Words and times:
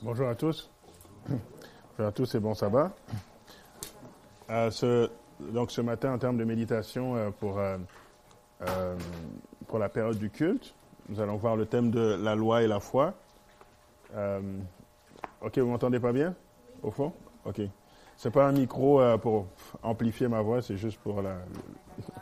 Bonjour 0.00 0.28
à 0.28 0.36
tous. 0.36 0.70
Bonjour 1.28 2.06
à 2.06 2.12
tous 2.12 2.32
et 2.36 2.38
bon 2.38 2.54
sabbat. 2.54 2.92
Euh, 4.48 4.70
ce, 4.70 5.10
donc 5.40 5.72
ce 5.72 5.80
matin, 5.80 6.14
en 6.14 6.18
termes 6.18 6.36
de 6.36 6.44
méditation 6.44 7.16
euh, 7.16 7.30
pour, 7.30 7.58
euh, 7.58 8.96
pour 9.66 9.80
la 9.80 9.88
période 9.88 10.16
du 10.16 10.30
culte, 10.30 10.72
nous 11.08 11.20
allons 11.20 11.36
voir 11.36 11.56
le 11.56 11.66
thème 11.66 11.90
de 11.90 12.16
la 12.22 12.36
loi 12.36 12.62
et 12.62 12.68
la 12.68 12.78
foi. 12.78 13.14
Ok, 15.40 15.58
vous 15.58 15.66
m'entendez 15.66 15.98
pas 15.98 16.12
bien? 16.12 16.32
Au 16.84 16.92
fond? 16.92 17.12
Ok. 17.44 17.60
C'est 18.16 18.30
pas 18.30 18.46
un 18.46 18.52
micro 18.52 19.00
pour 19.18 19.46
amplifier 19.82 20.28
ma 20.28 20.42
voix, 20.42 20.62
c'est 20.62 20.76
juste 20.76 21.00
pour 21.00 21.22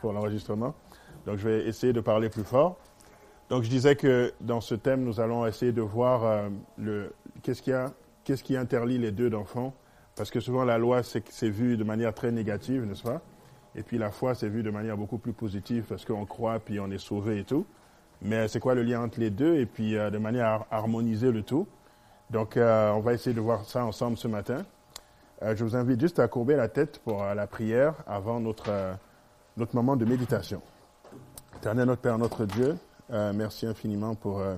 l'enregistrement. 0.03 0.75
Donc 1.27 1.37
je 1.37 1.47
vais 1.47 1.67
essayer 1.67 1.93
de 1.93 2.01
parler 2.01 2.31
plus 2.31 2.45
fort. 2.45 2.79
Donc 3.49 3.63
je 3.63 3.71
disais 3.71 3.95
que 3.95 4.33
dans 4.41 4.61
ce 4.61 4.75
thème, 4.75 5.05
nous 5.05 5.21
allons 5.21 5.47
essayer 5.47 5.73
de 5.73 5.83
voir 5.83 6.25
euh, 6.25 6.49
le 6.79 7.13
qu'est-ce 7.43 7.63
qui 7.63 7.73
a 7.73 7.93
qu'est-ce 8.25 8.43
qui 8.43 8.57
interlie 8.57 8.99
les 8.99 9.13
deux 9.13 9.31
d'enfants, 9.31 9.73
parce 10.17 10.33
que 10.33 10.41
souvent 10.41 10.65
la 10.65 10.79
loi 10.79 11.05
c'est 11.05 11.23
c'est 11.31 11.49
vu 11.49 11.77
de 11.77 11.85
manière 11.85 12.13
très 12.13 12.33
négative, 12.33 12.85
n'est-ce 12.85 13.05
pas? 13.05 13.21
Et 13.77 13.83
puis 13.83 13.99
la 13.99 14.11
foi 14.11 14.35
c'est 14.35 14.49
vu 14.49 14.65
de 14.65 14.71
manière 14.71 14.97
beaucoup 14.97 15.19
plus 15.19 15.33
positive 15.33 15.85
parce 15.89 16.05
qu'on 16.05 16.27
croit 16.27 16.59
puis 16.59 16.81
on 16.81 16.91
est 16.91 16.99
sauvé 16.99 17.39
et 17.39 17.45
tout. 17.45 17.67
Mais 18.21 18.49
c'est 18.49 18.59
quoi 18.59 18.75
le 18.75 18.83
lien 18.83 19.03
entre 19.03 19.21
les 19.21 19.31
deux? 19.31 19.57
Et 19.57 19.67
puis 19.67 19.97
euh, 19.97 20.11
de 20.11 20.19
manière 20.19 20.47
à 20.47 20.79
harmoniser 20.79 21.31
le 21.31 21.43
tout. 21.43 21.69
Donc 22.31 22.57
euh, 22.57 22.91
on 22.91 23.01
va 23.01 23.13
essayer 23.13 23.35
de 23.35 23.41
voir 23.41 23.65
ça 23.65 23.85
ensemble 23.85 24.17
ce 24.17 24.27
matin. 24.27 24.65
Je 25.43 25.63
vous 25.63 25.77
invite 25.77 26.01
juste 26.01 26.19
à 26.19 26.29
courber 26.29 26.57
la 26.57 26.69
tête 26.69 26.99
pour 27.05 27.23
la 27.23 27.47
prière 27.47 27.95
avant 28.07 28.41
notre 28.41 28.97
notre 29.59 29.77
moment 29.77 29.95
de 29.95 30.07
méditation. 30.07 30.63
Éternel 31.57 31.87
notre 31.87 32.01
Père, 32.01 32.17
notre 32.17 32.47
Dieu, 32.47 32.77
euh, 33.11 33.33
merci 33.33 33.67
infiniment 33.67 34.15
pour 34.15 34.41
euh, 34.41 34.57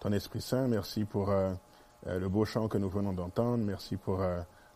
ton 0.00 0.12
Esprit 0.12 0.40
Saint. 0.40 0.68
Merci 0.68 1.04
pour 1.04 1.30
euh, 1.30 1.52
le 2.06 2.28
beau 2.28 2.44
chant 2.44 2.68
que 2.68 2.76
nous 2.78 2.90
venons 2.90 3.12
d'entendre. 3.12 3.64
Merci 3.64 3.96
pour 3.96 4.22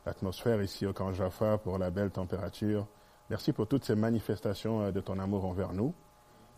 l'atmosphère 0.06 0.62
ici 0.62 0.86
au 0.86 0.92
camp 0.92 1.12
Jaffa, 1.12 1.58
pour 1.58 1.78
la 1.78 1.90
belle 1.90 2.10
température. 2.10 2.86
Merci 3.28 3.52
pour 3.52 3.68
toutes 3.68 3.84
ces 3.84 3.94
manifestations 3.94 4.90
de 4.90 5.00
ton 5.00 5.18
amour 5.18 5.44
envers 5.44 5.72
nous. 5.72 5.94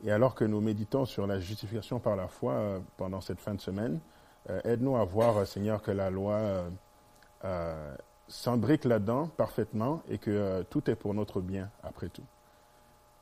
Et 0.05 0.11
alors 0.11 0.35
que 0.35 0.45
nous 0.45 0.61
méditons 0.61 1.05
sur 1.05 1.27
la 1.27 1.39
justification 1.39 2.01
par 2.01 2.17
la 2.17 2.27
foi 2.27 2.81
pendant 2.97 3.21
cette 3.21 3.41
fin 3.41 3.53
de 3.55 3.61
semaine, 3.61 4.01
aide-nous 4.65 4.97
à 4.97 5.05
voir, 5.05 5.47
Seigneur, 5.47 5.83
que 5.83 5.91
la 5.91 6.09
loi 6.09 6.41
s'embrique 8.29 8.87
là-dedans 8.87 9.27
parfaitement 9.27 10.03
et 10.09 10.17
que 10.17 10.63
tout 10.71 10.89
est 10.89 10.97
pour 10.97 11.13
notre 11.13 11.43
bien 11.43 11.71
après 11.83 12.09
tout. 12.09 12.25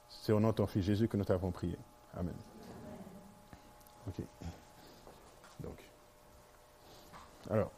C'est 0.09 0.33
au 0.33 0.39
nom 0.39 0.51
de 0.51 0.55
ton 0.55 0.69
Fils 0.69 0.85
Jésus 0.85 1.09
que 1.09 1.17
nous 1.17 1.25
t'avons 1.25 1.51
prié. 1.51 1.77
Amen. 2.17 2.35
Alors, 7.51 7.73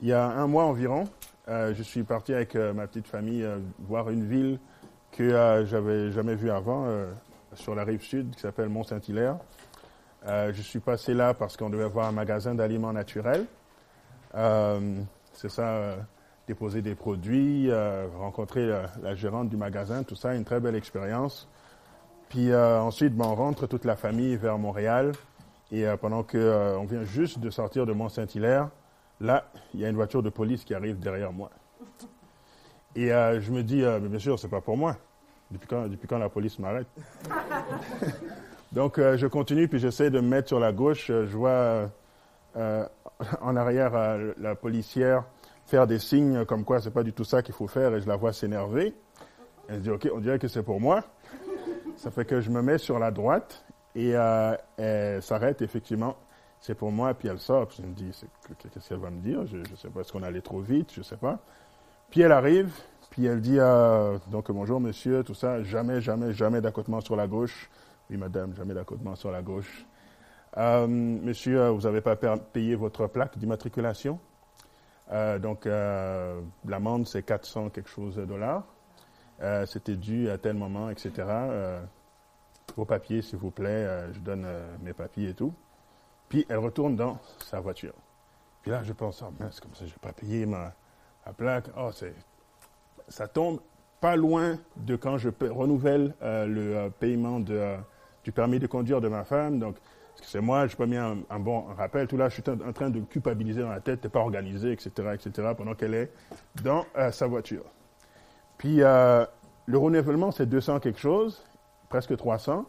il 0.00 0.08
y 0.08 0.12
a 0.12 0.24
un 0.24 0.46
mois 0.46 0.64
environ, 0.64 1.04
euh, 1.48 1.74
je 1.74 1.82
suis 1.82 2.04
parti 2.04 2.32
avec 2.32 2.54
euh, 2.54 2.72
ma 2.72 2.86
petite 2.86 3.08
famille 3.08 3.42
euh, 3.42 3.58
voir 3.80 4.08
une 4.08 4.26
ville 4.26 4.58
que 5.12 5.64
j'avais 5.66 6.12
jamais 6.12 6.36
vue 6.36 6.52
avant 6.52 6.86
sur 7.54 7.74
la 7.74 7.82
rive 7.82 8.00
sud 8.00 8.30
qui 8.36 8.40
s'appelle 8.40 8.68
Mont-Saint-Hilaire. 8.68 9.38
Je 10.24 10.62
suis 10.62 10.78
passé 10.78 11.14
là 11.14 11.34
parce 11.34 11.56
qu'on 11.56 11.68
devait 11.68 11.88
voir 11.88 12.06
un 12.06 12.12
magasin 12.12 12.54
d'aliments 12.54 12.92
naturels. 12.92 13.44
C'est 14.32 15.48
ça, 15.48 15.96
déposer 16.46 16.80
des 16.80 16.94
produits, 16.94 17.72
rencontrer 18.18 18.68
la 19.02 19.16
gérante 19.16 19.48
du 19.48 19.56
magasin, 19.56 20.04
tout 20.04 20.14
ça, 20.14 20.32
une 20.36 20.44
très 20.44 20.60
belle 20.60 20.76
expérience. 20.76 21.48
Puis 22.30 22.52
euh, 22.52 22.80
ensuite, 22.80 23.14
ben, 23.14 23.26
on 23.26 23.34
rentre 23.34 23.66
toute 23.66 23.84
la 23.84 23.96
famille 23.96 24.36
vers 24.36 24.56
Montréal. 24.56 25.12
Et 25.72 25.86
euh, 25.86 25.96
pendant 25.96 26.22
que 26.22 26.38
euh, 26.38 26.78
vient 26.88 27.02
juste 27.02 27.40
de 27.40 27.50
sortir 27.50 27.86
de 27.86 27.92
Mont-Saint-Hilaire, 27.92 28.70
là, 29.20 29.44
il 29.74 29.80
y 29.80 29.84
a 29.84 29.88
une 29.88 29.96
voiture 29.96 30.22
de 30.22 30.30
police 30.30 30.64
qui 30.64 30.72
arrive 30.72 30.98
derrière 31.00 31.32
moi. 31.32 31.50
Et 32.96 33.08
je 33.08 33.52
me 33.52 33.62
dis, 33.62 33.82
mais 33.82 34.08
bien 34.08 34.18
sûr, 34.18 34.36
c'est 34.36 34.48
pas 34.48 34.60
pour 34.60 34.76
moi. 34.76 34.96
Depuis 35.52 35.68
quand, 35.68 35.86
depuis 35.86 36.08
quand 36.08 36.18
la 36.18 36.28
police 36.28 36.58
m'arrête? 36.58 36.88
Donc, 38.72 38.98
je 38.98 39.26
continue, 39.28 39.68
puis 39.68 39.78
j'essaie 39.78 40.10
de 40.10 40.18
me 40.18 40.26
mettre 40.26 40.48
sur 40.48 40.58
la 40.58 40.72
gauche. 40.72 41.06
Je 41.06 41.36
vois 41.36 41.88
en 42.56 43.56
arrière 43.56 43.92
la 44.38 44.56
policière 44.56 45.22
faire 45.66 45.86
des 45.86 46.00
signes 46.00 46.44
comme 46.46 46.64
quoi 46.64 46.80
c'est 46.80 46.90
pas 46.90 47.04
du 47.04 47.12
tout 47.12 47.22
ça 47.22 47.42
qu'il 47.42 47.54
faut 47.54 47.68
faire, 47.68 47.94
et 47.94 48.00
je 48.00 48.08
la 48.08 48.16
vois 48.16 48.32
s'énerver. 48.32 48.92
Elle 49.68 49.76
se 49.76 49.80
dit, 49.82 49.90
OK, 49.90 50.08
on 50.12 50.18
dirait 50.18 50.40
que 50.40 50.48
c'est 50.48 50.64
pour 50.64 50.80
moi. 50.80 51.04
Ça 52.00 52.10
fait 52.10 52.24
que 52.24 52.40
je 52.40 52.48
me 52.48 52.62
mets 52.62 52.78
sur 52.78 52.98
la 52.98 53.10
droite 53.10 53.62
et 53.94 54.12
euh, 54.16 54.56
elle 54.78 55.22
s'arrête, 55.22 55.60
effectivement. 55.60 56.16
C'est 56.58 56.74
pour 56.74 56.90
moi, 56.90 57.12
puis 57.12 57.28
elle 57.28 57.38
sort. 57.38 57.66
Puis 57.68 57.82
je 57.82 57.86
me 57.86 57.92
dis, 57.92 58.10
qu'est-ce 58.58 58.88
qu'elle 58.88 58.96
va 58.96 59.10
me 59.10 59.20
dire? 59.20 59.46
Je 59.46 59.58
ne 59.58 59.76
sais 59.76 59.90
pas, 59.90 60.00
est-ce 60.00 60.10
qu'on 60.10 60.22
allait 60.22 60.40
trop 60.40 60.60
vite? 60.60 60.94
Je 60.94 61.00
ne 61.00 61.04
sais 61.04 61.18
pas. 61.18 61.38
Puis 62.08 62.22
elle 62.22 62.32
arrive, 62.32 62.72
puis 63.10 63.26
elle 63.26 63.42
dit, 63.42 63.58
euh, 63.58 64.16
donc 64.30 64.50
bonjour 64.50 64.80
monsieur, 64.80 65.22
tout 65.22 65.34
ça, 65.34 65.62
jamais, 65.62 66.00
jamais, 66.00 66.32
jamais 66.32 66.62
d'accotement 66.62 67.02
sur 67.02 67.16
la 67.16 67.26
gauche. 67.26 67.68
Oui 68.08 68.16
madame, 68.16 68.54
jamais 68.54 68.72
d'accotement 68.72 69.14
sur 69.14 69.30
la 69.30 69.42
gauche. 69.42 69.84
Euh, 70.56 70.86
monsieur, 70.86 71.68
vous 71.68 71.82
n'avez 71.82 72.00
pas 72.00 72.16
payé 72.16 72.76
votre 72.76 73.08
plaque 73.08 73.36
d'immatriculation? 73.36 74.18
Donc 75.42 75.66
l'amende, 75.66 77.06
c'est 77.06 77.24
400 77.24 77.68
quelque 77.68 77.90
chose 77.90 78.16
de 78.16 78.24
dollars. 78.24 78.64
Euh, 79.42 79.66
C'était 79.66 79.96
dû 79.96 80.30
à 80.30 80.38
tel 80.38 80.56
moment, 80.56 80.90
etc. 80.90 81.12
Euh, 81.18 81.80
vos 82.76 82.84
papiers, 82.84 83.22
s'il 83.22 83.38
vous 83.38 83.50
plaît, 83.50 83.68
euh, 83.68 84.12
je 84.12 84.20
donne 84.20 84.46
mes 84.82 84.92
papiers 84.92 85.30
et 85.30 85.34
tout. 85.34 85.52
Puis 86.28 86.46
elle 86.48 86.58
retourne 86.58 86.96
dans 86.96 87.18
sa 87.44 87.60
voiture. 87.60 87.94
Puis 88.62 88.70
là, 88.70 88.82
je 88.82 88.92
pense, 88.92 89.22
oh 89.22 89.32
comme 89.38 89.74
ça, 89.74 89.86
je 89.86 89.90
n'ai 89.90 89.98
pas 90.00 90.12
payé 90.12 90.46
ma, 90.46 90.72
plaque. 91.36 91.66
Oh, 91.76 91.90
c'est, 91.92 92.14
ça 93.08 93.26
tombe 93.26 93.60
pas 94.00 94.16
loin 94.16 94.58
de 94.76 94.96
quand 94.96 95.18
je 95.18 95.30
renouvelle 95.40 96.14
le 96.20 96.88
paiement 96.88 97.40
du 97.40 98.32
permis 98.32 98.58
de 98.58 98.66
conduire 98.66 99.00
de 99.00 99.08
ma 99.08 99.24
femme. 99.24 99.58
Donc, 99.58 99.76
c'est 100.22 100.40
moi, 100.40 100.66
je 100.66 100.72
n'ai 100.72 100.76
pas 100.76 100.86
mis 100.86 100.96
un, 100.96 101.18
un 101.30 101.38
bon 101.38 101.62
rappel. 101.74 102.06
Tout 102.06 102.16
là, 102.16 102.28
je 102.28 102.34
suis 102.34 102.44
en, 102.48 102.72
train 102.72 102.90
de 102.90 103.00
culpabiliser 103.00 103.62
dans 103.62 103.70
la 103.70 103.80
tête, 103.80 104.02
t'es 104.02 104.08
pas 104.08 104.20
organisé, 104.20 104.72
etc., 104.72 104.90
etc., 105.14 105.48
pendant 105.56 105.74
qu'elle 105.74 105.94
est 105.94 106.12
dans 106.62 106.84
sa 107.10 107.26
voiture. 107.26 107.64
Puis, 108.60 108.82
euh, 108.82 109.24
le 109.64 109.78
renouvellement, 109.78 110.32
c'est 110.32 110.44
200 110.44 110.80
quelque 110.80 111.00
chose, 111.00 111.42
presque 111.88 112.14
300. 112.14 112.66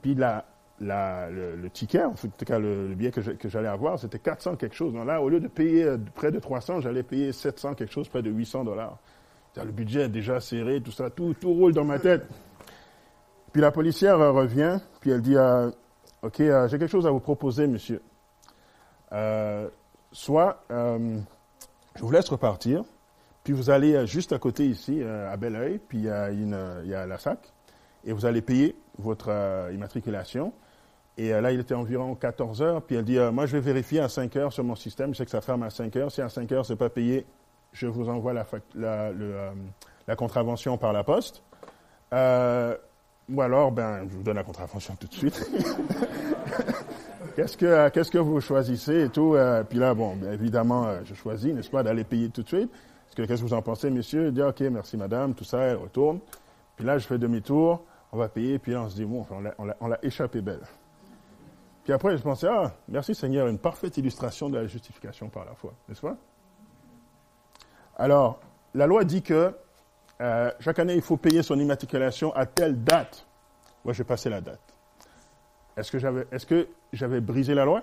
Puis, 0.00 0.14
la, 0.14 0.46
le, 0.80 1.68
ticket, 1.68 2.02
en 2.02 2.14
tout 2.14 2.30
cas, 2.46 2.58
le, 2.58 2.88
le 2.88 2.94
billet 2.94 3.10
que 3.10 3.48
j'allais 3.50 3.68
avoir, 3.68 3.98
c'était 3.98 4.18
400 4.18 4.56
quelque 4.56 4.74
chose. 4.74 4.94
Donc 4.94 5.06
là, 5.06 5.20
au 5.20 5.28
lieu 5.28 5.40
de 5.40 5.48
payer 5.48 5.84
euh, 5.84 5.98
près 6.14 6.32
de 6.32 6.38
300, 6.38 6.80
j'allais 6.80 7.02
payer 7.02 7.30
700 7.30 7.74
quelque 7.74 7.92
chose, 7.92 8.08
près 8.08 8.22
de 8.22 8.30
800 8.30 8.64
dollars. 8.64 8.96
Le 9.54 9.70
budget 9.70 10.04
est 10.04 10.08
déjà 10.08 10.40
serré, 10.40 10.80
tout 10.80 10.92
ça, 10.92 11.10
tout, 11.10 11.34
roule 11.42 11.74
dans 11.74 11.84
ma 11.84 11.98
tête. 11.98 12.26
Puis 13.52 13.60
la 13.60 13.70
policière 13.70 14.18
euh, 14.20 14.32
revient, 14.32 14.78
puis 15.02 15.10
elle 15.10 15.20
dit, 15.20 15.36
OK, 16.22 16.38
j'ai 16.38 16.78
quelque 16.78 16.86
chose 16.86 17.06
à 17.06 17.10
vous 17.10 17.20
proposer, 17.20 17.66
monsieur. 17.66 18.00
Soit, 20.10 20.64
je 20.70 22.00
vous 22.00 22.10
laisse 22.10 22.30
repartir, 22.30 22.82
puis 23.44 23.52
vous 23.52 23.68
allez 23.68 23.94
euh, 23.94 24.06
juste 24.06 24.32
à 24.32 24.38
côté 24.38 24.66
ici, 24.66 25.00
euh, 25.02 25.30
à 25.30 25.36
Belleuil, 25.36 25.78
puis 25.86 25.98
il 25.98 26.04
y 26.04 26.10
a, 26.10 26.30
une, 26.30 26.58
il 26.82 26.90
y 26.90 26.94
a 26.94 27.06
la 27.06 27.18
SAC, 27.18 27.52
et 28.04 28.12
vous 28.12 28.24
allez 28.24 28.40
payer 28.40 28.74
votre 28.98 29.28
euh, 29.28 29.70
immatriculation. 29.72 30.52
Et 31.16 31.30
là, 31.30 31.52
il 31.52 31.60
était 31.60 31.74
environ 31.74 32.16
14 32.16 32.60
heures, 32.60 32.82
puis 32.82 32.96
elle 32.96 33.04
dit, 33.04 33.18
moi, 33.32 33.46
je 33.46 33.52
vais 33.52 33.60
vérifier 33.60 34.00
à 34.00 34.08
5 34.08 34.34
heures 34.34 34.52
sur 34.52 34.64
mon 34.64 34.74
système, 34.74 35.12
je 35.12 35.18
sais 35.18 35.24
que 35.24 35.30
ça 35.30 35.40
ferme 35.40 35.62
à 35.62 35.70
5 35.70 35.94
heures, 35.94 36.10
si 36.10 36.20
à 36.20 36.28
5 36.28 36.50
heures, 36.50 36.66
c'est 36.66 36.74
pas 36.74 36.88
payé, 36.88 37.24
je 37.72 37.86
vous 37.86 38.08
envoie 38.08 38.32
la, 38.32 38.44
la, 38.74 39.12
la 40.08 40.16
contravention 40.16 40.76
par 40.76 40.92
la 40.92 41.04
poste. 41.04 41.40
Euh, 42.12 42.76
ou 43.32 43.40
alors, 43.42 43.70
ben, 43.70 44.08
je 44.10 44.16
vous 44.16 44.24
donne 44.24 44.34
la 44.34 44.42
contravention 44.42 44.96
tout 44.98 45.06
de 45.06 45.14
suite. 45.14 45.48
qu'est-ce 47.36 47.56
que 47.56 47.88
qu'est-ce 47.90 48.10
que 48.10 48.18
vous 48.18 48.40
choisissez 48.40 49.04
et 49.04 49.08
tout 49.08 49.36
Puis 49.70 49.78
là, 49.78 49.94
bon, 49.94 50.18
évidemment, 50.32 50.88
je 51.04 51.14
choisis, 51.14 51.54
n'est-ce 51.54 51.70
pas, 51.70 51.84
d'aller 51.84 52.02
payer 52.02 52.28
tout 52.28 52.42
de 52.42 52.48
suite. 52.48 52.72
Qu'est-ce 53.14 53.42
que 53.42 53.46
vous 53.46 53.54
en 53.54 53.62
pensez, 53.62 53.90
monsieur 53.90 54.26
Il 54.26 54.32
dit, 54.32 54.42
ok, 54.42 54.60
merci 54.62 54.96
madame, 54.96 55.34
tout 55.34 55.44
ça, 55.44 55.60
elle 55.60 55.76
retourne. 55.76 56.18
Puis 56.76 56.84
là, 56.84 56.98
je 56.98 57.06
fais 57.06 57.18
demi-tour, 57.18 57.82
on 58.12 58.18
va 58.18 58.28
payer, 58.28 58.58
puis 58.58 58.72
là, 58.72 58.82
on 58.82 58.88
se 58.88 58.96
dit, 58.96 59.04
bon, 59.04 59.24
on 59.80 59.88
l'a- 59.88 59.98
échappé 60.02 60.40
belle. 60.40 60.62
Puis 61.84 61.92
après, 61.92 62.16
je 62.16 62.22
pensais, 62.22 62.48
ah, 62.50 62.72
merci 62.88 63.14
Seigneur, 63.14 63.46
une 63.46 63.58
parfaite 63.58 63.96
illustration 63.98 64.48
de 64.48 64.56
la 64.58 64.66
justification 64.66 65.28
par 65.28 65.44
la 65.44 65.54
foi, 65.54 65.72
n'est-ce 65.88 66.00
pas? 66.00 66.16
Alors, 67.96 68.40
la 68.74 68.86
loi 68.86 69.04
dit 69.04 69.22
que 69.22 69.54
euh, 70.20 70.50
chaque 70.60 70.78
année, 70.78 70.94
il 70.94 71.02
faut 71.02 71.16
payer 71.16 71.42
son 71.42 71.58
immatriculation 71.58 72.34
à 72.34 72.46
telle 72.46 72.82
date. 72.82 73.26
Moi, 73.84 73.92
j'ai 73.94 74.04
passé 74.04 74.30
la 74.30 74.40
date. 74.40 74.60
Est-ce 75.76 75.90
que 75.92 75.98
j'avais, 75.98 76.26
j'avais 76.92 77.20
brisé 77.20 77.54
la 77.54 77.64
loi? 77.64 77.82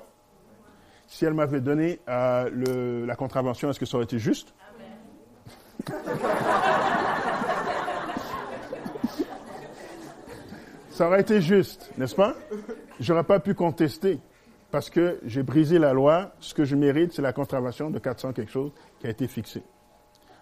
Si 1.08 1.26
elle 1.26 1.34
m'avait 1.34 1.60
donné 1.62 2.00
euh, 2.08 3.06
la 3.06 3.16
contravention, 3.16 3.70
est-ce 3.70 3.80
que 3.80 3.86
ça 3.86 3.98
aurait 3.98 4.06
été 4.06 4.18
juste? 4.18 4.54
Ça 10.92 11.08
aurait 11.08 11.22
été 11.22 11.42
juste, 11.42 11.90
n'est-ce 11.98 12.16
pas? 12.16 12.36
J'aurais 13.00 13.24
pas 13.24 13.40
pu 13.40 13.54
contester. 13.54 14.20
parce 14.72 14.90
que 14.90 15.20
j'ai 15.26 15.44
brisé 15.44 15.78
la 15.80 15.94
loi, 15.94 16.32
ce 16.40 16.54
que 16.54 16.64
je 16.64 16.76
mérite, 16.76 17.14
c'est 17.14 17.22
la 17.22 17.34
contravention 17.34 17.90
de 17.90 18.00
400 18.00 18.34
quelque 18.34 18.52
chose 18.52 18.72
qui 19.00 19.08
a 19.08 19.10
été 19.10 19.28
fixée. 19.28 19.64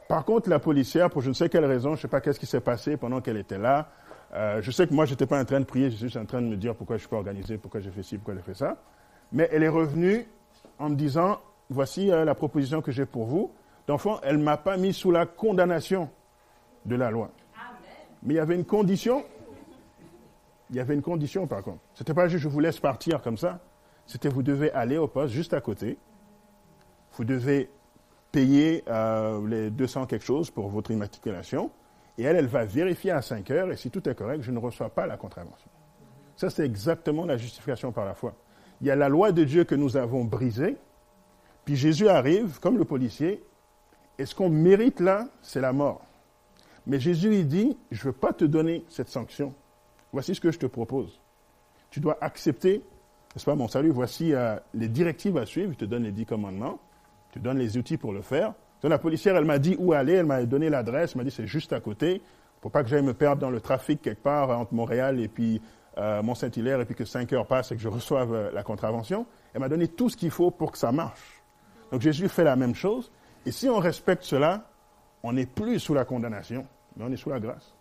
Par 0.08 0.24
contre, 0.24 0.50
la 0.50 0.60
policière, 0.60 1.10
pour 1.10 1.22
je 1.22 1.30
ne 1.30 1.34
sais 1.34 1.50
quelle 1.50 1.66
raison, 1.66 1.90
je 1.90 2.00
ne 2.00 2.02
sais 2.02 2.08
pas 2.08 2.22
qu'est-ce 2.22 2.40
qui 2.40 2.46
s'est 2.46 2.62
passé 2.62 2.98
pendant 2.98 3.22
qu'elle 3.22 3.38
était 3.38 3.58
là, 3.58 3.90
euh, 4.34 4.62
je 4.62 4.70
sais 4.72 4.86
que 4.88 4.94
moi, 4.94 5.06
je 5.06 5.12
n'étais 5.12 5.26
pas 5.26 5.40
en 5.40 5.46
train 5.46 5.60
de 5.60 5.66
prier, 5.66 5.90
je 5.90 6.08
suis 6.08 6.20
en 6.20 6.26
train 6.26 6.42
de 6.42 6.48
me 6.48 6.56
dire 6.56 6.76
pourquoi 6.76 6.98
je 6.98 7.02
suis 7.02 7.10
pas 7.10 7.18
organisé, 7.18 7.58
pourquoi 7.58 7.80
j'ai 7.80 7.90
fait 7.90 8.04
ci, 8.04 8.18
pourquoi 8.18 8.36
j'ai 8.36 8.42
fait 8.42 8.54
ça. 8.54 8.78
Mais 9.32 9.50
elle 9.52 9.64
est 9.64 9.70
revenue 9.70 10.26
en 10.78 10.90
me 10.90 10.96
disant, 10.96 11.40
voici 11.70 12.12
euh, 12.12 12.26
la 12.26 12.36
proposition 12.36 12.82
que 12.82 12.92
j'ai 12.92 13.06
pour 13.06 13.26
vous. 13.26 13.52
D'enfant, 13.90 14.20
elle 14.22 14.38
ne 14.38 14.44
m'a 14.44 14.56
pas 14.56 14.78
mis 14.78 14.94
sous 14.94 15.10
la 15.10 15.26
condamnation 15.26 16.12
de 16.86 16.96
la 16.96 17.10
loi. 17.10 17.32
Mais 18.22 18.36
il 18.36 18.38
y 18.38 18.40
avait 18.40 18.54
une 18.54 18.64
condition. 18.64 19.26
Il 20.70 20.76
y 20.76 20.80
avait 20.80 20.94
une 20.94 21.02
condition, 21.02 21.48
par 21.48 21.64
contre. 21.64 21.80
Ce 21.96 22.04
n'était 22.04 22.14
pas 22.14 22.28
juste 22.28 22.44
je 22.44 22.50
vous 22.50 22.60
laisse 22.60 22.80
partir 22.80 23.20
comme 23.24 23.36
ça. 23.36 23.60
C'était 24.06 24.30
vous 24.30 24.44
devez 24.44 24.72
aller 24.74 25.00
au 25.00 25.08
poste 25.08 25.34
juste 25.34 25.56
à 25.56 25.60
côté. 25.60 25.98
Vous 27.14 27.24
devez 27.24 27.72
payer 28.32 28.84
euh, 28.90 29.48
les 29.48 29.72
200 29.72 30.06
quelque 30.06 30.24
chose 30.24 30.52
pour 30.52 30.70
votre 30.70 30.92
immatriculation. 30.92 31.72
Et 32.20 32.26
elle, 32.26 32.36
elle 32.36 32.46
va 32.46 32.66
vérifier 32.66 33.10
à 33.10 33.24
5 33.24 33.50
heures, 33.50 33.72
et 33.72 33.76
si 33.76 33.90
tout 33.90 34.08
est 34.08 34.14
correct, 34.14 34.44
je 34.44 34.52
ne 34.52 34.60
reçois 34.60 34.90
pas 34.90 35.08
la 35.08 35.18
contravention. 35.18 35.72
Ça, 36.36 36.52
c'est 36.52 36.64
exactement 36.64 37.26
la 37.26 37.38
justification 37.38 37.92
par 37.92 38.06
la 38.06 38.14
foi. 38.14 38.36
Il 38.82 38.86
y 38.86 38.92
a 38.92 38.96
la 38.96 39.10
loi 39.10 39.32
de 39.32 39.44
Dieu 39.44 39.64
que 39.64 39.74
nous 39.74 39.98
avons 39.98 40.26
brisée, 40.26 40.78
puis 41.66 41.76
Jésus 41.76 42.08
arrive, 42.08 42.60
comme 42.60 42.78
le 42.78 42.86
policier, 42.86 43.44
et 44.20 44.26
ce 44.26 44.36
qu'on 44.36 44.50
mérite 44.50 45.00
là, 45.00 45.28
c'est 45.42 45.62
la 45.62 45.74
mort. 45.74 46.02
Mais 46.86 47.00
Jésus, 47.00 47.34
il 47.34 47.48
dit, 47.48 47.78
je 47.90 48.02
ne 48.02 48.12
veux 48.12 48.18
pas 48.18 48.34
te 48.34 48.46
donner 48.46 48.86
cette 48.90 49.10
sanction. 49.10 49.54
Voici 50.14 50.36
ce 50.36 50.42
que 50.42 50.52
je 50.52 50.60
te 50.60 50.66
propose. 50.66 51.20
Tu 51.90 52.00
dois 52.00 52.18
accepter, 52.22 52.84
n'est-ce 53.34 53.46
pas, 53.46 53.56
mon 53.56 53.68
salut, 53.68 53.90
voici 53.90 54.34
euh, 54.34 54.58
les 54.74 54.88
directives 54.88 55.38
à 55.38 55.46
suivre, 55.46 55.72
je 55.74 55.78
te 55.78 55.86
donne 55.86 56.04
les 56.04 56.12
dix 56.12 56.26
commandements, 56.26 56.80
je 57.30 57.40
te 57.40 57.44
donne 57.44 57.58
les 57.58 57.78
outils 57.78 57.98
pour 57.98 58.12
le 58.12 58.22
faire, 58.22 58.54
donc, 58.82 58.92
la 58.92 58.98
policière, 58.98 59.36
elle 59.36 59.46
m'a 59.46 59.60
dit 59.60 59.76
où 59.78 59.92
aller, 59.94 60.14
elle 60.14 60.26
m'a 60.26 60.44
donné 60.46 60.70
l'adresse, 60.70 61.12
elle 61.14 61.20
m'a 61.20 61.24
dit 61.26 61.32
c'est 61.32 61.48
juste 61.48 61.74
à 61.74 61.80
côté, 61.80 62.22
pour 62.62 62.72
pas 62.72 62.84
que 62.84 62.90
j'aille 62.90 63.04
me 63.04 63.14
perdre 63.14 63.42
dans 63.42 63.50
le 63.50 63.60
trafic 63.60 64.02
quelque 64.02 64.24
part 64.24 64.50
entre 64.58 64.74
Montréal 64.74 65.20
et 65.20 65.28
puis 65.28 65.62
euh, 65.98 66.22
Mont-Saint-Hilaire 66.24 66.80
et 66.82 66.86
puis 66.86 66.96
que 66.96 67.06
5 67.06 67.32
heures 67.34 67.46
passent 67.46 67.72
et 67.72 67.76
que 67.76 67.82
je 67.82 67.90
reçoive 67.90 68.34
euh, 68.34 68.52
la 68.54 68.64
contravention. 68.64 69.26
Elle 69.54 69.62
m'a 69.62 69.70
donné 69.70 69.88
tout 69.88 70.10
ce 70.10 70.16
qu'il 70.16 70.32
faut 70.32 70.52
pour 70.52 70.72
que 70.72 70.78
ça 70.78 70.92
marche. 70.92 71.42
Donc 71.92 72.02
Jésus 72.02 72.30
fait 72.30 72.44
la 72.44 72.56
même 72.56 72.76
chose. 72.76 73.12
Et 73.46 73.52
si 73.52 73.70
on 73.70 73.80
respecte 73.80 74.24
cela, 74.24 74.70
on 75.24 75.34
n'est 75.34 75.46
plus 75.46 75.80
sous 75.80 75.94
la 75.94 76.06
condamnation, 76.06 76.66
mais 76.96 77.06
on 77.06 77.12
est 77.12 77.18
sous 77.18 77.30
la 77.30 77.40
grâce. 77.40 77.74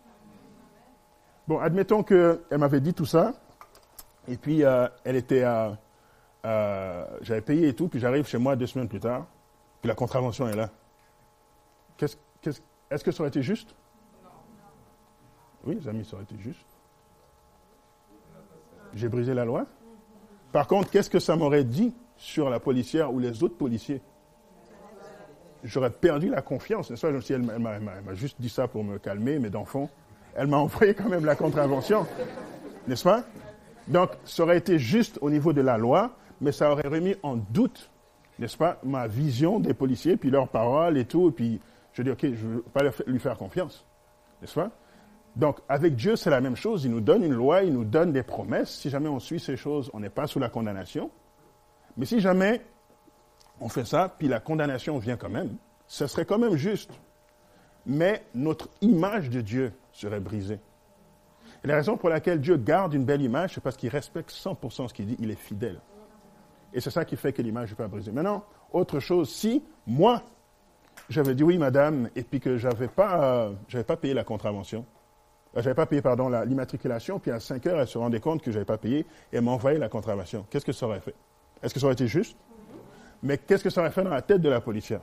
Bon, 1.46 1.58
admettons 1.58 2.02
qu'elle 2.02 2.40
m'avait 2.58 2.80
dit 2.80 2.94
tout 2.94 3.06
ça, 3.06 3.32
et 4.26 4.36
puis 4.36 4.64
euh, 4.64 4.86
elle 5.04 5.16
était, 5.16 5.44
j'avais 6.42 7.40
payé 7.40 7.68
et 7.68 7.74
tout, 7.74 7.88
puis 7.88 8.00
j'arrive 8.00 8.26
chez 8.26 8.38
moi 8.38 8.56
deux 8.56 8.66
semaines 8.66 8.88
plus 8.88 9.00
tard, 9.00 9.26
puis 9.80 9.88
la 9.88 9.94
contravention 9.94 10.48
est 10.48 10.56
là 10.56 10.70
est-ce 12.90 13.04
que 13.04 13.12
ça 13.12 13.20
aurait 13.20 13.28
été 13.28 13.42
juste? 13.42 13.74
Oui, 15.64 15.74
les 15.74 15.88
amis, 15.88 16.04
ça 16.04 16.14
aurait 16.14 16.24
été 16.24 16.38
juste. 16.38 16.66
J'ai 18.94 19.08
brisé 19.08 19.34
la 19.34 19.44
loi. 19.44 19.66
Par 20.52 20.66
contre, 20.66 20.90
qu'est-ce 20.90 21.10
que 21.10 21.18
ça 21.18 21.36
m'aurait 21.36 21.64
dit 21.64 21.94
sur 22.16 22.48
la 22.48 22.58
policière 22.60 23.12
ou 23.12 23.18
les 23.18 23.42
autres 23.42 23.56
policiers? 23.56 24.00
J'aurais 25.64 25.90
perdu 25.90 26.28
la 26.28 26.42
confiance. 26.42 26.90
N'est-ce 26.90 27.06
pas? 27.06 27.08
Elle, 27.10 27.42
m'a 27.42 28.14
juste 28.14 28.40
dit 28.40 28.48
ça 28.48 28.68
pour 28.68 28.84
me 28.84 28.98
calmer, 28.98 29.38
mais 29.38 29.50
d'enfant, 29.50 29.90
elle 30.34 30.46
m'a 30.46 30.56
envoyé 30.58 30.94
quand 30.94 31.08
même 31.08 31.24
la 31.24 31.34
contravention. 31.34 32.06
N'est-ce 32.86 33.04
pas? 33.04 33.24
Donc, 33.88 34.10
ça 34.24 34.42
aurait 34.42 34.58
été 34.58 34.78
juste 34.78 35.18
au 35.20 35.30
niveau 35.30 35.52
de 35.52 35.60
la 35.60 35.78
loi, 35.78 36.12
mais 36.40 36.52
ça 36.52 36.70
aurait 36.70 36.88
remis 36.88 37.16
en 37.22 37.36
doute, 37.36 37.90
n'est-ce 38.38 38.56
pas, 38.56 38.78
ma 38.84 39.06
vision 39.06 39.60
des 39.60 39.74
policiers, 39.74 40.16
puis 40.16 40.30
leurs 40.30 40.48
paroles 40.48 40.98
et 40.98 41.04
tout, 41.04 41.30
et 41.30 41.32
puis 41.32 41.60
je 41.92 42.02
dis, 42.02 42.10
OK, 42.10 42.20
je 42.22 42.28
ne 42.28 42.54
veux 42.54 42.62
pas 42.62 42.82
lui 43.06 43.18
faire 43.18 43.36
confiance. 43.36 43.84
N'est-ce 44.40 44.54
pas? 44.54 44.70
Donc, 45.36 45.58
avec 45.68 45.94
Dieu, 45.94 46.16
c'est 46.16 46.30
la 46.30 46.40
même 46.40 46.56
chose. 46.56 46.84
Il 46.84 46.90
nous 46.90 47.00
donne 47.00 47.22
une 47.22 47.32
loi, 47.32 47.62
il 47.62 47.72
nous 47.72 47.84
donne 47.84 48.12
des 48.12 48.22
promesses. 48.22 48.70
Si 48.70 48.90
jamais 48.90 49.08
on 49.08 49.20
suit 49.20 49.40
ces 49.40 49.56
choses, 49.56 49.90
on 49.92 50.00
n'est 50.00 50.10
pas 50.10 50.26
sous 50.26 50.38
la 50.38 50.48
condamnation. 50.48 51.10
Mais 51.96 52.06
si 52.06 52.20
jamais 52.20 52.62
on 53.60 53.68
fait 53.68 53.84
ça, 53.84 54.14
puis 54.16 54.28
la 54.28 54.40
condamnation 54.40 54.98
vient 54.98 55.16
quand 55.16 55.28
même, 55.28 55.56
ce 55.86 56.06
serait 56.06 56.24
quand 56.24 56.38
même 56.38 56.56
juste. 56.56 56.92
Mais 57.86 58.24
notre 58.34 58.68
image 58.80 59.30
de 59.30 59.40
Dieu 59.40 59.72
serait 59.92 60.20
brisée. 60.20 60.60
Et 61.64 61.66
la 61.66 61.76
raison 61.76 61.96
pour 61.96 62.08
laquelle 62.08 62.40
Dieu 62.40 62.56
garde 62.56 62.94
une 62.94 63.04
belle 63.04 63.22
image, 63.22 63.54
c'est 63.54 63.62
parce 63.62 63.76
qu'il 63.76 63.88
respecte 63.88 64.30
100% 64.30 64.88
ce 64.88 64.94
qu'il 64.94 65.06
dit, 65.06 65.16
il 65.18 65.30
est 65.30 65.38
fidèle. 65.38 65.80
Et 66.72 66.80
c'est 66.80 66.90
ça 66.90 67.04
qui 67.04 67.16
fait 67.16 67.32
que 67.32 67.42
l'image 67.42 67.70
n'est 67.70 67.76
pas 67.76 67.88
brisée. 67.88 68.12
Maintenant, 68.12 68.44
autre 68.72 69.00
chose, 69.00 69.30
si 69.30 69.64
moi, 69.86 70.22
j'avais 71.08 71.34
dit 71.34 71.42
oui, 71.42 71.58
madame, 71.58 72.10
et 72.14 72.22
puis 72.22 72.40
que 72.40 72.58
j'avais 72.58 72.88
pas, 72.88 73.50
j'avais 73.68 73.84
pas 73.84 73.96
payé 73.96 74.14
la 74.14 74.24
contravention. 74.24 74.84
Euh, 75.56 75.62
j'avais 75.62 75.74
pas 75.74 75.86
payé, 75.86 76.02
pardon, 76.02 76.28
l'immatriculation, 76.28 77.18
puis 77.18 77.30
à 77.30 77.40
5 77.40 77.66
heures, 77.66 77.80
elle 77.80 77.88
se 77.88 77.98
rendait 77.98 78.20
compte 78.20 78.42
que 78.42 78.52
j'avais 78.52 78.66
pas 78.66 78.78
payé, 78.78 79.06
et 79.32 79.38
envoyé 79.38 79.78
la 79.78 79.88
contravention. 79.88 80.46
Qu'est-ce 80.50 80.66
que 80.66 80.72
ça 80.72 80.86
aurait 80.86 81.00
fait? 81.00 81.14
Est-ce 81.62 81.72
que 81.72 81.80
ça 81.80 81.86
aurait 81.86 81.94
été 81.94 82.06
juste? 82.06 82.36
Mais 83.22 83.38
qu'est-ce 83.38 83.64
que 83.64 83.70
ça 83.70 83.80
aurait 83.80 83.90
fait 83.90 84.04
dans 84.04 84.10
la 84.10 84.22
tête 84.22 84.40
de 84.40 84.48
la 84.48 84.60
policière? 84.60 85.00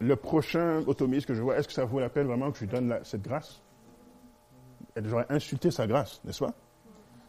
Le 0.00 0.16
prochain 0.16 0.82
automiste 0.86 1.26
que 1.26 1.34
je 1.34 1.42
vois, 1.42 1.56
est-ce 1.56 1.68
que 1.68 1.74
ça 1.74 1.84
vaut 1.84 2.00
la 2.00 2.08
peine 2.08 2.26
vraiment 2.26 2.50
que 2.50 2.58
je 2.58 2.64
lui 2.64 2.70
donne 2.70 2.98
cette 3.04 3.22
grâce? 3.22 3.62
Elle 4.94 5.12
aurait 5.12 5.26
insulté 5.30 5.70
sa 5.70 5.86
grâce, 5.86 6.20
n'est-ce 6.24 6.44
pas? 6.44 6.52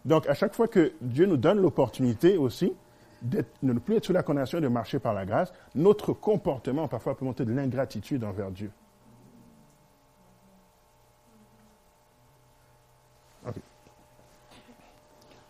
Donc, 0.06 0.28
à 0.28 0.34
chaque 0.34 0.54
fois 0.54 0.68
que 0.68 0.94
Dieu 1.00 1.26
nous 1.26 1.38
donne 1.38 1.60
l'opportunité 1.60 2.36
aussi 2.38 2.74
de 3.22 3.46
ne 3.62 3.74
plus 3.80 3.96
être 3.96 4.06
sous 4.06 4.14
la 4.14 4.24
condamnation 4.24 4.60
de 4.60 4.68
marcher 4.68 5.00
par 5.00 5.14
la 5.14 5.26
grâce, 5.26 5.54
notre 5.76 6.12
comportement 6.12 6.88
parfois 6.90 7.16
peut 7.16 7.24
monter 7.24 7.46
de 7.46 7.54
l'ingratitude 7.54 8.24
envers 8.24 8.52
Dieu. 8.52 8.72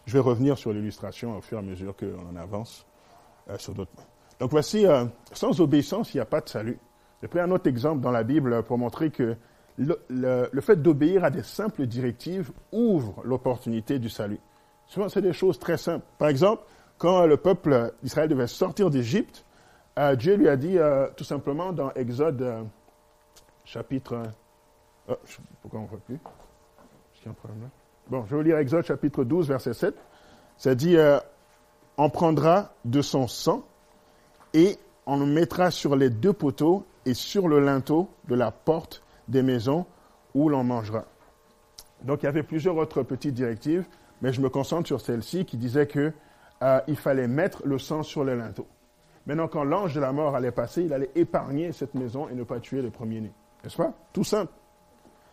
Je 0.06 0.14
vais 0.14 0.20
revenir 0.20 0.58
sur 0.58 0.74
l'illustration 0.74 1.38
au 1.38 1.42
fur 1.42 1.58
et 1.58 1.62
à 1.62 1.64
mesure 1.64 1.96
qu'on 1.96 2.28
en 2.30 2.36
avance 2.36 2.86
euh, 3.50 3.58
sur 3.58 3.74
d'autres. 3.74 3.92
Donc 4.40 4.52
voici, 4.52 4.86
euh, 4.86 5.06
sans 5.32 5.62
obéissance, 5.62 6.14
il 6.14 6.18
n'y 6.18 6.22
a 6.22 6.26
pas 6.26 6.42
de 6.42 6.50
salut. 6.50 6.78
J'ai 7.22 7.28
pris 7.28 7.40
un 7.40 7.52
autre 7.52 7.68
exemple 7.68 8.02
dans 8.02 8.12
la 8.12 8.24
Bible 8.24 8.64
pour 8.64 8.78
montrer 8.78 9.12
que 9.12 9.38
le 9.78 10.62
fait 10.62 10.76
d'obéir 10.82 11.24
à 11.24 11.30
des 11.30 11.42
simples 11.42 11.88
directives 11.88 12.52
ouvre 12.72 13.22
l'opportunité 13.24 13.98
du 13.98 14.10
salut. 14.10 14.40
Souvent, 14.86 15.08
c'est 15.08 15.22
des 15.22 15.34
choses 15.34 15.58
très 15.58 15.78
simples. 15.78 16.06
Par 16.18 16.28
exemple, 16.28 16.64
quand 16.98 17.26
le 17.26 17.38
peuple 17.38 17.94
d'Israël 18.04 18.28
devait 18.28 18.48
sortir 18.48 18.90
d'Égypte, 18.90 19.46
euh, 19.98 20.16
Dieu 20.16 20.36
lui 20.36 20.50
a 20.50 20.58
dit 20.58 20.78
tout 21.16 21.24
simplement 21.24 21.72
dans 21.72 21.92
Exode 21.94 22.68
chapitre... 23.64 24.22
Oh, 25.08 25.16
pourquoi 25.62 25.80
on 25.80 25.84
ne 25.84 25.88
voit 25.88 26.00
plus? 26.00 26.16
Est-ce 26.16 27.30
un 27.30 27.34
problème 27.34 27.62
là? 27.62 27.70
Bon, 28.10 28.26
je 28.30 28.36
vais 28.36 28.44
lire 28.44 28.58
Exode 28.58 28.86
chapitre 28.86 29.24
12, 29.24 29.48
verset 29.48 29.74
7. 29.74 29.96
Ça 30.58 30.76
dit, 30.76 30.98
on 31.98 32.10
prendra 32.10 32.74
de 32.86 33.02
son 33.02 33.28
sang 33.28 33.64
et 34.54 34.78
on 35.06 35.18
le 35.18 35.26
mettra 35.26 35.72
sur 35.72 35.96
les 35.96 36.10
deux 36.10 36.34
poteaux 36.34 36.86
et 37.06 37.14
sur 37.14 37.48
le 37.48 37.60
linteau 37.60 38.10
de 38.28 38.36
la 38.36 38.52
porte 38.52 39.04
des 39.28 39.42
maisons 39.42 39.86
où 40.34 40.50
l'on 40.50 40.64
mangera. 40.64 41.06
Donc 42.04 42.24
il 42.24 42.26
y 42.26 42.30
avait 42.30 42.44
plusieurs 42.44 42.76
autres 42.78 43.04
petites 43.04 43.34
directives, 43.34 43.86
mais 44.22 44.34
je 44.34 44.42
me 44.42 44.50
concentre 44.50 44.88
sur 44.88 45.02
celle-ci 45.02 45.46
qui 45.46 45.58
disait 45.58 45.88
que 45.88 46.12
euh, 46.62 46.80
il 46.88 46.96
fallait 46.96 47.28
mettre 47.28 47.62
le 47.66 47.80
sang 47.80 48.04
sur 48.04 48.24
le 48.24 48.36
linteau. 48.36 48.68
Maintenant, 49.26 49.48
quand 49.48 49.64
l'ange 49.64 49.96
de 49.96 50.02
la 50.02 50.12
mort 50.12 50.36
allait 50.36 50.52
passer, 50.52 50.84
il 50.84 50.94
allait 50.94 51.12
épargner 51.16 51.72
cette 51.72 51.94
maison 51.94 52.28
et 52.28 52.34
ne 52.34 52.44
pas 52.44 52.60
tuer 52.60 52.82
les 52.82 52.92
premiers-nés. 52.92 53.32
N'est-ce 53.64 53.78
pas? 53.78 53.94
Tout 54.12 54.26
simple. 54.26 54.52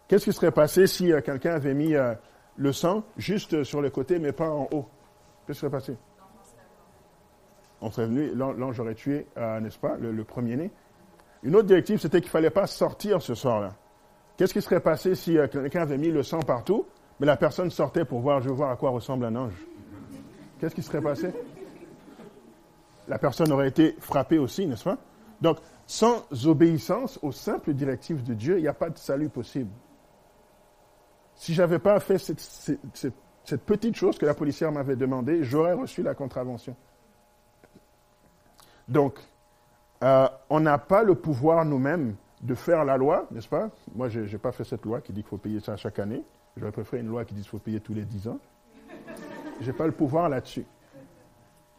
Qu'est-ce 0.07 0.25
qui 0.25 0.33
serait 0.33 0.53
passé 0.53 0.87
si 0.87 1.12
euh, 1.12 1.21
quelqu'un 1.21 1.55
avait 1.55 1.75
mis 1.75 1.95
euh, 1.95 2.15
le 2.57 2.73
sang 2.73 3.04
juste 3.16 3.64
sur 3.64 3.80
le 3.80 3.90
côté, 3.90 4.19
mais 4.19 4.33
pas 4.33 4.50
en 4.50 4.69
haut 4.73 4.87
Qu'est-ce 5.47 5.59
qui 5.59 5.61
serait 5.61 5.71
passé? 5.71 5.97
On 7.80 7.90
serait 7.90 8.07
venu, 8.07 8.33
l'ange 8.35 8.78
aurait 8.78 8.95
tué, 8.95 9.26
n'est-ce 9.37 9.78
pas, 9.78 9.97
le, 9.97 10.23
premier-né. 10.23 10.71
Une 11.42 11.57
autre 11.57 11.66
directive, 11.66 11.99
c'était 11.99 12.21
qu'il 12.21 12.28
ne 12.28 12.33
fallait 12.33 12.50
pas 12.50 12.66
sortir 12.66 13.23
ce 13.23 13.35
soir-là. 13.35 13.73
Qu'est-ce 14.37 14.52
qui 14.52 14.62
serait 14.62 14.80
passé 14.80 15.14
si 15.14 15.37
quelqu'un 15.50 15.83
avait 15.83 15.99
mis 15.99 16.11
le 16.11 16.23
sang 16.23 16.40
partout, 16.40 16.87
mais 17.19 17.26
la 17.26 17.37
personne 17.37 17.71
sortait 17.71 18.04
pour 18.04 18.21
voir, 18.21 18.42
je 18.42 18.49
veux 18.49 18.54
voir 18.54 18.71
à 18.71 18.76
quoi 18.76 18.90
ressemble 18.90 19.25
un 19.25 19.35
ange? 19.35 19.54
Qu'est-ce 20.59 20.75
qui 20.75 20.83
serait 20.83 21.00
passé? 21.00 21.33
La 23.09 23.19
personne 23.19 23.50
aurait 23.50 23.69
été 23.69 23.97
frappée 23.99 24.38
aussi, 24.38 24.66
n'est-ce 24.66 24.85
pas? 24.85 24.99
Donc, 25.40 25.57
sans 25.87 26.25
obéissance 26.47 27.19
aux 27.23 27.33
simples 27.33 27.73
directives 27.73 28.23
de 28.23 28.35
Dieu, 28.35 28.59
il 28.59 28.62
n'y 28.62 28.69
a 28.69 28.75
pas 28.75 28.90
de 28.90 28.99
salut 28.99 29.30
possible. 29.30 29.71
Si 31.40 31.54
je 31.54 31.62
n'avais 31.62 31.78
pas 31.78 31.99
fait 32.00 32.18
cette, 32.18 33.64
petite 33.64 33.97
chose 33.97 34.18
que 34.18 34.26
la 34.26 34.35
policière 34.35 34.70
m'avait 34.73 34.94
demandé, 34.94 35.42
j'aurais 35.42 35.73
reçu 35.73 36.02
la 36.02 36.14
contravention. 36.14 36.76
Donc, 38.87 39.18
euh, 40.04 40.28
on 40.50 40.61
n'a 40.61 40.76
pas 40.76 41.02
le 41.02 41.14
pouvoir 41.14 41.64
nous-mêmes 41.64 42.14
de 42.42 42.54
faire 42.54 42.85
la 42.85 42.99
loi, 42.99 43.26
n'est-ce 43.30 43.49
pas? 43.49 43.70
Moi, 43.94 44.11
je 44.11 44.20
n'ai 44.20 44.37
pas 44.37 44.52
fait 44.52 44.64
cette 44.64 44.85
loi 44.85 45.00
qui 45.00 45.14
dit 45.14 45.23
qu'il 45.23 45.30
faut 45.30 45.38
payer 45.38 45.61
ça 45.61 45.78
chaque 45.78 45.99
année. 45.99 46.23
J'aurais 46.59 46.73
préféré 46.73 47.00
une 47.00 47.09
loi 47.09 47.25
qui 47.25 47.32
dit 47.32 47.40
qu'il 47.40 47.49
faut 47.49 47.59
payer 47.59 47.80
tous 47.80 47.94
les 47.94 48.04
dix 48.04 48.28
ans. 48.28 48.38
Je 49.62 49.66
n'ai 49.66 49.73
pas 49.73 49.87
le 49.87 49.92
pouvoir 49.92 50.28
là-dessus. 50.28 50.66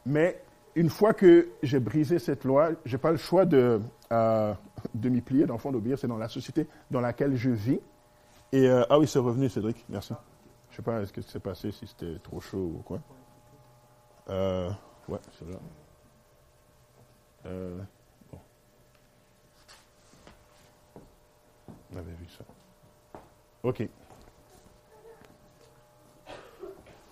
Mais 0.07 0.41
une 0.73 0.89
fois 0.89 1.13
que 1.13 1.49
j'ai 1.61 1.79
brisé 1.79 2.17
cette 2.17 2.45
loi, 2.45 2.71
je 2.83 2.95
n'ai 2.95 2.99
pas 2.99 3.11
le 3.11 3.17
choix 3.17 3.45
de, 3.45 3.79
euh, 4.11 4.55
de 4.95 5.09
m'y 5.09 5.21
plier, 5.21 5.45
d'enfant 5.45 5.71
d'obéir. 5.71 5.99
C'est 5.99 6.07
dans 6.07 6.17
la 6.17 6.29
société 6.29 6.65
dans 6.89 7.01
laquelle 7.01 7.35
je 7.35 7.51
vis. 7.51 7.79
Euh, 8.53 8.85
ah 8.89 8.99
oui, 8.99 9.07
c'est 9.07 9.19
revenu, 9.19 9.49
Cédric, 9.49 9.85
merci. 9.87 10.13
Je 10.69 10.77
sais 10.77 10.81
pas 10.81 11.05
ce 11.05 11.13
que 11.13 11.21
s'est 11.21 11.39
passé, 11.39 11.71
si 11.71 11.87
c'était 11.87 12.19
trop 12.19 12.39
chaud 12.39 12.73
ou 12.77 12.81
quoi. 12.83 12.99
Euh, 14.29 14.69
ouais, 15.07 15.19
c'est 15.37 15.49
là. 15.49 15.57
Euh. 17.45 17.79
On 21.93 21.97
avait 21.97 22.13
vu 22.13 22.27
ça. 22.29 22.43
OK. 23.63 23.87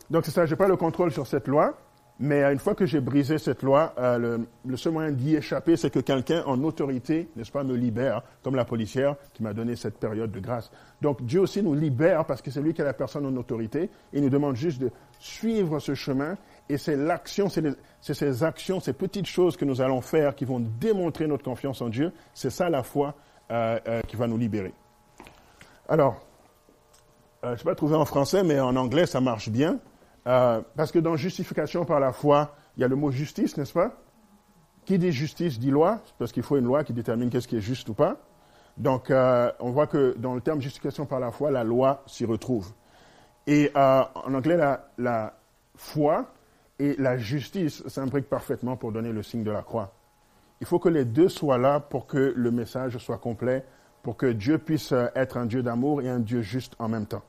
Donc 0.09 0.25
c'est 0.25 0.31
ça, 0.31 0.45
je 0.45 0.51
n'ai 0.51 0.57
pas 0.57 0.67
le 0.67 0.77
contrôle 0.77 1.11
sur 1.11 1.27
cette 1.27 1.47
loi, 1.47 1.77
mais 2.19 2.43
une 2.43 2.59
fois 2.59 2.75
que 2.75 2.85
j'ai 2.85 2.99
brisé 2.99 3.37
cette 3.37 3.63
loi, 3.63 3.93
euh, 3.97 4.37
le, 4.65 4.77
seul 4.77 4.91
moyen 4.91 5.11
d'y 5.11 5.35
échapper, 5.35 5.77
c'est 5.77 5.89
que 5.89 5.99
quelqu'un 5.99 6.43
en 6.45 6.61
autorité, 6.63 7.29
n'est-ce 7.35 7.51
pas, 7.51 7.63
me 7.63 7.75
libère, 7.75 8.23
comme 8.43 8.55
la 8.55 8.65
policière 8.65 9.15
qui 9.33 9.41
m'a 9.41 9.53
donné 9.53 9.77
cette 9.77 9.97
période 9.97 10.29
de 10.29 10.39
grâce. 10.39 10.69
Donc 11.01 11.23
Dieu 11.23 11.39
aussi 11.39 11.63
nous 11.63 11.73
libère 11.73 12.25
parce 12.25 12.41
que 12.41 12.51
c'est 12.51 12.61
lui 12.61 12.73
qui 12.73 12.81
est 12.81 12.85
la 12.85 12.93
personne 12.93 13.25
en 13.25 13.35
autorité 13.37 13.89
et 14.11 14.19
nous 14.19 14.29
demande 14.29 14.57
juste 14.57 14.81
de 14.81 14.91
suivre 15.17 15.79
ce 15.79 15.93
chemin 15.93 16.37
et 16.67 16.77
c'est 16.77 16.97
l'action, 16.97 17.49
c'est 17.49 18.13
ces 18.13 18.43
actions, 18.43 18.79
ces 18.79 18.93
petites 18.93 19.25
choses 19.25 19.55
que 19.55 19.65
nous 19.65 19.81
allons 19.81 20.01
faire 20.01 20.35
qui 20.35 20.45
vont 20.45 20.59
démontrer 20.59 21.25
notre 21.25 21.43
confiance 21.43 21.81
en 21.81 21.89
Dieu. 21.89 22.11
C'est 22.33 22.49
ça 22.51 22.69
la 22.69 22.83
foi 22.83 23.15
euh, 23.49 23.79
euh, 23.87 24.01
qui 24.01 24.15
va 24.15 24.27
nous 24.27 24.37
libérer. 24.37 24.73
Alors, 25.87 26.21
euh, 27.43 27.47
je 27.47 27.51
ne 27.53 27.57
sais 27.57 27.63
pas 27.63 27.75
trouver 27.75 27.95
en 27.95 28.05
français, 28.05 28.43
mais 28.43 28.59
en 28.59 28.75
anglais, 28.75 29.07
ça 29.07 29.21
marche 29.21 29.49
bien. 29.49 29.79
Parce 30.23 30.91
que 30.91 30.99
dans 30.99 31.15
justification 31.15 31.85
par 31.85 31.99
la 31.99 32.11
foi, 32.11 32.55
il 32.77 32.81
y 32.81 32.83
a 32.83 32.87
le 32.87 32.95
mot 32.95 33.11
justice, 33.11 33.57
n'est-ce 33.57 33.73
pas? 33.73 33.93
Qui 34.85 34.97
dit 34.97 35.11
justice 35.11 35.59
dit 35.59 35.71
loi, 35.71 36.01
parce 36.17 36.31
qu'il 36.31 36.43
faut 36.43 36.57
une 36.57 36.65
loi 36.65 36.83
qui 36.83 36.93
détermine 36.93 37.29
qu'est-ce 37.29 37.47
qui 37.47 37.57
est 37.57 37.61
juste 37.61 37.89
ou 37.89 37.93
pas. 37.93 38.17
Donc, 38.77 39.11
on 39.11 39.71
voit 39.71 39.87
que 39.87 40.15
dans 40.17 40.35
le 40.35 40.41
terme 40.41 40.61
justification 40.61 41.05
par 41.05 41.19
la 41.19 41.31
foi, 41.31 41.51
la 41.51 41.63
loi 41.63 42.03
s'y 42.07 42.25
retrouve. 42.25 42.71
Et 43.45 43.71
en 43.75 44.33
anglais, 44.33 44.57
la, 44.97 45.33
foi, 45.75 46.31
et 46.79 46.95
la 46.97 47.17
justice 47.17 47.85
s'imbrique 47.87 48.29
parfaitement 48.29 48.77
pour 48.77 48.91
donner 48.91 49.11
le 49.11 49.23
signe 49.23 49.43
de 49.43 49.51
la 49.51 49.61
croix. 49.61 49.93
Il 50.61 50.67
faut 50.67 50.79
que 50.79 50.89
les 50.89 51.05
deux 51.05 51.29
soient 51.29 51.57
là 51.57 51.79
pour 51.79 52.07
que 52.07 52.33
le 52.35 52.51
message 52.51 52.97
soit 52.97 53.17
complet, 53.17 53.65
pour 54.01 54.15
que 54.17 54.27
Dieu 54.27 54.57
puisse 54.57 54.93
être 55.15 55.37
un 55.37 55.45
Dieu 55.45 55.61
d'amour 55.61 56.01
et 56.01 56.09
un 56.09 56.19
Dieu 56.19 56.41
juste 56.41 56.75
en 56.79 56.87
même 56.87 57.05
temps. 57.05 57.23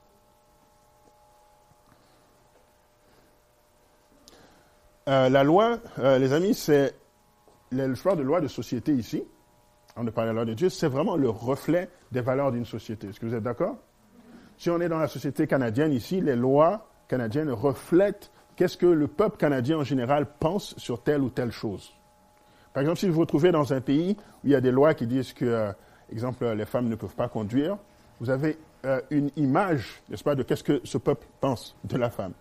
Euh, 5.11 5.27
la 5.27 5.43
loi, 5.43 5.77
euh, 5.99 6.17
les 6.19 6.31
amis, 6.31 6.53
c'est 6.53 6.95
l'histoire 7.71 8.15
de 8.15 8.23
loi 8.23 8.39
de 8.39 8.47
société 8.47 8.93
ici. 8.93 9.21
On 9.97 10.05
ne 10.05 10.09
parle 10.09 10.29
de 10.29 10.31
la 10.31 10.35
loi 10.35 10.45
de 10.45 10.53
Dieu, 10.53 10.69
c'est 10.69 10.87
vraiment 10.87 11.17
le 11.17 11.29
reflet 11.29 11.89
des 12.13 12.21
valeurs 12.21 12.53
d'une 12.53 12.63
société. 12.63 13.09
Est-ce 13.09 13.19
que 13.19 13.25
vous 13.25 13.35
êtes 13.35 13.43
d'accord? 13.43 13.75
Si 14.57 14.69
on 14.69 14.79
est 14.79 14.87
dans 14.87 14.99
la 14.99 15.09
société 15.09 15.47
canadienne 15.47 15.91
ici, 15.91 16.21
les 16.21 16.37
lois 16.37 16.87
canadiennes 17.09 17.51
reflètent 17.51 18.31
qu'est-ce 18.55 18.77
que 18.77 18.85
le 18.85 19.07
peuple 19.07 19.35
canadien 19.35 19.79
en 19.79 19.83
général 19.83 20.27
pense 20.39 20.77
sur 20.77 21.03
telle 21.03 21.21
ou 21.21 21.29
telle 21.29 21.51
chose. 21.51 21.91
Par 22.73 22.79
exemple, 22.79 22.99
si 22.99 23.09
vous 23.09 23.15
vous 23.15 23.25
trouvez 23.25 23.51
dans 23.51 23.73
un 23.73 23.81
pays 23.81 24.15
où 24.17 24.45
il 24.45 24.51
y 24.51 24.55
a 24.55 24.61
des 24.61 24.71
lois 24.71 24.93
qui 24.93 25.07
disent 25.07 25.33
que, 25.33 25.43
euh, 25.43 25.73
exemple, 26.09 26.45
les 26.45 26.65
femmes 26.65 26.87
ne 26.87 26.95
peuvent 26.95 27.15
pas 27.15 27.27
conduire, 27.27 27.77
vous 28.21 28.29
avez 28.29 28.57
euh, 28.85 29.01
une 29.09 29.29
image, 29.35 30.01
n'est-ce 30.07 30.23
pas, 30.23 30.35
de 30.35 30.43
qu'est-ce 30.43 30.63
que 30.63 30.79
ce 30.85 30.97
peuple 30.97 31.27
pense 31.41 31.75
de 31.83 31.97
la 31.97 32.09
femme. 32.09 32.31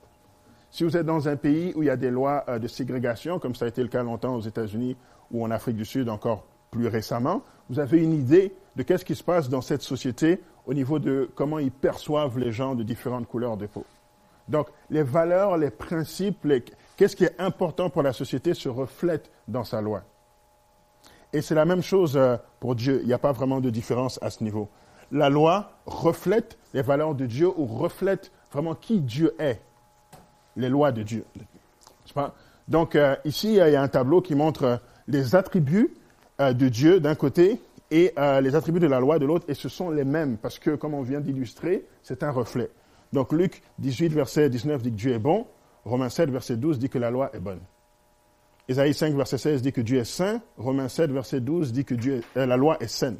Si 0.70 0.84
vous 0.84 0.96
êtes 0.96 1.06
dans 1.06 1.28
un 1.28 1.36
pays 1.36 1.72
où 1.74 1.82
il 1.82 1.86
y 1.86 1.90
a 1.90 1.96
des 1.96 2.10
lois 2.10 2.44
euh, 2.48 2.58
de 2.58 2.68
ségrégation, 2.68 3.38
comme 3.38 3.54
ça 3.54 3.64
a 3.64 3.68
été 3.68 3.82
le 3.82 3.88
cas 3.88 4.02
longtemps 4.02 4.36
aux 4.36 4.40
États-Unis 4.40 4.96
ou 5.30 5.44
en 5.44 5.50
Afrique 5.50 5.76
du 5.76 5.84
Sud 5.84 6.08
encore 6.08 6.44
plus 6.70 6.86
récemment, 6.86 7.42
vous 7.68 7.80
avez 7.80 8.02
une 8.02 8.12
idée 8.12 8.54
de 8.76 8.82
qu'est-ce 8.82 9.04
qui 9.04 9.16
se 9.16 9.24
passe 9.24 9.48
dans 9.48 9.60
cette 9.60 9.82
société 9.82 10.40
au 10.66 10.74
niveau 10.74 10.98
de 10.98 11.28
comment 11.34 11.58
ils 11.58 11.72
perçoivent 11.72 12.38
les 12.38 12.52
gens 12.52 12.74
de 12.74 12.84
différentes 12.84 13.26
couleurs 13.26 13.56
de 13.56 13.66
peau. 13.66 13.84
Donc, 14.48 14.68
les 14.90 15.02
valeurs, 15.02 15.56
les 15.56 15.70
principes, 15.70 16.46
qu'est-ce 16.96 17.16
qui 17.16 17.24
est 17.24 17.40
important 17.40 17.90
pour 17.90 18.02
la 18.02 18.12
société 18.12 18.54
se 18.54 18.68
reflète 18.68 19.30
dans 19.48 19.64
sa 19.64 19.80
loi. 19.80 20.02
Et 21.32 21.42
c'est 21.42 21.54
la 21.54 21.64
même 21.64 21.82
chose 21.82 22.16
euh, 22.16 22.36
pour 22.58 22.74
Dieu. 22.74 23.00
Il 23.02 23.06
n'y 23.06 23.12
a 23.12 23.18
pas 23.18 23.32
vraiment 23.32 23.60
de 23.60 23.70
différence 23.70 24.18
à 24.22 24.30
ce 24.30 24.42
niveau. 24.42 24.68
La 25.12 25.28
loi 25.28 25.72
reflète 25.86 26.58
les 26.74 26.82
valeurs 26.82 27.14
de 27.14 27.26
Dieu 27.26 27.48
ou 27.56 27.66
reflète 27.66 28.32
vraiment 28.52 28.74
qui 28.74 29.00
Dieu 29.00 29.34
est. 29.38 29.60
Les 30.56 30.68
lois 30.68 30.92
de 30.92 31.02
Dieu. 31.02 31.24
Donc, 32.68 32.96
euh, 32.96 33.16
ici, 33.24 33.48
il 33.48 33.54
y 33.56 33.76
a 33.76 33.82
un 33.82 33.88
tableau 33.88 34.20
qui 34.20 34.34
montre 34.34 34.64
euh, 34.64 34.76
les 35.08 35.34
attributs 35.34 35.94
de 36.38 36.68
Dieu 36.68 37.00
d'un 37.00 37.14
côté 37.14 37.60
et 37.90 38.14
les 38.16 38.54
attributs 38.54 38.80
de 38.80 38.86
la 38.86 38.98
loi 38.98 39.18
de 39.18 39.26
l'autre. 39.26 39.44
Et 39.48 39.52
ce 39.52 39.68
sont 39.68 39.90
les 39.90 40.04
mêmes 40.04 40.38
parce 40.38 40.58
que, 40.58 40.70
comme 40.70 40.94
on 40.94 41.02
vient 41.02 41.20
d'illustrer, 41.20 41.84
c'est 42.02 42.22
un 42.22 42.30
reflet. 42.30 42.70
Donc 43.12 43.32
Luc 43.32 43.62
18, 43.78 44.12
verset 44.12 44.48
19 44.48 44.82
dit 44.82 44.90
que 44.90 44.96
Dieu 44.96 45.12
est 45.12 45.18
bon. 45.18 45.46
Romains 45.84 46.08
7, 46.08 46.30
verset 46.30 46.56
12 46.56 46.78
dit 46.78 46.88
que 46.88 46.98
la 46.98 47.10
loi 47.10 47.30
est 47.34 47.40
bonne. 47.40 47.60
Ésaïe 48.68 48.94
5, 48.94 49.14
verset 49.14 49.38
16 49.38 49.62
dit 49.62 49.72
que 49.72 49.80
Dieu 49.80 49.98
est 49.98 50.04
saint. 50.04 50.40
Romains 50.56 50.88
7, 50.88 51.10
verset 51.10 51.40
12 51.40 51.72
dit 51.72 51.84
que 51.84 51.94
Dieu 51.94 52.22
euh, 52.36 52.46
la 52.46 52.56
loi 52.56 52.76
est 52.80 52.88
saine. 52.88 53.16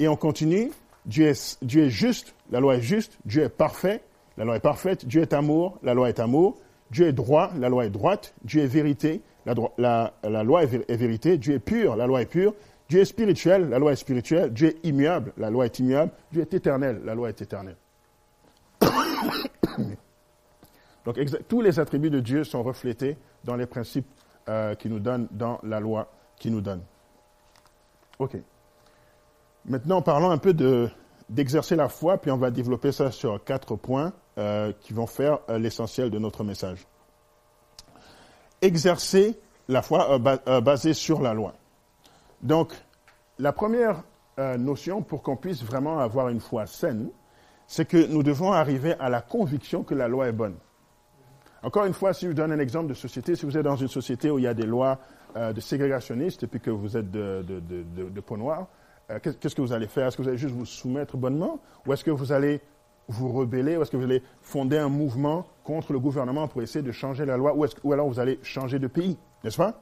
Et 0.00 0.08
on 0.08 0.16
continue. 0.16 0.72
Dieu 1.06 1.26
est, 1.28 1.58
Dieu 1.62 1.84
est 1.84 1.90
juste, 1.90 2.34
la 2.50 2.60
loi 2.60 2.76
est 2.76 2.82
juste. 2.82 3.18
Dieu 3.24 3.42
est 3.42 3.50
parfait, 3.50 4.02
la 4.36 4.44
loi 4.44 4.56
est 4.56 4.60
parfaite. 4.60 5.06
Dieu 5.06 5.22
est 5.22 5.32
amour, 5.32 5.78
la 5.82 5.94
loi 5.94 6.08
est 6.08 6.20
amour. 6.20 6.56
Dieu 6.90 7.06
est 7.08 7.12
droit, 7.12 7.50
la 7.58 7.68
loi 7.68 7.86
est 7.86 7.90
droite. 7.90 8.34
Dieu 8.44 8.62
est 8.62 8.66
vérité, 8.66 9.22
la, 9.46 9.54
loi 9.54 10.62
est, 10.62 10.96
vérité. 10.96 11.38
Dieu 11.38 11.54
est 11.54 11.60
pur, 11.60 11.96
la 11.96 12.06
loi 12.06 12.22
est 12.22 12.26
pure. 12.26 12.54
Dieu 12.88 13.00
est 13.00 13.04
spirituel, 13.06 13.68
la 13.68 13.78
loi 13.78 13.92
est 13.92 13.96
spirituelle. 13.96 14.52
Dieu 14.52 14.68
est 14.68 14.86
immuable, 14.86 15.32
la 15.36 15.50
loi 15.50 15.66
est 15.66 15.78
immuable. 15.78 16.12
Dieu 16.32 16.42
est 16.42 16.54
éternel, 16.54 17.00
la 17.04 17.14
loi 17.14 17.28
est 17.30 17.40
éternelle. 17.40 17.76
Donc 21.04 21.18
tous 21.48 21.60
les 21.60 21.80
attributs 21.80 22.10
de 22.10 22.20
Dieu 22.20 22.44
sont 22.44 22.62
reflétés 22.62 23.16
dans 23.44 23.56
les 23.56 23.66
principes 23.66 24.06
euh, 24.48 24.74
qu'il 24.74 24.90
nous 24.90 25.00
donne, 25.00 25.28
dans 25.30 25.58
la 25.62 25.80
loi 25.80 26.10
qu'il 26.38 26.52
nous 26.52 26.60
donne. 26.60 26.82
OK. 28.18 28.36
Maintenant, 29.66 30.02
parlons 30.02 30.30
un 30.30 30.38
peu 30.38 30.54
d'exercer 31.28 31.76
la 31.76 31.88
foi, 31.88 32.18
puis 32.18 32.30
on 32.30 32.36
va 32.36 32.50
développer 32.50 32.92
ça 32.92 33.10
sur 33.10 33.42
quatre 33.42 33.76
points 33.76 34.12
euh, 34.38 34.72
qui 34.80 34.92
vont 34.92 35.06
faire 35.06 35.38
euh, 35.48 35.58
l'essentiel 35.58 36.10
de 36.10 36.18
notre 36.18 36.44
message. 36.44 36.86
Exercer 38.62 39.38
la 39.68 39.82
foi 39.82 40.18
basée 40.60 40.94
sur 40.94 41.20
la 41.22 41.32
loi. 41.34 41.54
Donc, 42.42 42.72
la 43.38 43.52
première 43.52 44.02
notion 44.58 45.00
pour 45.00 45.22
qu'on 45.22 45.36
puisse 45.36 45.62
vraiment 45.62 46.00
avoir 46.00 46.28
une 46.28 46.40
foi 46.40 46.66
saine, 46.66 47.08
c'est 47.66 47.86
que 47.86 48.06
nous 48.06 48.22
devons 48.22 48.52
arriver 48.52 48.94
à 49.00 49.08
la 49.08 49.20
conviction 49.20 49.82
que 49.82 49.94
la 49.94 50.08
loi 50.08 50.28
est 50.28 50.32
bonne. 50.32 50.56
Encore 51.64 51.86
une 51.86 51.94
fois, 51.94 52.12
si 52.12 52.26
je 52.26 52.32
donne 52.32 52.52
un 52.52 52.58
exemple 52.58 52.88
de 52.88 52.94
société, 52.94 53.36
si 53.36 53.46
vous 53.46 53.56
êtes 53.56 53.64
dans 53.64 53.76
une 53.76 53.88
société 53.88 54.30
où 54.30 54.38
il 54.38 54.44
y 54.44 54.46
a 54.46 54.52
des 54.52 54.66
lois 54.66 54.98
euh, 55.34 55.54
de 55.54 55.60
ségrégationnistes 55.60 56.42
et 56.42 56.46
puis 56.46 56.60
que 56.60 56.70
vous 56.70 56.96
êtes 56.96 57.10
de, 57.10 57.42
de, 57.42 58.20
peau 58.20 58.36
noire, 58.36 58.66
euh, 59.10 59.18
qu'est-ce 59.18 59.54
que 59.54 59.62
vous 59.62 59.72
allez 59.72 59.86
faire? 59.86 60.08
Est-ce 60.08 60.18
que 60.18 60.22
vous 60.22 60.28
allez 60.28 60.36
juste 60.36 60.54
vous 60.54 60.66
soumettre 60.66 61.16
bonnement 61.16 61.58
Ou 61.86 61.94
est-ce 61.94 62.04
que 62.04 62.10
vous 62.10 62.32
allez 62.32 62.60
vous 63.08 63.32
rebeller 63.32 63.76
Ou 63.76 63.82
est-ce 63.82 63.90
que 63.90 63.96
vous 63.96 64.04
allez 64.04 64.22
fonder 64.42 64.78
un 64.78 64.88
mouvement 64.88 65.46
contre 65.62 65.92
le 65.92 65.98
gouvernement 65.98 66.48
pour 66.48 66.62
essayer 66.62 66.82
de 66.82 66.92
changer 66.92 67.24
la 67.24 67.36
loi 67.36 67.54
Ou, 67.54 67.66
ou 67.82 67.92
alors 67.92 68.08
vous 68.08 68.20
allez 68.20 68.38
changer 68.42 68.78
de 68.78 68.86
pays 68.86 69.18
N'est-ce 69.42 69.56
pas? 69.56 69.80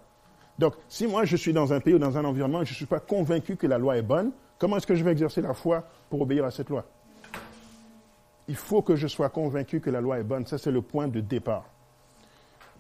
Donc, 0.58 0.74
si 0.88 1.06
moi 1.06 1.24
je 1.24 1.36
suis 1.36 1.52
dans 1.52 1.72
un 1.72 1.80
pays 1.80 1.94
ou 1.94 1.98
dans 1.98 2.18
un 2.18 2.24
environnement 2.24 2.62
et 2.62 2.64
je 2.64 2.72
ne 2.72 2.76
suis 2.76 2.86
pas 2.86 3.00
convaincu 3.00 3.56
que 3.56 3.66
la 3.66 3.78
loi 3.78 3.96
est 3.96 4.02
bonne, 4.02 4.32
comment 4.58 4.76
est-ce 4.76 4.86
que 4.86 4.94
je 4.94 5.04
vais 5.04 5.12
exercer 5.12 5.40
la 5.40 5.54
foi 5.54 5.84
pour 6.10 6.20
obéir 6.20 6.44
à 6.44 6.50
cette 6.50 6.68
loi? 6.68 6.84
Il 8.48 8.56
faut 8.56 8.82
que 8.82 8.96
je 8.96 9.06
sois 9.06 9.28
convaincu 9.28 9.80
que 9.80 9.90
la 9.90 10.00
loi 10.00 10.18
est 10.18 10.24
bonne. 10.24 10.46
Ça, 10.46 10.58
c'est 10.58 10.70
le 10.70 10.82
point 10.82 11.08
de 11.08 11.20
départ. 11.20 11.64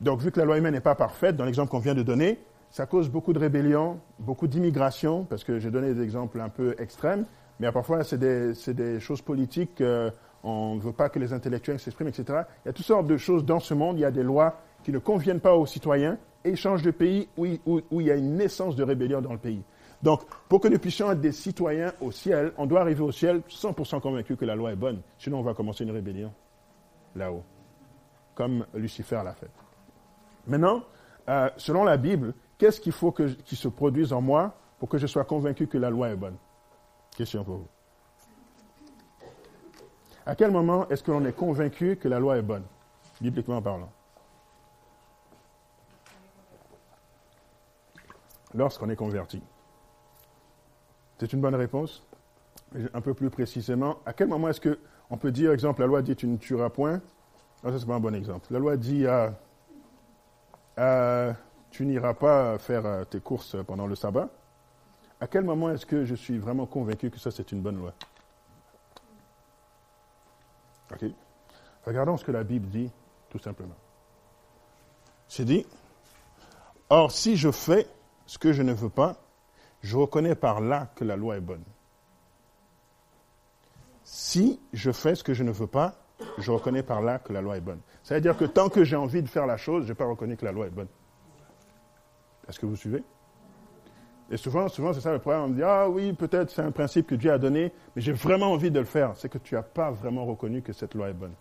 Donc, 0.00 0.20
vu 0.20 0.32
que 0.32 0.40
la 0.40 0.44
loi 0.44 0.58
humaine 0.58 0.74
n'est 0.74 0.80
pas 0.80 0.96
parfaite, 0.96 1.36
dans 1.36 1.44
l'exemple 1.44 1.70
qu'on 1.70 1.78
vient 1.78 1.94
de 1.94 2.02
donner, 2.02 2.40
ça 2.70 2.86
cause 2.86 3.08
beaucoup 3.08 3.32
de 3.32 3.38
rébellions, 3.38 4.00
beaucoup 4.18 4.48
d'immigration, 4.48 5.24
parce 5.24 5.44
que 5.44 5.58
j'ai 5.58 5.70
donné 5.70 5.94
des 5.94 6.02
exemples 6.02 6.40
un 6.40 6.48
peu 6.48 6.74
extrêmes, 6.78 7.26
mais 7.60 7.70
parfois, 7.70 8.02
c'est 8.02 8.18
des, 8.18 8.98
choses 8.98 9.22
politiques, 9.22 9.80
euh, 9.80 10.10
on 10.42 10.74
ne 10.74 10.80
veut 10.80 10.92
pas 10.92 11.08
que 11.08 11.18
les 11.18 11.32
intellectuels 11.32 11.78
s'expriment, 11.78 12.08
etc. 12.08 12.42
Il 12.64 12.68
y 12.68 12.70
a 12.70 12.72
toutes 12.72 12.86
sortes 12.86 13.06
de 13.06 13.16
choses 13.16 13.44
dans 13.44 13.60
ce 13.60 13.74
monde, 13.74 13.98
il 13.98 14.02
y 14.02 14.04
a 14.04 14.10
des 14.10 14.22
lois 14.22 14.56
qui 14.82 14.92
ne 14.92 14.98
conviennent 14.98 15.40
pas 15.40 15.54
aux 15.54 15.66
citoyens, 15.66 16.18
et 16.44 16.56
changent 16.56 16.82
de 16.82 16.90
pays 16.90 17.28
où, 17.36 17.46
il 17.46 18.06
y 18.06 18.10
a 18.10 18.16
une 18.16 18.34
naissance 18.34 18.76
de 18.76 18.82
rébellion 18.82 19.20
dans 19.20 19.32
le 19.32 19.38
pays. 19.38 19.62
Donc, 20.02 20.22
pour 20.48 20.60
que 20.60 20.68
nous 20.68 20.78
puissions 20.78 21.10
être 21.12 21.20
des 21.20 21.32
citoyens 21.32 21.92
au 22.00 22.10
ciel, 22.10 22.52
on 22.58 22.66
doit 22.66 22.80
arriver 22.80 23.02
au 23.02 23.12
ciel 23.12 23.42
100% 23.48 24.00
convaincu 24.00 24.36
que 24.36 24.44
la 24.44 24.56
loi 24.56 24.72
est 24.72 24.76
bonne. 24.76 25.00
Sinon, 25.18 25.38
on 25.38 25.42
va 25.42 25.54
commencer 25.54 25.84
une 25.84 25.92
rébellion 25.92 26.32
là-haut, 27.14 27.44
comme 28.34 28.66
Lucifer 28.74 29.20
l'a 29.24 29.34
fait. 29.34 29.50
Maintenant, 30.46 30.82
euh, 31.28 31.48
selon 31.56 31.84
la 31.84 31.96
Bible, 31.96 32.34
qu'est-ce 32.58 32.80
qu'il 32.80 32.92
faut 32.92 33.12
que, 33.12 33.28
qu'il 33.44 33.58
se 33.58 33.68
produise 33.68 34.12
en 34.12 34.20
moi 34.20 34.56
pour 34.80 34.88
que 34.88 34.98
je 34.98 35.06
sois 35.06 35.24
convaincu 35.24 35.68
que 35.68 35.78
la 35.78 35.90
loi 35.90 36.08
est 36.08 36.16
bonne? 36.16 36.36
Question 37.16 37.44
pour 37.44 37.58
vous. 37.58 37.68
À 40.24 40.34
quel 40.36 40.50
moment 40.50 40.88
est-ce 40.88 41.02
que 41.02 41.10
l'on 41.10 41.24
est 41.24 41.32
convaincu 41.32 41.96
que 41.96 42.08
la 42.08 42.18
loi 42.18 42.38
est 42.38 42.42
bonne, 42.42 42.64
bibliquement 43.20 43.60
parlant? 43.60 43.90
Lorsqu'on 48.54 48.90
est 48.90 48.96
converti 48.96 49.42
C'est 51.18 51.32
une 51.32 51.40
bonne 51.40 51.54
réponse 51.54 52.06
Un 52.94 53.00
peu 53.00 53.14
plus 53.14 53.30
précisément, 53.30 53.98
à 54.04 54.12
quel 54.12 54.28
moment 54.28 54.48
est-ce 54.48 54.60
qu'on 54.60 55.16
peut 55.16 55.32
dire, 55.32 55.52
exemple, 55.52 55.80
la 55.80 55.86
loi 55.86 56.02
dit 56.02 56.14
tu 56.14 56.26
ne 56.26 56.36
tueras 56.36 56.70
point? 56.70 57.00
Non, 57.64 57.72
ça, 57.72 57.78
c'est 57.78 57.86
pas 57.86 57.94
un 57.94 58.00
bon 58.00 58.14
exemple. 58.14 58.46
La 58.50 58.58
loi 58.58 58.76
dit 58.76 59.06
tu 61.70 61.86
n'iras 61.86 62.14
pas 62.14 62.58
faire 62.58 62.84
euh, 62.84 63.04
tes 63.04 63.20
courses 63.20 63.56
pendant 63.66 63.86
le 63.86 63.94
sabbat. 63.94 64.28
À 65.20 65.26
quel 65.26 65.44
moment 65.44 65.70
est-ce 65.70 65.86
que 65.86 66.04
je 66.04 66.14
suis 66.14 66.38
vraiment 66.38 66.66
convaincu 66.66 67.10
que 67.10 67.18
ça, 67.18 67.30
c'est 67.30 67.50
une 67.50 67.62
bonne 67.62 67.78
loi? 67.78 67.94
Regardons 71.84 72.16
ce 72.16 72.24
que 72.24 72.32
la 72.32 72.44
Bible 72.44 72.68
dit, 72.68 72.90
tout 73.30 73.38
simplement. 73.38 73.74
C'est 75.28 75.44
dit, 75.44 75.66
or 76.88 77.10
si 77.10 77.36
je 77.36 77.50
fais 77.50 77.86
ce 78.26 78.38
que 78.38 78.52
je 78.52 78.62
ne 78.62 78.72
veux 78.72 78.90
pas, 78.90 79.16
je 79.82 79.96
reconnais 79.96 80.34
par 80.34 80.60
là 80.60 80.90
que 80.94 81.04
la 81.04 81.16
loi 81.16 81.36
est 81.36 81.40
bonne. 81.40 81.64
Si 84.04 84.60
je 84.72 84.92
fais 84.92 85.14
ce 85.14 85.24
que 85.24 85.34
je 85.34 85.42
ne 85.42 85.50
veux 85.50 85.66
pas, 85.66 85.94
je 86.38 86.50
reconnais 86.50 86.82
par 86.82 87.00
là 87.00 87.18
que 87.18 87.32
la 87.32 87.40
loi 87.40 87.56
est 87.56 87.62
bonne. 87.62 87.80
C'est-à-dire 88.02 88.36
que 88.36 88.44
tant 88.44 88.68
que 88.68 88.84
j'ai 88.84 88.96
envie 88.96 89.22
de 89.22 89.28
faire 89.28 89.46
la 89.46 89.56
chose, 89.56 89.84
je 89.84 89.88
n'ai 89.88 89.94
pas 89.94 90.04
reconnu 90.04 90.36
que 90.36 90.44
la 90.44 90.52
loi 90.52 90.66
est 90.66 90.70
bonne. 90.70 90.88
Est-ce 92.48 92.60
que 92.60 92.66
vous 92.66 92.76
suivez? 92.76 93.02
Et 94.32 94.38
souvent, 94.38 94.66
souvent 94.68 94.94
c'est 94.94 95.02
ça 95.02 95.12
le 95.12 95.18
problème. 95.18 95.42
On 95.42 95.48
me 95.48 95.54
dit, 95.54 95.62
ah 95.62 95.90
oui, 95.90 96.14
peut-être 96.14 96.50
c'est 96.50 96.62
un 96.62 96.70
principe 96.70 97.06
que 97.06 97.14
Dieu 97.14 97.30
a 97.30 97.36
donné, 97.36 97.70
mais 97.94 98.00
j'ai 98.00 98.12
vraiment 98.12 98.50
envie 98.50 98.70
de 98.70 98.78
le 98.78 98.86
faire. 98.86 99.12
C'est 99.14 99.28
que 99.28 99.36
tu 99.36 99.54
n'as 99.54 99.62
pas 99.62 99.90
vraiment 99.90 100.24
reconnu 100.24 100.62
que 100.62 100.72
cette 100.72 100.94
loi 100.94 101.10
est 101.10 101.12
bonne. 101.12 101.34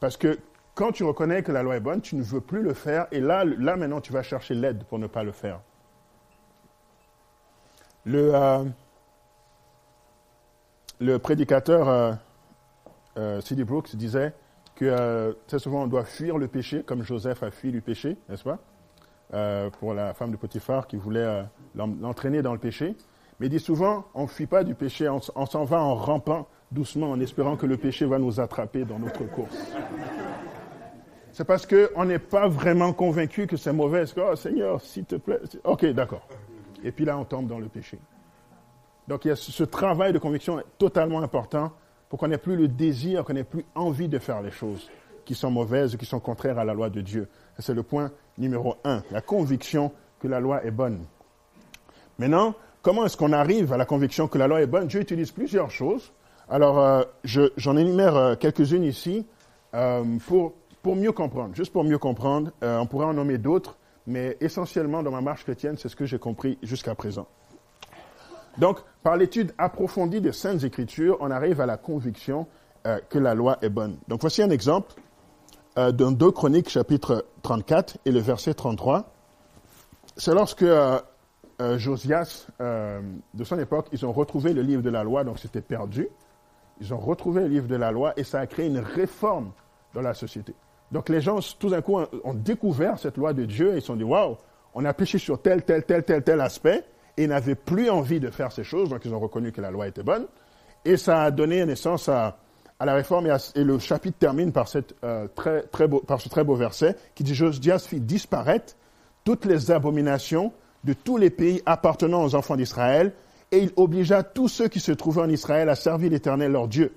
Parce 0.00 0.18
que 0.18 0.38
quand 0.74 0.92
tu 0.92 1.02
reconnais 1.02 1.42
que 1.42 1.50
la 1.50 1.62
loi 1.62 1.76
est 1.76 1.80
bonne, 1.80 2.02
tu 2.02 2.14
ne 2.14 2.22
veux 2.22 2.42
plus 2.42 2.62
le 2.62 2.74
faire, 2.74 3.06
et 3.10 3.20
là, 3.20 3.42
là 3.46 3.74
maintenant, 3.76 4.02
tu 4.02 4.12
vas 4.12 4.22
chercher 4.22 4.54
l'aide 4.54 4.84
pour 4.84 4.98
ne 4.98 5.06
pas 5.06 5.24
le 5.24 5.32
faire. 5.32 5.60
Le, 8.04 8.34
euh, 8.34 8.64
le 11.00 11.18
prédicateur 11.18 11.88
euh, 11.88 12.12
euh 13.16 13.40
C.D. 13.40 13.64
Brooks 13.64 13.96
disait 13.96 14.34
que 14.74 14.84
euh, 14.84 15.32
très 15.46 15.58
souvent 15.58 15.84
on 15.84 15.86
doit 15.86 16.04
fuir 16.04 16.36
le 16.36 16.48
péché, 16.48 16.82
comme 16.82 17.02
Joseph 17.02 17.42
a 17.42 17.50
fui 17.50 17.70
le 17.70 17.80
péché, 17.80 18.18
n'est-ce 18.28 18.44
pas? 18.44 18.58
Pour 19.80 19.94
la 19.94 20.14
femme 20.14 20.30
de 20.30 20.36
Potiphar 20.36 20.86
qui 20.86 20.96
voulait 20.96 21.44
l'entraîner 21.74 22.42
dans 22.42 22.52
le 22.52 22.58
péché. 22.58 22.94
Mais 23.40 23.46
il 23.46 23.50
dit 23.50 23.58
souvent, 23.58 24.04
on 24.14 24.22
ne 24.22 24.28
fuit 24.28 24.46
pas 24.46 24.62
du 24.62 24.74
péché, 24.74 25.08
on, 25.08 25.20
s'en 25.20 25.64
va 25.64 25.80
en 25.80 25.94
rampant 25.96 26.46
doucement, 26.70 27.10
en 27.10 27.20
espérant 27.20 27.56
que 27.56 27.66
le 27.66 27.76
péché 27.76 28.04
va 28.06 28.18
nous 28.18 28.38
attraper 28.38 28.84
dans 28.84 28.98
notre 28.98 29.24
course. 29.24 29.74
C'est 31.32 31.44
parce 31.44 31.66
qu'on 31.66 32.04
n'est 32.04 32.20
pas 32.20 32.46
vraiment 32.46 32.92
convaincu 32.92 33.48
que 33.48 33.56
c'est 33.56 33.72
mauvais. 33.72 34.04
Oh 34.16 34.36
Seigneur, 34.36 34.80
s'il 34.80 35.04
te 35.04 35.16
plaît. 35.16 35.40
Ok, 35.64 35.84
d'accord. 35.86 36.28
Et 36.84 36.92
puis 36.92 37.04
là, 37.04 37.18
on 37.18 37.24
tombe 37.24 37.48
dans 37.48 37.58
le 37.58 37.66
péché. 37.66 37.98
Donc 39.08 39.24
il 39.24 39.28
y 39.28 39.30
a 39.32 39.36
ce 39.36 39.64
travail 39.64 40.12
de 40.12 40.18
conviction 40.18 40.62
totalement 40.78 41.20
important 41.22 41.72
pour 42.08 42.18
qu'on 42.20 42.28
n'ait 42.28 42.38
plus 42.38 42.56
le 42.56 42.68
désir, 42.68 43.24
qu'on 43.24 43.32
n'ait 43.32 43.44
plus 43.44 43.64
envie 43.74 44.08
de 44.08 44.18
faire 44.18 44.42
les 44.42 44.52
choses 44.52 44.88
qui 45.24 45.34
sont 45.34 45.50
mauvaises 45.50 45.96
qui 45.96 46.06
sont 46.06 46.20
contraires 46.20 46.58
à 46.58 46.64
la 46.64 46.74
loi 46.74 46.90
de 46.90 47.00
Dieu. 47.00 47.28
C'est 47.58 47.74
le 47.74 47.82
point 47.82 48.12
numéro 48.38 48.76
un, 48.84 49.02
la 49.10 49.20
conviction 49.20 49.92
que 50.20 50.28
la 50.28 50.40
loi 50.40 50.64
est 50.64 50.70
bonne. 50.70 51.04
Maintenant, 52.18 52.54
comment 52.82 53.04
est-ce 53.04 53.16
qu'on 53.16 53.32
arrive 53.32 53.72
à 53.72 53.76
la 53.76 53.84
conviction 53.84 54.28
que 54.28 54.38
la 54.38 54.46
loi 54.46 54.62
est 54.62 54.66
bonne? 54.66 54.86
Dieu 54.86 55.00
utilise 55.00 55.32
plusieurs 55.32 55.70
choses. 55.70 56.12
Alors, 56.48 56.78
euh, 56.78 57.02
j'en 57.24 57.76
énumère 57.76 58.16
euh, 58.16 58.36
quelques-unes 58.36 58.84
ici 58.84 59.26
euh, 59.74 60.04
pour, 60.26 60.54
pour 60.82 60.94
mieux 60.94 61.12
comprendre. 61.12 61.54
Juste 61.54 61.72
pour 61.72 61.84
mieux 61.84 61.98
comprendre, 61.98 62.52
on 62.62 62.86
pourrait 62.86 63.06
en 63.06 63.14
nommer 63.14 63.38
d'autres, 63.38 63.76
mais 64.06 64.36
essentiellement 64.40 65.02
dans 65.02 65.10
ma 65.10 65.20
marche 65.20 65.44
chrétienne, 65.44 65.76
c'est 65.78 65.88
ce 65.88 65.96
que 65.96 66.04
j'ai 66.04 66.18
compris 66.18 66.58
jusqu'à 66.62 66.94
présent. 66.94 67.26
Donc, 68.58 68.78
par 69.02 69.16
l'étude 69.16 69.52
approfondie 69.58 70.20
des 70.20 70.32
Saintes 70.32 70.62
Écritures, 70.62 71.16
on 71.20 71.30
arrive 71.30 71.60
à 71.60 71.66
la 71.66 71.76
conviction 71.76 72.46
que 73.08 73.18
la 73.18 73.34
loi 73.34 73.56
est 73.62 73.70
bonne. 73.70 73.96
Donc, 74.08 74.20
voici 74.20 74.42
un 74.42 74.50
exemple 74.50 74.92
dans 75.76 76.12
2 76.12 76.30
Chroniques 76.30 76.68
chapitre 76.68 77.26
34 77.42 77.98
et 78.04 78.12
le 78.12 78.20
verset 78.20 78.54
33. 78.54 79.12
C'est 80.16 80.34
lorsque 80.34 80.64
Josias, 81.76 82.46
de 82.60 83.44
son 83.44 83.58
époque, 83.58 83.88
ils 83.92 84.06
ont 84.06 84.12
retrouvé 84.12 84.52
le 84.52 84.62
livre 84.62 84.82
de 84.82 84.90
la 84.90 85.02
loi, 85.02 85.24
donc 85.24 85.38
c'était 85.38 85.60
perdu. 85.60 86.08
Ils 86.80 86.92
ont 86.94 86.98
retrouvé 86.98 87.42
le 87.42 87.48
livre 87.48 87.66
de 87.66 87.76
la 87.76 87.90
loi 87.90 88.12
et 88.16 88.24
ça 88.24 88.40
a 88.40 88.46
créé 88.46 88.66
une 88.66 88.78
réforme 88.78 89.52
dans 89.94 90.02
la 90.02 90.14
société. 90.14 90.54
Donc 90.92 91.08
les 91.08 91.20
gens, 91.20 91.38
tout 91.58 91.70
d'un 91.70 91.82
coup, 91.82 91.98
ont 91.98 92.34
découvert 92.34 92.98
cette 92.98 93.16
loi 93.16 93.32
de 93.32 93.44
Dieu 93.44 93.72
et 93.72 93.76
ils 93.76 93.80
se 93.80 93.88
sont 93.88 93.96
dit, 93.96 94.04
waouh, 94.04 94.36
on 94.74 94.84
a 94.84 94.92
péché 94.92 95.18
sur 95.18 95.40
tel, 95.40 95.62
tel, 95.64 95.84
tel, 95.84 96.04
tel, 96.04 96.22
tel 96.22 96.40
aspect 96.40 96.84
et 97.16 97.26
n'avaient 97.26 97.54
plus 97.54 97.90
envie 97.90 98.20
de 98.20 98.30
faire 98.30 98.52
ces 98.52 98.64
choses, 98.64 98.90
donc 98.90 99.04
ils 99.04 99.14
ont 99.14 99.20
reconnu 99.20 99.52
que 99.52 99.60
la 99.60 99.70
loi 99.70 99.86
était 99.86 100.02
bonne. 100.02 100.26
Et 100.84 100.96
ça 100.96 101.22
a 101.22 101.30
donné 101.30 101.64
naissance 101.64 102.08
à, 102.08 102.38
la 102.84 102.94
réforme 102.94 103.26
et, 103.26 103.64
le 103.64 103.78
chapitre 103.78 104.18
termine 104.18 104.52
euh, 105.04 105.28
par 105.36 106.20
ce 106.20 106.28
très 106.28 106.44
beau 106.44 106.54
verset 106.54 106.96
qui 107.14 107.22
dit 107.22 107.34
Josias 107.34 107.86
fit 107.88 108.00
disparaître 108.00 108.74
toutes 109.24 109.44
les 109.44 109.70
abominations 109.70 110.52
de 110.84 110.92
tous 110.92 111.16
les 111.16 111.30
pays 111.30 111.62
appartenant 111.66 112.22
aux 112.24 112.34
enfants 112.34 112.56
d'Israël 112.56 113.12
et 113.52 113.58
il 113.58 113.70
obligea 113.76 114.22
tous 114.22 114.48
ceux 114.48 114.68
qui 114.68 114.80
se 114.80 114.92
trouvaient 114.92 115.22
en 115.22 115.28
Israël 115.28 115.68
à 115.68 115.74
servir 115.74 116.10
l'Éternel 116.10 116.52
leur 116.52 116.68
Dieu. 116.68 116.94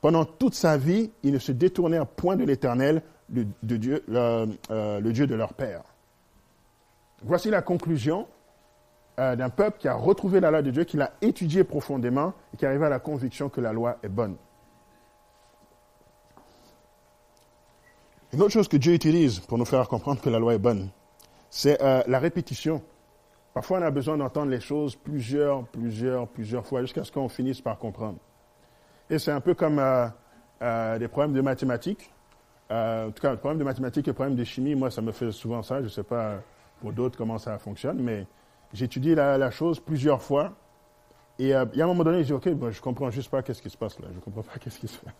Pendant 0.00 0.24
toute 0.24 0.54
sa 0.54 0.76
vie, 0.76 1.10
ils 1.22 1.32
ne 1.32 1.38
se 1.38 1.52
détournèrent 1.52 2.06
point 2.06 2.36
de 2.36 2.44
l'Éternel, 2.44 3.02
le, 3.32 3.46
Dieu, 3.62 4.04
euh, 4.10 5.00
Dieu 5.00 5.26
de 5.26 5.34
leur 5.34 5.54
Père. 5.54 5.82
Voici 7.22 7.50
la 7.50 7.62
conclusion 7.62 8.26
euh, 9.18 9.34
d'un 9.34 9.48
peuple 9.48 9.78
qui 9.78 9.88
a 9.88 9.94
retrouvé 9.94 10.40
la 10.40 10.50
loi 10.50 10.62
de 10.62 10.70
Dieu, 10.70 10.84
qui 10.84 10.96
l'a 10.96 11.12
étudiée 11.22 11.64
profondément 11.64 12.34
et 12.52 12.56
qui 12.56 12.66
arrive 12.66 12.82
à 12.82 12.90
la 12.90 12.98
conviction 12.98 13.48
que 13.48 13.60
la 13.60 13.72
loi 13.72 13.96
est 14.02 14.08
bonne. 14.08 14.36
Une 18.32 18.42
autre 18.42 18.52
chose 18.52 18.66
que 18.66 18.76
Dieu 18.76 18.92
utilise 18.92 19.38
pour 19.38 19.56
nous 19.56 19.64
faire 19.64 19.86
comprendre 19.88 20.20
que 20.20 20.28
la 20.28 20.40
loi 20.40 20.54
est 20.54 20.58
bonne, 20.58 20.90
c'est 21.48 21.80
euh, 21.80 22.02
la 22.08 22.18
répétition. 22.18 22.82
Parfois, 23.54 23.78
on 23.78 23.82
a 23.82 23.90
besoin 23.90 24.16
d'entendre 24.16 24.50
les 24.50 24.60
choses 24.60 24.96
plusieurs, 24.96 25.64
plusieurs, 25.68 26.26
plusieurs 26.26 26.66
fois 26.66 26.82
jusqu'à 26.82 27.04
ce 27.04 27.12
qu'on 27.12 27.28
finisse 27.28 27.60
par 27.60 27.78
comprendre. 27.78 28.18
Et 29.08 29.20
c'est 29.20 29.30
un 29.30 29.40
peu 29.40 29.54
comme 29.54 29.78
euh, 29.78 30.08
euh, 30.60 30.98
des 30.98 31.06
problèmes 31.06 31.34
de 31.34 31.40
mathématiques. 31.40 32.12
En 32.68 33.12
tout 33.14 33.22
cas, 33.22 33.30
le 33.30 33.36
problème 33.36 33.60
de 33.60 33.64
mathématiques 33.64 34.08
et 34.08 34.10
le 34.10 34.14
problème 34.14 34.34
de 34.34 34.42
chimie, 34.42 34.74
moi, 34.74 34.90
ça 34.90 35.00
me 35.00 35.12
fait 35.12 35.30
souvent 35.30 35.62
ça. 35.62 35.78
Je 35.78 35.84
ne 35.84 35.88
sais 35.88 36.02
pas 36.02 36.40
pour 36.80 36.92
d'autres 36.92 37.16
comment 37.16 37.38
ça 37.38 37.58
fonctionne, 37.58 38.02
mais 38.02 38.26
j'ai 38.72 38.86
étudié 38.86 39.14
la, 39.14 39.50
chose 39.52 39.78
plusieurs 39.78 40.20
fois. 40.20 40.52
Et 41.38 41.50
il 41.50 41.50
y 41.50 41.80
a 41.80 41.84
un 41.84 41.86
moment 41.86 42.02
donné, 42.02 42.22
je 42.22 42.26
dis, 42.26 42.32
OK, 42.32 42.48
bon, 42.48 42.72
je 42.72 42.82
comprends 42.82 43.08
juste 43.08 43.30
pas 43.30 43.40
qu'est-ce 43.42 43.62
qui 43.62 43.70
se 43.70 43.76
passe 43.76 44.00
là. 44.00 44.08
Je 44.10 44.16
ne 44.16 44.20
comprends 44.20 44.42
pas 44.42 44.58
qu'est-ce 44.60 44.80
qui 44.80 44.88
se 44.88 44.98
passe. 44.98 45.14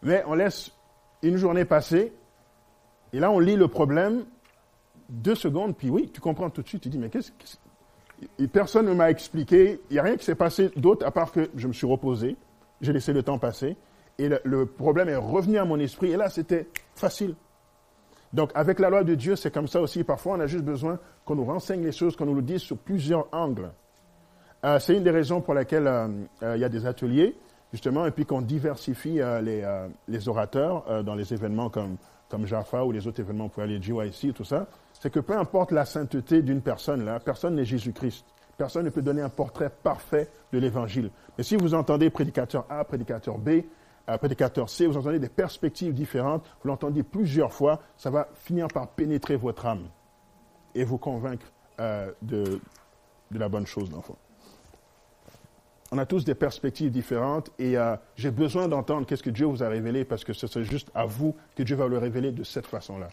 Mais 0.00 0.24
on 0.26 0.32
laisse 0.32 0.72
une 1.28 1.36
journée 1.36 1.64
passer, 1.64 2.12
et 3.12 3.20
là, 3.20 3.30
on 3.30 3.38
lit 3.38 3.56
le 3.56 3.68
problème, 3.68 4.24
deux 5.08 5.34
secondes, 5.34 5.76
puis 5.76 5.90
oui, 5.90 6.10
tu 6.12 6.20
comprends 6.20 6.50
tout 6.50 6.62
de 6.62 6.68
suite, 6.68 6.82
tu 6.82 6.88
dis, 6.88 6.98
mais 6.98 7.08
qu'est-ce 7.08 7.30
que... 7.30 8.46
Personne 8.46 8.86
ne 8.86 8.94
m'a 8.94 9.10
expliqué, 9.10 9.80
il 9.90 9.94
n'y 9.94 9.98
a 9.98 10.02
rien 10.02 10.16
qui 10.16 10.24
s'est 10.24 10.34
passé 10.34 10.70
d'autre 10.76 11.04
à 11.06 11.10
part 11.10 11.32
que 11.32 11.50
je 11.56 11.68
me 11.68 11.72
suis 11.72 11.86
reposé, 11.86 12.36
j'ai 12.80 12.92
laissé 12.92 13.12
le 13.12 13.22
temps 13.22 13.38
passer, 13.38 13.76
et 14.18 14.28
le, 14.44 14.66
problème 14.66 15.08
est 15.08 15.16
revenu 15.16 15.58
à 15.58 15.64
mon 15.64 15.78
esprit, 15.78 16.12
et 16.12 16.16
là, 16.16 16.30
c'était 16.30 16.68
facile. 16.94 17.34
Donc, 18.32 18.50
avec 18.54 18.78
la 18.78 18.90
loi 18.90 19.04
de 19.04 19.14
Dieu, 19.14 19.36
c'est 19.36 19.52
comme 19.52 19.68
ça 19.68 19.80
aussi. 19.80 20.02
Parfois, 20.02 20.36
on 20.36 20.40
a 20.40 20.46
juste 20.46 20.64
besoin 20.64 20.98
qu'on 21.24 21.36
nous 21.36 21.44
renseigne 21.44 21.84
les 21.84 21.92
choses, 21.92 22.16
qu'on 22.16 22.26
nous 22.26 22.34
le 22.34 22.42
dise 22.42 22.62
sur 22.62 22.76
plusieurs 22.76 23.28
angles. 23.32 23.70
Euh, 24.64 24.78
c'est 24.78 24.96
une 24.96 25.04
des 25.04 25.10
raisons 25.10 25.40
pour 25.40 25.54
lesquelles 25.54 25.86
euh, 25.86 26.08
euh, 26.42 26.56
il 26.56 26.60
y 26.60 26.64
a 26.64 26.68
des 26.68 26.86
ateliers, 26.86 27.36
justement, 27.74 28.06
et 28.06 28.10
puis 28.10 28.24
qu'on 28.24 28.40
diversifie 28.40 29.20
les, 29.42 29.66
les, 30.08 30.28
orateurs 30.28 31.04
dans 31.04 31.14
les 31.14 31.34
événements 31.34 31.68
comme, 31.68 31.98
Jaffa 32.44 32.84
ou 32.84 32.90
les 32.90 33.06
autres 33.06 33.20
événements 33.20 33.48
pour 33.48 33.62
aller 33.62 33.80
GYC, 33.80 34.32
tout 34.32 34.44
ça 34.44 34.66
c'est 35.04 35.10
que 35.10 35.20
peu 35.20 35.36
importe 35.36 35.70
la 35.70 35.84
sainteté 35.84 36.40
d'une 36.40 36.62
personne, 36.62 37.06
personne 37.22 37.56
n'est 37.56 37.66
Jésus-Christ. 37.66 38.24
Personne 38.56 38.86
ne 38.86 38.90
peut 38.90 39.02
donner 39.02 39.20
un 39.20 39.28
portrait 39.28 39.68
parfait 39.68 40.30
de 40.50 40.58
l'Évangile. 40.58 41.10
Mais 41.36 41.44
si 41.44 41.56
vous 41.56 41.74
entendez 41.74 42.08
prédicateur 42.08 42.64
A, 42.70 42.84
prédicateur 42.84 43.36
B, 43.36 43.50
euh, 44.08 44.16
prédicateur 44.16 44.70
C, 44.70 44.86
vous 44.86 44.96
entendez 44.96 45.18
des 45.18 45.28
perspectives 45.28 45.92
différentes, 45.92 46.42
vous 46.62 46.68
l'entendez 46.68 47.02
plusieurs 47.02 47.52
fois, 47.52 47.80
ça 47.98 48.08
va 48.08 48.28
finir 48.32 48.68
par 48.68 48.88
pénétrer 48.88 49.36
votre 49.36 49.66
âme 49.66 49.88
et 50.74 50.84
vous 50.84 50.96
convaincre 50.96 51.52
euh, 51.80 52.10
de, 52.22 52.60
la 53.30 53.50
bonne 53.50 53.66
chose, 53.66 53.90
d'enfant. 53.90 54.16
On 55.94 55.98
a 55.98 56.06
tous 56.06 56.24
des 56.24 56.34
perspectives 56.34 56.90
différentes 56.90 57.52
et 57.56 57.78
euh, 57.78 57.94
j'ai 58.16 58.32
besoin 58.32 58.66
d'entendre 58.66 59.06
qu'est-ce 59.06 59.22
que 59.22 59.30
Dieu 59.30 59.46
vous 59.46 59.62
a 59.62 59.68
révélé 59.68 60.04
parce 60.04 60.24
que 60.24 60.32
c'est 60.32 60.64
juste 60.64 60.90
à 60.92 61.04
vous 61.04 61.36
que 61.54 61.62
Dieu 61.62 61.76
va 61.76 61.86
le 61.86 61.98
révéler 61.98 62.32
de 62.32 62.42
cette 62.42 62.66
façon-là. 62.66 63.10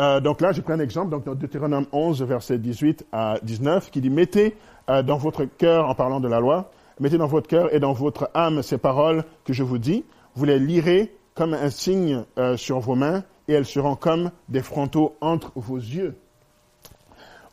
Euh, 0.00 0.18
donc 0.18 0.40
là, 0.40 0.50
j'ai 0.50 0.62
pris 0.62 0.72
un 0.72 0.80
exemple, 0.80 1.10
donc 1.10 1.22
dans 1.22 1.36
Deutéronome 1.36 1.86
11, 1.92 2.24
verset 2.24 2.58
18 2.58 3.06
à 3.12 3.36
19, 3.44 3.92
qui 3.92 4.00
dit 4.00 4.10
Mettez 4.10 4.56
euh, 4.90 5.04
dans 5.04 5.16
votre 5.16 5.44
cœur, 5.44 5.88
en 5.88 5.94
parlant 5.94 6.18
de 6.18 6.26
la 6.26 6.40
loi, 6.40 6.72
mettez 6.98 7.16
dans 7.16 7.28
votre 7.28 7.46
cœur 7.46 7.72
et 7.72 7.78
dans 7.78 7.92
votre 7.92 8.28
âme 8.34 8.64
ces 8.64 8.78
paroles 8.78 9.22
que 9.44 9.52
je 9.52 9.62
vous 9.62 9.78
dis. 9.78 10.04
Vous 10.34 10.44
les 10.44 10.58
lirez 10.58 11.14
comme 11.36 11.54
un 11.54 11.70
signe 11.70 12.24
sur 12.56 12.80
vos 12.80 12.96
mains, 12.96 13.22
et 13.46 13.52
elles 13.52 13.64
seront 13.64 13.94
comme 13.94 14.32
des 14.48 14.62
frontaux 14.62 15.16
entre 15.20 15.52
vos 15.54 15.76
yeux. 15.76 16.16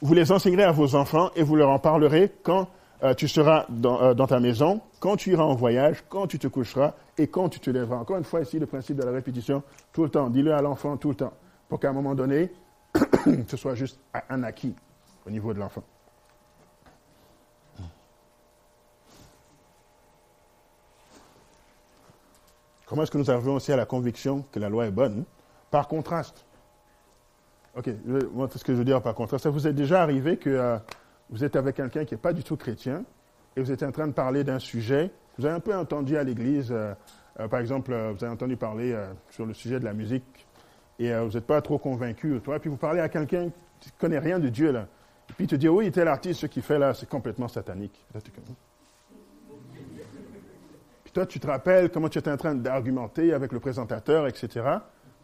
Vous 0.01 0.13
les 0.15 0.31
enseignerez 0.31 0.63
à 0.63 0.71
vos 0.71 0.95
enfants 0.95 1.29
et 1.35 1.43
vous 1.43 1.55
leur 1.55 1.69
en 1.69 1.77
parlerez 1.77 2.33
quand 2.41 2.67
euh, 3.03 3.13
tu 3.13 3.27
seras 3.27 3.65
dans, 3.69 4.13
dans, 4.15 4.27
ta 4.27 4.39
maison, 4.39 4.81
quand 4.99 5.15
tu 5.15 5.31
iras 5.31 5.43
en 5.43 5.55
voyage, 5.55 6.03
quand 6.09 6.27
tu 6.27 6.39
te 6.39 6.47
coucheras 6.47 6.93
et 7.17 7.27
quand 7.27 7.49
tu 7.49 7.59
te 7.59 7.69
lèveras. 7.69 7.97
Encore 7.97 8.17
une 8.17 8.23
fois, 8.23 8.41
ici, 8.41 8.57
le 8.57 8.65
principe 8.65 8.97
de 8.97 9.03
la 9.03 9.11
répétition, 9.11 9.61
tout 9.93 10.03
le 10.03 10.09
temps. 10.09 10.29
Dis-le 10.29 10.53
à 10.53 10.61
l'enfant 10.61 10.97
tout 10.97 11.09
le 11.09 11.15
temps, 11.15 11.33
pour 11.69 11.79
qu'à 11.79 11.89
un 11.89 11.93
moment 11.93 12.15
donné, 12.15 12.51
ce 13.47 13.57
soit 13.57 13.75
juste 13.75 13.99
un 14.29 14.43
acquis 14.43 14.75
au 15.25 15.29
niveau 15.29 15.53
de 15.53 15.59
l'enfant. 15.59 15.83
Comment 22.85 23.03
est-ce 23.03 23.11
que 23.11 23.17
nous 23.17 23.31
arrivons 23.31 23.55
aussi 23.55 23.71
à 23.71 23.77
la 23.77 23.85
conviction 23.85 24.43
que 24.51 24.59
la 24.59 24.67
loi 24.67 24.85
est 24.85 24.91
bonne? 24.91 25.23
Par 25.69 25.87
contraste. 25.87 26.45
Ok, 27.75 27.89
moi, 28.33 28.49
ce 28.53 28.63
que 28.63 28.73
je 28.73 28.77
veux 28.77 28.83
dire 28.83 29.01
par 29.01 29.15
contraste, 29.15 29.43
ça 29.43 29.49
vous 29.49 29.65
est 29.65 29.73
déjà 29.73 30.01
arrivé 30.01 30.35
que 30.37 30.49
euh, 30.49 30.77
vous 31.29 31.43
êtes 31.43 31.55
avec 31.55 31.77
quelqu'un 31.77 32.03
qui 32.03 32.13
n'est 32.13 32.19
pas 32.19 32.33
du 32.33 32.43
tout 32.43 32.57
chrétien 32.57 33.05
et 33.55 33.61
vous 33.61 33.71
êtes 33.71 33.83
en 33.83 33.91
train 33.91 34.07
de 34.07 34.13
parler 34.13 34.43
d'un 34.43 34.59
sujet. 34.59 35.09
Vous 35.37 35.45
avez 35.45 35.55
un 35.55 35.61
peu 35.61 35.73
entendu 35.73 36.17
à 36.17 36.23
l'église, 36.23 36.71
euh, 36.71 36.93
euh, 37.39 37.47
par 37.47 37.61
exemple, 37.61 37.91
vous 37.93 38.23
avez 38.23 38.33
entendu 38.33 38.57
parler 38.57 38.93
sur 39.29 39.45
le 39.45 39.53
sujet 39.53 39.79
de 39.79 39.85
la 39.85 39.93
musique 39.93 40.45
et 40.99 41.13
vous 41.15 41.31
n'êtes 41.31 41.47
pas 41.47 41.61
trop 41.61 41.79
convaincu, 41.79 42.39
toi, 42.43 42.59
puis 42.59 42.69
vous 42.69 42.77
parlez 42.77 42.99
à 42.99 43.09
quelqu'un 43.09 43.49
qui 43.79 43.89
ne 43.89 43.99
connaît 43.99 44.19
rien 44.19 44.37
de 44.37 44.49
Dieu, 44.49 44.71
là, 44.71 44.85
et 45.29 45.33
puis 45.33 45.45
il 45.45 45.47
te 45.47 45.55
dit, 45.55 45.69
oui, 45.69 45.89
tel 45.91 46.09
artiste, 46.09 46.41
ce 46.41 46.45
qu'il 46.45 46.61
fait 46.61 46.77
là, 46.77 46.93
c'est 46.93 47.09
complètement 47.09 47.47
satanique. 47.47 48.05
Puis 51.03 51.13
toi, 51.13 51.25
tu 51.25 51.39
te 51.39 51.47
rappelles 51.47 51.89
comment 51.89 52.09
tu 52.09 52.19
étais 52.19 52.29
en 52.29 52.37
train 52.37 52.53
d'argumenter 52.53 53.33
avec 53.33 53.53
le 53.53 53.59
présentateur, 53.59 54.27
etc. 54.27 54.61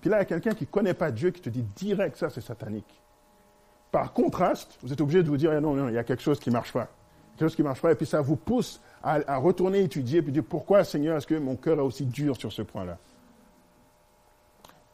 Puis 0.02 0.10
là, 0.10 0.18
il 0.18 0.20
y 0.20 0.22
a 0.22 0.26
quelqu'un 0.26 0.54
qui 0.54 0.66
ne 0.66 0.70
connaît 0.70 0.94
pas 0.94 1.12
Dieu 1.12 1.32
qui 1.32 1.42
te 1.42 1.50
dit 1.50 1.64
direct, 1.76 2.18
ça, 2.18 2.30
c'est 2.30 2.42
satanique. 2.42 3.02
Par 3.92 4.14
contraste, 4.14 4.78
vous 4.82 4.92
êtes 4.94 5.02
obligé 5.02 5.24
de 5.24 5.28
vous 5.28 5.38
dire, 5.38 5.54
eh 5.54 5.60
non, 5.60 5.74
non, 5.74 5.88
il 5.88 5.96
y 5.96 5.98
a 5.98 6.04
quelque 6.04 6.22
chose 6.22 6.40
qui 6.40 6.50
ne 6.50 6.54
marche 6.54 6.74
pas. 6.74 6.88
Quelque 7.32 7.50
chose 7.50 7.56
qui 7.56 7.62
ne 7.62 7.68
marche 7.68 7.82
pas, 7.82 7.92
et 7.92 7.96
puis 7.96 8.06
ça 8.06 8.22
vous 8.22 8.36
pousse 8.36 8.82
à, 9.04 9.38
retourner 9.38 9.82
étudier, 9.82 10.22
puis 10.22 10.32
dire, 10.32 10.44
pourquoi, 10.48 10.84
Seigneur, 10.84 11.18
est-ce 11.18 11.28
que 11.28 11.36
mon 11.36 11.56
cœur 11.56 11.78
est 11.78 11.84
aussi 11.84 12.06
dur 12.06 12.36
sur 12.36 12.52
ce 12.52 12.62
point-là? 12.62 12.98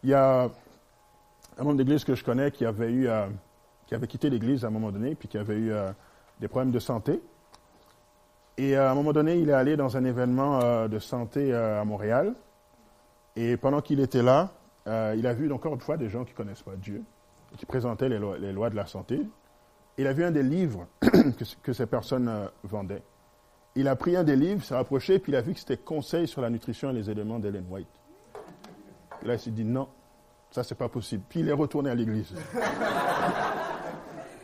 Il 0.03 0.09
y 0.09 0.13
a 0.13 0.49
un 1.57 1.63
membre 1.63 1.77
d'église 1.77 2.03
que 2.03 2.15
je 2.15 2.23
connais 2.23 2.51
qui 2.51 2.65
avait 2.65 2.91
eu, 2.91 3.07
euh, 3.07 3.27
qui 3.87 3.95
avait 3.95 4.07
quitté 4.07 4.29
l'église 4.29 4.65
à 4.65 4.67
un 4.67 4.71
moment 4.71 4.91
donné, 4.91 5.15
puis 5.15 5.27
qui 5.27 5.37
avait 5.37 5.55
eu 5.55 5.71
euh, 5.71 5.91
des 6.39 6.47
problèmes 6.47 6.71
de 6.71 6.79
santé. 6.79 7.21
Et 8.57 8.77
euh, 8.77 8.89
à 8.89 8.91
un 8.91 8.95
moment 8.95 9.13
donné, 9.13 9.37
il 9.37 9.49
est 9.49 9.53
allé 9.53 9.77
dans 9.77 9.95
un 9.97 10.03
événement 10.03 10.87
de 10.87 10.99
santé 10.99 11.53
à 11.53 11.83
Montréal. 11.85 12.33
Et 13.35 13.57
pendant 13.57 13.81
qu'il 13.81 13.99
était 13.99 14.21
là, 14.21 14.51
il 14.85 15.27
a 15.27 15.33
vu 15.33 15.51
encore 15.51 15.73
une 15.73 15.81
fois 15.81 15.97
des 15.97 16.09
gens 16.09 16.23
qui 16.23 16.31
ne 16.33 16.37
connaissent 16.37 16.61
pas 16.61 16.75
Dieu, 16.75 17.03
qui 17.57 17.65
présentaient 17.65 18.09
les 18.09 18.19
lois, 18.19 18.69
de 18.69 18.75
la 18.75 18.85
santé. 18.85 19.21
Il 19.97 20.07
a 20.07 20.13
vu 20.13 20.23
un 20.23 20.31
des 20.31 20.43
livres 20.43 20.87
que, 21.63 21.73
ces 21.73 21.85
personnes 21.85 22.49
vendaient. 22.63 23.03
Il 23.75 23.87
a 23.87 23.95
pris 23.95 24.15
un 24.15 24.23
des 24.23 24.35
livres, 24.35 24.63
s'est 24.63 24.75
rapproché, 24.75 25.19
puis 25.19 25.31
il 25.31 25.35
a 25.35 25.41
vu 25.41 25.53
que 25.53 25.59
c'était 25.59 25.77
Conseil 25.77 26.27
sur 26.27 26.41
la 26.41 26.49
nutrition 26.49 26.89
et 26.89 26.93
les 26.93 27.09
éléments 27.09 27.39
d'Ellen 27.39 27.65
White. 27.69 27.87
Là, 29.23 29.33
il 29.33 29.39
s'est 29.39 29.51
dit 29.51 29.63
non, 29.63 29.87
ça, 30.51 30.63
c'est 30.63 30.75
pas 30.75 30.89
possible. 30.89 31.23
Puis 31.27 31.39
il 31.39 31.49
est 31.49 31.53
retourné 31.53 31.89
à 31.89 31.95
l'église. 31.95 32.33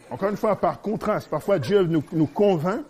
Encore 0.10 0.30
une 0.30 0.38
fois, 0.38 0.56
par 0.56 0.82
contraste, 0.82 1.30
parfois 1.30 1.60
Dieu 1.60 1.84
nous, 1.84 2.04
nous 2.14 2.26
convainc 2.26 2.84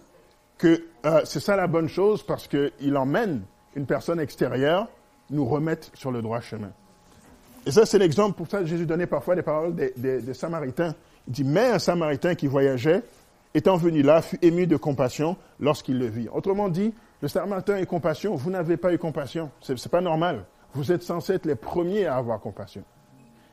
que 0.58 0.86
euh, 1.06 1.22
c'est 1.26 1.42
ça 1.42 1.56
la 1.56 1.68
bonne 1.68 1.90
chose 1.90 2.24
parce 2.24 2.48
qu'il 2.48 2.96
emmène 2.96 3.44
une 3.76 3.86
personne 3.86 4.20
extérieure 4.20 4.88
nous 5.30 5.46
remettre 5.46 5.90
sur 5.96 6.12
le 6.12 6.22
droit 6.22 6.40
chemin. 6.40 6.72
Et 7.66 7.72
ça, 7.72 7.86
c'est 7.86 8.00
l'exemple 8.00 8.36
pour 8.36 8.48
ça 8.48 8.60
que 8.60 8.66
Jésus 8.66 8.86
donnait 8.86 9.08
parfois 9.08 9.36
des 9.36 9.42
paroles 9.42 9.76
des, 9.76 9.92
des, 9.96 10.34
Samaritains. 10.34 10.96
Il 11.28 11.34
dit, 11.34 11.44
mais 11.44 11.68
un 11.68 11.80
Samaritain 11.80 12.36
qui 12.36 12.48
voyageait, 12.48 13.04
étant 13.54 13.78
venu 13.78 14.02
là, 14.02 14.22
fut 14.22 14.40
ému 14.42 14.68
de 14.68 14.78
compassion 14.78 15.38
lorsqu'il 15.60 16.00
le 16.00 16.08
vit. 16.08 16.28
Autrement 16.30 16.70
dit, 16.70 16.94
le 17.22 17.28
Samaritain 17.28 17.78
est 17.78 17.86
compassion, 17.86 18.36
vous 18.36 18.50
n'avez 18.50 18.78
pas 18.78 18.94
eu 18.94 18.98
compassion. 18.98 19.52
Ce 19.60 19.74
n'est 19.74 19.80
pas 19.92 20.02
normal. 20.02 20.46
Vous 20.74 20.92
êtes 20.92 21.04
censés 21.04 21.34
être 21.34 21.46
les 21.46 21.56
premiers 21.56 22.06
à 22.06 22.16
avoir 22.16 22.40
compassion. 22.40 22.84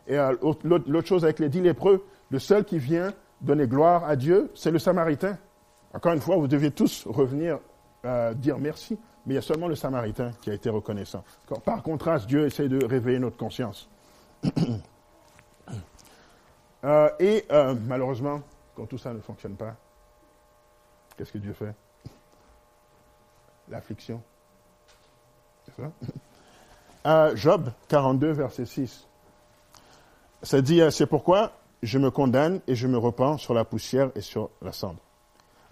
Et 0.06 0.18
euh, 0.18 0.34
l'autre 0.62 1.08
chose 1.08 1.24
avec 1.24 1.38
les 1.38 1.48
dix 1.48 1.60
lépreux, 1.60 2.04
le 2.30 2.38
seul 2.38 2.64
qui 2.64 2.78
vient 2.78 3.12
donner 3.40 3.66
gloire 3.66 4.04
à 4.04 4.16
Dieu, 4.16 4.50
c'est 4.54 4.70
le 4.70 4.78
Samaritain. 4.78 5.36
Encore 5.92 6.12
une 6.12 6.20
fois, 6.20 6.36
vous 6.36 6.46
devez 6.46 6.70
tous 6.70 7.06
revenir 7.06 7.58
euh, 8.04 8.34
dire 8.34 8.58
merci, 8.58 8.98
mais 9.24 9.34
il 9.34 9.36
y 9.36 9.38
a 9.38 9.42
seulement 9.42 9.68
le 9.68 9.74
Samaritain 9.74 10.30
qui 10.40 10.50
a 10.50 10.54
été 10.54 10.70
reconnaissant. 10.70 11.24
Par 11.64 11.82
contraste, 11.82 12.26
Dieu 12.26 12.46
essaie 12.46 12.68
de 12.68 12.84
réveiller 12.84 13.18
notre 13.18 13.36
conscience. 13.36 13.88
Euh, 16.84 17.10
et 17.18 17.44
malheureusement, 17.88 18.42
quand 18.76 18.86
tout 18.86 18.98
ça 18.98 19.12
ne 19.12 19.18
fonctionne 19.18 19.56
pas, 19.56 19.74
qu'est-ce 21.16 21.32
que 21.32 21.38
Dieu 21.38 21.52
fait? 21.52 21.74
L'affliction. 23.68 24.22
C'est 25.64 25.72
ça? 27.02 27.34
Job 27.34 27.70
42, 27.88 28.30
verset 28.30 28.66
6. 28.66 29.06
Ça 30.42 30.60
dit, 30.60 30.80
euh, 30.80 30.90
c'est 30.90 31.06
pourquoi 31.06 31.52
je 31.82 31.98
me 31.98 32.10
condamne 32.10 32.60
et 32.66 32.74
je 32.74 32.86
me 32.86 32.98
repens 32.98 33.38
sur 33.38 33.54
la 33.54 33.64
poussière 33.64 34.10
et 34.14 34.20
sur 34.20 34.50
la 34.62 34.72
cendre. 34.72 35.00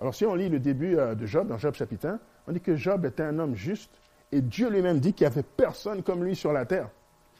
Alors 0.00 0.14
si 0.14 0.24
on 0.26 0.34
lit 0.34 0.48
le 0.48 0.58
début 0.58 0.98
euh, 0.98 1.14
de 1.14 1.26
Job, 1.26 1.48
dans 1.48 1.58
Job 1.58 1.74
chapitre 1.74 2.08
1, 2.08 2.18
on 2.48 2.52
dit 2.52 2.60
que 2.60 2.76
Job 2.76 3.04
était 3.04 3.22
un 3.22 3.38
homme 3.38 3.54
juste 3.54 3.90
et 4.32 4.40
Dieu 4.40 4.68
lui-même 4.68 4.98
dit 4.98 5.12
qu'il 5.12 5.26
n'y 5.26 5.32
avait 5.32 5.42
personne 5.44 6.02
comme 6.02 6.24
lui 6.24 6.34
sur 6.34 6.52
la 6.52 6.66
terre. 6.66 6.88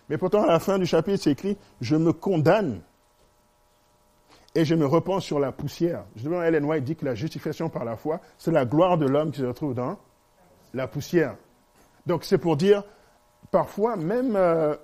Mais 0.09 0.19
pourtant, 0.19 0.43
à 0.43 0.47
la 0.47 0.59
fin 0.59 0.79
du 0.79 0.87
chapitre, 0.87 1.23
c'est 1.23 1.31
écrit, 1.31 1.57
je 1.81 1.97
me 1.97 2.12
condamne 2.12 2.81
et 4.55 4.64
je 4.64 4.75
me 4.75 4.87
repens 4.87 5.21
sur 5.21 5.40
la 5.40 5.51
poussière. 5.51 6.05
Justement, 6.14 6.43
Ellen 6.43 6.64
White 6.64 6.85
dit 6.85 6.97
que 6.97 7.05
la 7.05 7.14
justification 7.14 7.69
par 7.69 7.85
la 7.85 7.97
foi, 7.97 8.21
c'est 8.38 8.53
la 8.53 8.64
gloire 8.64 8.99
de 8.99 9.07
l'homme 9.07 9.33
qui 9.33 9.40
se 9.40 9.47
retrouve 9.47 9.75
dans 9.75 9.99
la 10.73 10.87
poussière. 10.87 11.37
Donc 12.07 12.25
c'est 12.25 12.38
pour 12.38 12.57
dire, 12.57 12.85
parfois, 13.51 13.97
même 13.97 14.37
euh, 14.37 14.77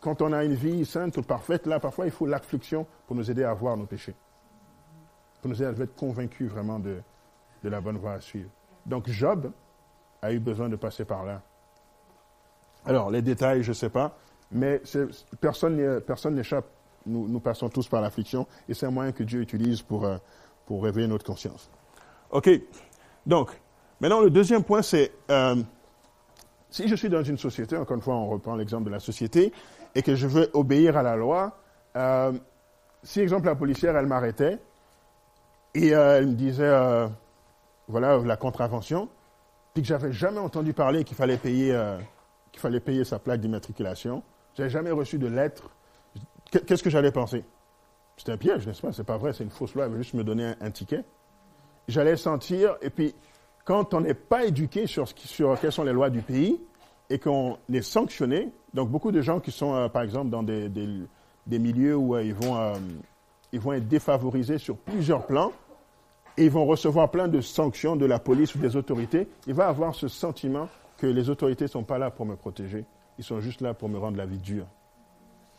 quand 0.00 0.22
on 0.22 0.32
a 0.32 0.44
une 0.44 0.54
vie 0.54 0.84
sainte 0.84 1.16
ou 1.16 1.22
parfaite, 1.22 1.66
là, 1.66 1.80
parfois, 1.80 2.04
il 2.06 2.12
faut 2.12 2.26
l'affliction 2.26 2.86
pour 3.06 3.16
nous 3.16 3.28
aider 3.30 3.44
à 3.44 3.52
voir 3.54 3.76
nos 3.76 3.86
péchés. 3.86 4.14
Pour 5.40 5.50
nous 5.50 5.62
aider 5.62 5.80
à 5.80 5.84
être 5.84 5.96
convaincus 5.96 6.48
vraiment 6.48 6.78
de, 6.78 7.00
la 7.64 7.80
bonne 7.80 7.96
voie 7.96 8.12
à 8.12 8.20
suivre. 8.20 8.48
Donc, 8.84 9.08
Job 9.08 9.50
a 10.22 10.32
eu 10.32 10.38
besoin 10.38 10.68
de 10.68 10.76
passer 10.76 11.04
par 11.04 11.24
là. 11.24 11.42
Alors, 12.86 13.10
les 13.10 13.20
détails, 13.20 13.62
je 13.62 13.70
ne 13.70 13.74
sais 13.74 13.88
pas, 13.88 14.16
mais 14.52 14.80
personne, 15.40 15.76
n'échappe. 16.34 16.66
Nous, 17.04 17.38
passons 17.40 17.68
tous 17.68 17.86
par 17.86 18.00
l'affliction 18.00 18.48
et 18.68 18.74
c'est 18.74 18.86
un 18.86 18.90
moyen 18.90 19.12
que 19.12 19.22
Dieu 19.22 19.40
utilise 19.40 19.80
pour, 19.80 20.04
euh, 20.04 20.16
pour 20.66 20.82
réveiller 20.82 21.06
notre 21.06 21.24
conscience. 21.24 21.70
OK. 22.30 22.50
Donc, 23.24 23.50
maintenant, 24.00 24.20
le 24.20 24.30
deuxième 24.30 24.64
point, 24.64 24.82
c'est 24.82 25.12
euh, 25.30 25.54
si 26.68 26.88
je 26.88 26.96
suis 26.96 27.08
dans 27.08 27.22
une 27.22 27.38
société, 27.38 27.76
encore 27.76 27.96
une 27.96 28.02
fois, 28.02 28.16
on 28.16 28.26
reprend 28.26 28.56
l'exemple 28.56 28.84
de 28.86 28.90
la 28.90 28.98
société, 28.98 29.52
et 29.94 30.02
que 30.02 30.16
je 30.16 30.26
veux 30.26 30.50
obéir 30.52 30.96
à 30.96 31.04
la 31.04 31.14
loi, 31.14 31.56
euh, 31.94 32.32
si, 33.04 33.20
exemple, 33.20 33.46
la 33.46 33.54
policière, 33.54 33.96
elle 33.96 34.06
m'arrêtait 34.06 34.58
et 35.74 35.88
elle 35.90 36.26
me 36.26 36.34
disait, 36.34 36.72
voilà, 37.86 38.18
la 38.18 38.36
contravention, 38.36 39.08
puis 39.74 39.82
que 39.82 39.88
j'avais 39.88 40.12
jamais 40.12 40.40
entendu 40.40 40.72
parler 40.72 41.04
qu'il 41.04 41.16
fallait 41.16 41.36
payer, 41.36 41.72
qu'il 42.56 42.62
fallait 42.62 42.80
payer 42.80 43.04
sa 43.04 43.18
plaque 43.18 43.40
d'immatriculation, 43.40 44.22
j'avais 44.56 44.70
jamais 44.70 44.90
reçu 44.90 45.18
de 45.18 45.26
lettre, 45.26 45.70
qu'est-ce 46.50 46.82
que 46.82 46.88
j'allais 46.88 47.12
penser? 47.12 47.44
C'était 48.16 48.32
un 48.32 48.38
piège, 48.38 48.66
n'est-ce 48.66 48.80
pas? 48.80 48.92
C'est 48.92 49.04
pas 49.04 49.18
vrai, 49.18 49.34
c'est 49.34 49.44
une 49.44 49.50
fausse 49.50 49.74
loi, 49.74 49.84
elle 49.84 49.92
veut 49.92 49.98
juste 49.98 50.14
me 50.14 50.24
donner 50.24 50.54
un, 50.58 50.70
ticket. 50.70 51.04
J'allais 51.86 52.16
sentir, 52.16 52.76
et 52.80 52.88
puis 52.88 53.14
quand 53.66 53.92
on 53.92 54.00
n'est 54.00 54.14
pas 54.14 54.46
éduqué 54.46 54.86
sur, 54.86 55.06
sur 55.06 55.60
quelles 55.60 55.72
sont 55.72 55.84
les 55.84 55.92
lois 55.92 56.08
du 56.08 56.22
pays 56.22 56.58
et 57.10 57.18
qu'on 57.18 57.58
est 57.70 57.82
sanctionné, 57.82 58.50
donc 58.72 58.88
beaucoup 58.88 59.12
de 59.12 59.20
gens 59.20 59.38
qui 59.38 59.50
sont, 59.50 59.74
euh, 59.74 59.88
par 59.88 60.00
exemple, 60.00 60.30
dans 60.30 60.42
des, 60.42 60.70
des, 60.70 61.58
milieux 61.58 61.94
où 61.94 62.16
euh, 62.16 62.24
ils, 62.24 62.34
vont, 62.34 62.56
euh, 62.56 62.72
ils 63.52 63.60
vont 63.60 63.74
être 63.74 63.86
défavorisés 63.86 64.56
sur 64.56 64.78
plusieurs 64.78 65.26
plans, 65.26 65.52
et 66.38 66.44
ils 66.46 66.50
vont 66.50 66.64
recevoir 66.64 67.10
plein 67.10 67.28
de 67.28 67.42
sanctions 67.42 67.96
de 67.96 68.06
la 68.06 68.18
police 68.18 68.54
ou 68.54 68.58
des 68.58 68.76
autorités, 68.76 69.28
il 69.46 69.52
va 69.52 69.68
avoir 69.68 69.94
ce 69.94 70.08
sentiment 70.08 70.68
que 70.98 71.06
les 71.06 71.30
autorités 71.30 71.64
ne 71.64 71.70
sont 71.70 71.84
pas 71.84 71.98
là 71.98 72.10
pour 72.10 72.26
me 72.26 72.36
protéger, 72.36 72.84
ils 73.18 73.24
sont 73.24 73.40
juste 73.40 73.60
là 73.60 73.74
pour 73.74 73.88
me 73.88 73.98
rendre 73.98 74.16
la 74.16 74.26
vie 74.26 74.38
dure. 74.38 74.66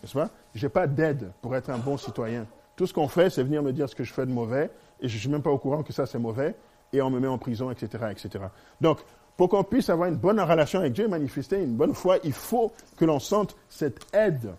N'est-ce 0.01 0.13
pas? 0.13 0.29
Je 0.53 0.65
n'ai 0.65 0.69
pas 0.69 0.87
d'aide 0.87 1.31
pour 1.41 1.55
être 1.55 1.69
un 1.69 1.77
bon 1.77 1.97
citoyen. 1.97 2.45
Tout 2.75 2.85
ce 2.85 2.93
qu'on 2.93 3.07
fait, 3.07 3.29
c'est 3.29 3.43
venir 3.43 3.63
me 3.63 3.73
dire 3.73 3.89
ce 3.89 3.95
que 3.95 4.03
je 4.03 4.13
fais 4.13 4.25
de 4.25 4.31
mauvais, 4.31 4.69
et 4.99 5.07
je 5.07 5.15
ne 5.15 5.19
suis 5.19 5.29
même 5.29 5.41
pas 5.41 5.49
au 5.49 5.57
courant 5.57 5.83
que 5.83 5.93
ça 5.93 6.05
c'est 6.05 6.19
mauvais, 6.19 6.55
et 6.93 7.01
on 7.01 7.09
me 7.09 7.19
met 7.19 7.27
en 7.27 7.37
prison, 7.37 7.71
etc. 7.71 8.05
etc. 8.11 8.45
Donc, 8.79 8.99
pour 9.35 9.49
qu'on 9.49 9.63
puisse 9.63 9.89
avoir 9.89 10.09
une 10.09 10.15
bonne 10.15 10.39
relation 10.39 10.79
avec 10.79 10.93
Dieu 10.93 11.05
et 11.05 11.07
manifester 11.07 11.61
une 11.61 11.75
bonne 11.75 11.93
foi, 11.93 12.17
il 12.23 12.33
faut 12.33 12.71
que 12.97 13.05
l'on 13.05 13.19
sente 13.19 13.55
cette 13.69 13.99
aide 14.13 14.53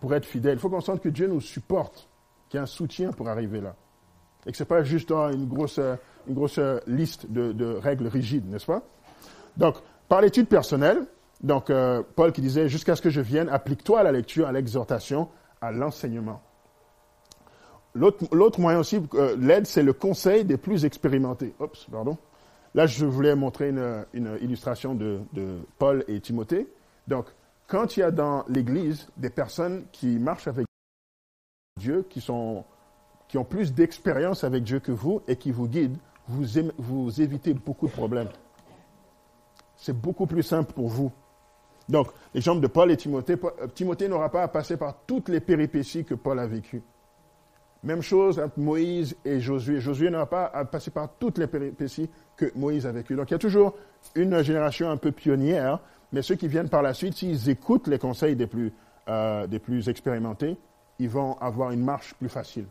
pour 0.00 0.14
être 0.14 0.26
fidèle. 0.26 0.54
Il 0.54 0.58
faut 0.60 0.68
qu'on 0.68 0.82
sente 0.82 1.00
que 1.00 1.08
Dieu 1.08 1.26
nous 1.26 1.40
supporte, 1.40 2.08
qu'il 2.48 2.58
y 2.58 2.60
a 2.60 2.62
un 2.64 2.66
soutien 2.66 3.12
pour 3.12 3.28
arriver 3.28 3.60
là. 3.60 3.74
Et 4.46 4.50
que 4.50 4.56
ce 4.56 4.62
n'est 4.62 4.68
pas 4.68 4.82
juste 4.82 5.10
une 5.10 5.46
grosse, 5.46 5.80
une 6.26 6.34
grosse 6.34 6.60
liste 6.86 7.30
de, 7.30 7.74
règles 7.76 8.06
rigides, 8.06 8.48
n'est-ce 8.48 8.66
pas? 8.66 8.82
Donc, 9.58 9.76
par 10.08 10.22
l'étude 10.22 10.48
personnelle, 10.48 11.06
Donc, 11.40 11.70
euh, 11.70 12.02
Paul 12.16 12.32
qui 12.32 12.40
disait, 12.40 12.68
jusqu'à 12.68 12.96
ce 12.96 13.02
que 13.02 13.10
je 13.10 13.20
vienne, 13.20 13.48
applique-toi 13.48 14.00
à 14.00 14.02
la 14.02 14.10
lecture, 14.10 14.48
à 14.48 14.52
l'exhortation, 14.52 15.28
à 15.60 15.70
l'enseignement. 15.70 16.40
L'autre 17.94 18.60
moyen 18.60 18.80
aussi, 18.80 19.00
euh, 19.14 19.36
l'aide, 19.38 19.66
c'est 19.66 19.82
le 19.82 19.92
conseil 19.92 20.44
des 20.44 20.56
plus 20.56 20.84
expérimentés. 20.84 21.54
Oups, 21.60 21.86
pardon. 21.90 22.18
Là, 22.74 22.86
je 22.86 23.06
voulais 23.06 23.34
montrer 23.34 23.70
une, 23.70 24.38
illustration 24.40 24.94
de, 24.94 25.20
Paul 25.78 26.04
et 26.08 26.20
Timothée. 26.20 26.68
Donc, 27.06 27.26
quand 27.66 27.96
il 27.96 28.00
y 28.00 28.02
a 28.02 28.10
dans 28.10 28.44
l'Église 28.48 29.08
des 29.16 29.30
personnes 29.30 29.84
qui 29.92 30.18
marchent 30.18 30.48
avec 30.48 30.66
Dieu, 31.78 32.04
qui, 32.08 32.24
ont 32.30 32.64
plus 33.48 33.74
d'expérience 33.74 34.42
avec 34.42 34.64
Dieu 34.64 34.80
que 34.80 34.92
vous 34.92 35.22
et 35.28 35.36
qui 35.36 35.52
vous 35.52 35.68
guident, 35.68 35.98
vous 36.26 37.20
évitez 37.20 37.54
beaucoup 37.54 37.86
de 37.86 37.92
problèmes. 37.92 38.28
C'est 39.78 39.98
beaucoup 39.98 40.26
plus 40.26 40.42
simple 40.42 40.72
pour 40.72 40.88
vous. 40.88 41.10
Donc, 41.88 42.08
l'exemple 42.34 42.60
de 42.60 42.66
Paul 42.66 42.90
et 42.90 42.96
Timothée, 42.96 43.36
euh, 43.42 43.66
Timothée 43.68 44.08
n'aura 44.08 44.28
pas 44.28 44.42
à 44.42 44.48
passer 44.48 44.76
par 44.76 44.94
toutes 45.06 45.30
les 45.30 45.40
péripéties 45.40 46.04
que 46.04 46.14
Paul 46.14 46.38
a 46.38 46.46
vécues. 46.46 46.82
Même 47.84 48.02
chose 48.02 48.38
entre 48.40 48.58
Moïse 48.58 49.16
et 49.24 49.40
Josué. 49.40 49.80
Josué 49.80 50.10
n'aura 50.10 50.26
pas 50.26 50.46
à 50.46 50.64
passer 50.64 50.90
par 50.90 51.08
toutes 51.18 51.38
les 51.38 51.46
péripéties 51.46 52.10
que 52.36 52.52
Moïse 52.56 52.86
a 52.86 52.92
vécues. 52.92 53.14
Donc 53.14 53.30
il 53.30 53.34
y 53.34 53.36
a 53.36 53.38
toujours 53.38 53.74
une 54.16 54.42
génération 54.42 54.90
un 54.90 54.96
peu 54.96 55.12
pionnière, 55.12 55.78
mais 56.12 56.22
ceux 56.22 56.34
qui 56.34 56.48
viennent 56.48 56.68
par 56.68 56.82
la 56.82 56.92
suite, 56.92 57.14
s'ils 57.14 57.48
écoutent 57.48 57.86
les 57.86 57.98
conseils 57.98 58.34
des 58.34 58.48
plus, 58.48 58.72
euh, 59.08 59.46
des 59.46 59.60
plus 59.60 59.88
expérimentés, 59.88 60.58
ils 60.98 61.08
vont 61.08 61.38
avoir 61.38 61.70
une 61.70 61.84
marche 61.84 62.14
plus 62.14 62.28
facile. 62.28 62.66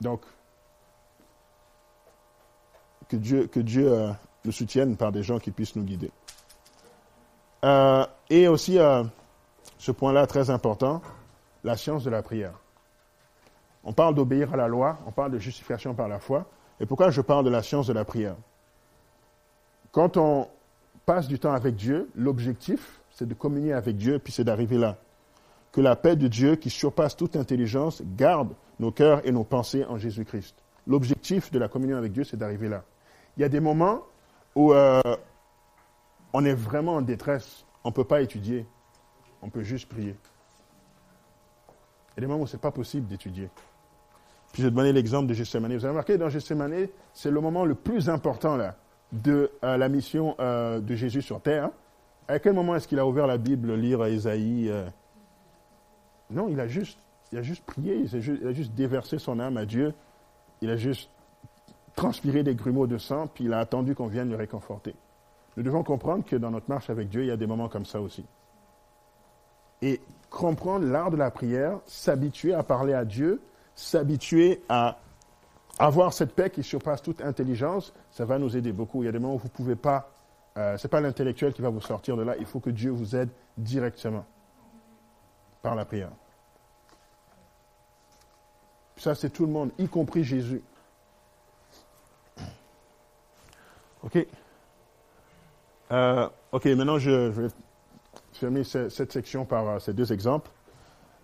Donc, 0.00 0.22
que 3.08 3.16
Dieu, 3.16 3.46
que 3.46 3.60
Dieu 3.60 3.92
euh, 3.92 4.10
nous 4.44 4.52
soutienne 4.52 4.96
par 4.96 5.12
des 5.12 5.22
gens 5.22 5.38
qui 5.38 5.50
puissent 5.50 5.76
nous 5.76 5.84
guider. 5.84 6.10
Euh, 7.64 8.06
et 8.30 8.48
aussi, 8.48 8.78
ce 9.78 9.92
point-là 9.92 10.26
très 10.26 10.50
important, 10.50 11.02
la 11.64 11.76
science 11.76 12.04
de 12.04 12.10
la 12.10 12.22
prière. 12.22 12.54
On 13.84 13.92
parle 13.92 14.14
d'obéir 14.14 14.52
à 14.52 14.56
la 14.56 14.68
loi, 14.68 14.98
on 15.06 15.12
parle 15.12 15.32
de 15.32 15.38
justification 15.38 15.94
par 15.94 16.08
la 16.08 16.18
foi. 16.18 16.46
Et 16.80 16.86
pourquoi 16.86 17.10
je 17.10 17.20
parle 17.20 17.44
de 17.44 17.50
la 17.50 17.62
science 17.62 17.86
de 17.86 17.92
la 17.92 18.04
prière? 18.04 18.36
Quand 19.92 20.16
on 20.16 20.48
passe 21.06 21.28
du 21.28 21.38
temps 21.38 21.52
avec 21.52 21.76
Dieu, 21.76 22.10
l'objectif, 22.16 23.00
c'est 23.10 23.26
de 23.26 23.34
communier 23.34 23.72
avec 23.72 23.96
Dieu, 23.96 24.18
puis 24.18 24.32
c'est 24.32 24.44
d'arriver 24.44 24.76
là. 24.76 24.96
Que 25.72 25.80
la 25.80 25.96
paix 25.96 26.16
de 26.16 26.28
Dieu, 26.28 26.56
qui 26.56 26.68
surpasse 26.68 27.16
toute 27.16 27.36
intelligence, 27.36 28.02
garde 28.16 28.52
nos 28.78 28.90
cœurs 28.90 29.26
et 29.26 29.32
nos 29.32 29.44
pensées 29.44 29.84
en 29.84 29.98
Jésus-Christ. 29.98 30.54
L'objectif 30.86 31.50
de 31.50 31.58
la 31.58 31.68
communion 31.68 31.96
avec 31.96 32.12
Dieu, 32.12 32.24
c'est 32.24 32.36
d'arriver 32.36 32.68
là. 32.68 32.82
Il 33.36 33.42
y 33.42 33.44
a 33.44 33.48
des 33.48 33.60
moments 33.60 34.02
où 34.54 34.72
euh, 34.72 35.00
on 36.32 36.44
est 36.44 36.54
vraiment 36.54 36.94
en 36.94 37.02
détresse. 37.02 37.64
On 37.84 37.90
ne 37.90 37.94
peut 37.94 38.04
pas 38.04 38.22
étudier. 38.22 38.66
On 39.42 39.50
peut 39.50 39.62
juste 39.62 39.88
prier. 39.88 40.16
Il 42.16 42.16
y 42.16 42.18
a 42.18 42.20
des 42.22 42.26
moments 42.26 42.44
où 42.44 42.46
ce 42.46 42.56
n'est 42.56 42.60
pas 42.60 42.70
possible 42.70 43.06
d'étudier. 43.06 43.50
Puis 44.52 44.62
je 44.62 44.68
vais 44.68 44.74
donner 44.74 44.92
l'exemple 44.92 45.26
de 45.26 45.34
Gethsemane. 45.34 45.76
Vous 45.76 45.84
avez 45.84 45.90
remarqué, 45.90 46.16
dans 46.16 46.30
Gethsemane, 46.30 46.88
c'est 47.12 47.30
le 47.30 47.40
moment 47.40 47.64
le 47.66 47.74
plus 47.74 48.08
important 48.08 48.56
là, 48.56 48.76
de 49.12 49.50
euh, 49.62 49.76
la 49.76 49.88
mission 49.88 50.34
euh, 50.40 50.80
de 50.80 50.94
Jésus 50.94 51.20
sur 51.20 51.42
terre. 51.42 51.70
À 52.28 52.38
quel 52.38 52.54
moment 52.54 52.74
est-ce 52.74 52.88
qu'il 52.88 52.98
a 52.98 53.06
ouvert 53.06 53.26
la 53.26 53.36
Bible, 53.36 53.74
lire 53.74 54.06
Isaïe 54.08 54.70
euh? 54.70 54.88
Non, 56.30 56.48
il 56.48 56.58
a 56.58 56.66
juste, 56.66 56.98
il 57.32 57.38
a 57.38 57.42
juste 57.42 57.64
prié, 57.64 57.96
il 57.96 58.16
a 58.16 58.20
juste, 58.20 58.40
il 58.42 58.48
a 58.48 58.52
juste 58.52 58.74
déversé 58.74 59.18
son 59.18 59.38
âme 59.38 59.58
à 59.58 59.66
Dieu. 59.66 59.94
Il 60.62 60.70
a 60.70 60.76
juste 60.76 61.10
transpiré 61.96 62.42
des 62.42 62.54
grumeaux 62.54 62.86
de 62.86 62.98
sang, 62.98 63.26
puis 63.26 63.44
il 63.44 63.52
a 63.52 63.58
attendu 63.58 63.94
qu'on 63.94 64.06
vienne 64.06 64.30
le 64.30 64.36
réconforter. 64.36 64.94
Nous 65.56 65.62
devons 65.62 65.82
comprendre 65.82 66.24
que 66.24 66.36
dans 66.36 66.50
notre 66.50 66.68
marche 66.68 66.90
avec 66.90 67.08
Dieu, 67.08 67.22
il 67.22 67.28
y 67.28 67.30
a 67.30 67.36
des 67.36 67.46
moments 67.46 67.68
comme 67.68 67.86
ça 67.86 68.00
aussi. 68.00 68.24
Et 69.82 70.00
comprendre 70.30 70.86
l'art 70.86 71.10
de 71.10 71.16
la 71.16 71.30
prière, 71.30 71.78
s'habituer 71.86 72.52
à 72.52 72.62
parler 72.62 72.92
à 72.92 73.04
Dieu, 73.04 73.40
s'habituer 73.74 74.62
à 74.68 74.98
avoir 75.78 76.12
cette 76.12 76.34
paix 76.34 76.50
qui 76.50 76.62
surpasse 76.62 77.02
toute 77.02 77.22
intelligence, 77.22 77.92
ça 78.10 78.24
va 78.24 78.38
nous 78.38 78.56
aider 78.56 78.72
beaucoup. 78.72 79.02
Il 79.02 79.06
y 79.06 79.08
a 79.08 79.12
des 79.12 79.18
moments 79.18 79.34
où 79.34 79.38
vous 79.38 79.48
ne 79.48 79.56
pouvez 79.56 79.76
pas, 79.76 80.10
euh, 80.58 80.76
ce 80.76 80.86
n'est 80.86 80.90
pas 80.90 81.00
l'intellectuel 81.00 81.54
qui 81.54 81.62
va 81.62 81.70
vous 81.70 81.80
sortir 81.80 82.16
de 82.16 82.22
là, 82.22 82.34
il 82.38 82.46
faut 82.46 82.60
que 82.60 82.70
Dieu 82.70 82.90
vous 82.90 83.16
aide 83.16 83.30
directement 83.56 84.24
par 85.62 85.74
la 85.74 85.86
prière. 85.86 86.10
Ça, 88.98 89.14
c'est 89.14 89.30
tout 89.30 89.46
le 89.46 89.52
monde, 89.52 89.70
y 89.78 89.88
compris 89.88 90.24
Jésus. 90.24 90.62
OK. 94.06 94.24
Euh, 95.90 96.28
OK, 96.52 96.64
maintenant 96.66 96.98
je 96.98 97.10
vais 97.10 97.48
fermer 98.32 98.62
cette 98.64 99.12
section 99.12 99.44
par 99.44 99.68
euh, 99.68 99.78
ces 99.80 99.92
deux 99.92 100.12
exemples. 100.12 100.50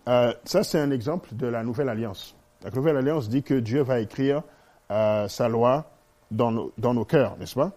Euh, 0.08 0.34
ça, 0.44 0.64
c'est 0.64 0.80
un 0.80 0.90
exemple 0.90 1.34
de 1.34 1.46
la 1.46 1.62
Nouvelle 1.62 1.88
Alliance. 1.88 2.34
La 2.64 2.70
Nouvelle 2.70 2.96
Alliance 2.96 3.28
dit 3.28 3.44
que 3.44 3.54
Dieu 3.54 3.82
va 3.82 4.00
écrire 4.00 4.42
sa 4.90 5.48
loi 5.48 5.86
dans 6.30 6.50
nos, 6.50 7.04
cœurs, 7.06 7.38
n'est-ce 7.38 7.54
pas? 7.54 7.72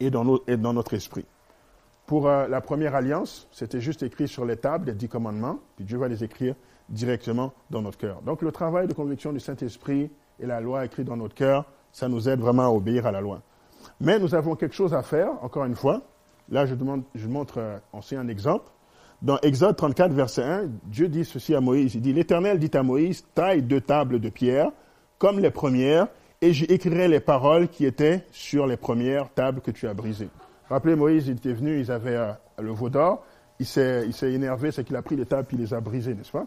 Et 0.00 0.10
dans, 0.10 0.24
notre 0.74 0.92
esprit. 0.92 1.24
Pour 2.04 2.28
la 2.28 2.60
première 2.60 2.94
alliance, 2.94 3.48
c'était 3.52 3.80
juste 3.80 4.02
écrit 4.02 4.28
sur 4.28 4.44
les 4.44 4.58
tables, 4.58 4.88
les 4.88 4.92
dix 4.92 5.08
commandements, 5.08 5.58
puis 5.76 5.86
Dieu 5.86 5.96
va 5.96 6.08
les 6.08 6.22
écrire 6.22 6.54
directement 6.90 7.54
dans 7.70 7.80
notre 7.80 7.96
cœur. 7.96 8.20
Donc 8.20 8.42
le 8.42 8.52
travail 8.52 8.86
de 8.86 8.92
conviction 8.92 9.32
du 9.32 9.40
Saint-Esprit 9.40 10.10
et 10.38 10.46
la 10.46 10.60
loi 10.60 10.84
écrite 10.84 11.06
dans 11.06 11.16
notre 11.16 11.34
cœur, 11.34 11.64
ça 11.90 12.06
nous 12.06 12.28
aide 12.28 12.40
vraiment 12.40 12.66
à 12.66 12.70
obéir 12.70 13.06
à 13.06 13.12
la 13.12 13.22
loi. 13.22 13.40
Mais 14.00 14.18
nous 14.18 14.34
avons 14.34 14.54
quelque 14.56 14.74
chose 14.74 14.94
à 14.94 15.02
faire, 15.02 15.30
encore 15.42 15.64
une 15.64 15.76
fois, 15.76 16.02
Là, 16.50 16.64
je, 16.66 16.74
demande, 16.74 17.02
je 17.14 17.28
montre 17.28 17.80
aussi 17.92 18.16
euh, 18.16 18.20
un 18.20 18.28
exemple. 18.28 18.70
Dans 19.20 19.38
Exode 19.40 19.76
34, 19.76 20.12
verset 20.12 20.42
1, 20.42 20.64
Dieu 20.84 21.08
dit 21.08 21.24
ceci 21.24 21.54
à 21.54 21.60
Moïse. 21.60 21.94
Il 21.94 22.00
dit, 22.00 22.12
l'Éternel 22.12 22.58
dit 22.58 22.70
à 22.74 22.82
Moïse, 22.82 23.24
taille 23.34 23.62
deux 23.62 23.80
tables 23.80 24.20
de 24.20 24.28
pierre, 24.28 24.70
comme 25.18 25.40
les 25.40 25.50
premières, 25.50 26.08
et 26.40 26.52
j'écrirai 26.52 27.08
les 27.08 27.20
paroles 27.20 27.68
qui 27.68 27.84
étaient 27.84 28.24
sur 28.30 28.66
les 28.66 28.76
premières 28.76 29.32
tables 29.34 29.60
que 29.60 29.72
tu 29.72 29.88
as 29.88 29.94
brisées. 29.94 30.30
Rappelez, 30.68 30.94
Moïse, 30.94 31.26
il 31.26 31.36
était 31.36 31.52
venu, 31.52 31.80
ils 31.80 31.90
avaient 31.90 32.16
euh, 32.16 32.32
le 32.58 32.70
veau 32.70 32.88
d'or, 32.88 33.24
il 33.58 33.66
s'est, 33.66 34.08
énervé, 34.22 34.70
c'est 34.70 34.84
qu'il 34.84 34.96
a 34.96 35.02
pris 35.02 35.16
les 35.16 35.26
tables 35.26 35.48
et 35.50 35.54
il 35.54 35.60
les 35.60 35.74
a 35.74 35.80
brisées, 35.80 36.14
n'est-ce 36.14 36.30
pas? 36.30 36.46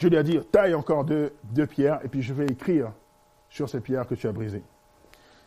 Dieu 0.00 0.08
lui 0.10 0.16
a 0.16 0.24
dit, 0.24 0.40
taille 0.50 0.74
encore 0.74 1.04
deux 1.04 1.66
pierres, 1.70 2.00
et 2.04 2.08
puis 2.08 2.20
je 2.20 2.34
vais 2.34 2.46
écrire 2.46 2.90
sur 3.48 3.68
ces 3.68 3.80
pierres 3.80 4.06
que 4.08 4.16
tu 4.16 4.26
as 4.26 4.32
brisées. 4.32 4.64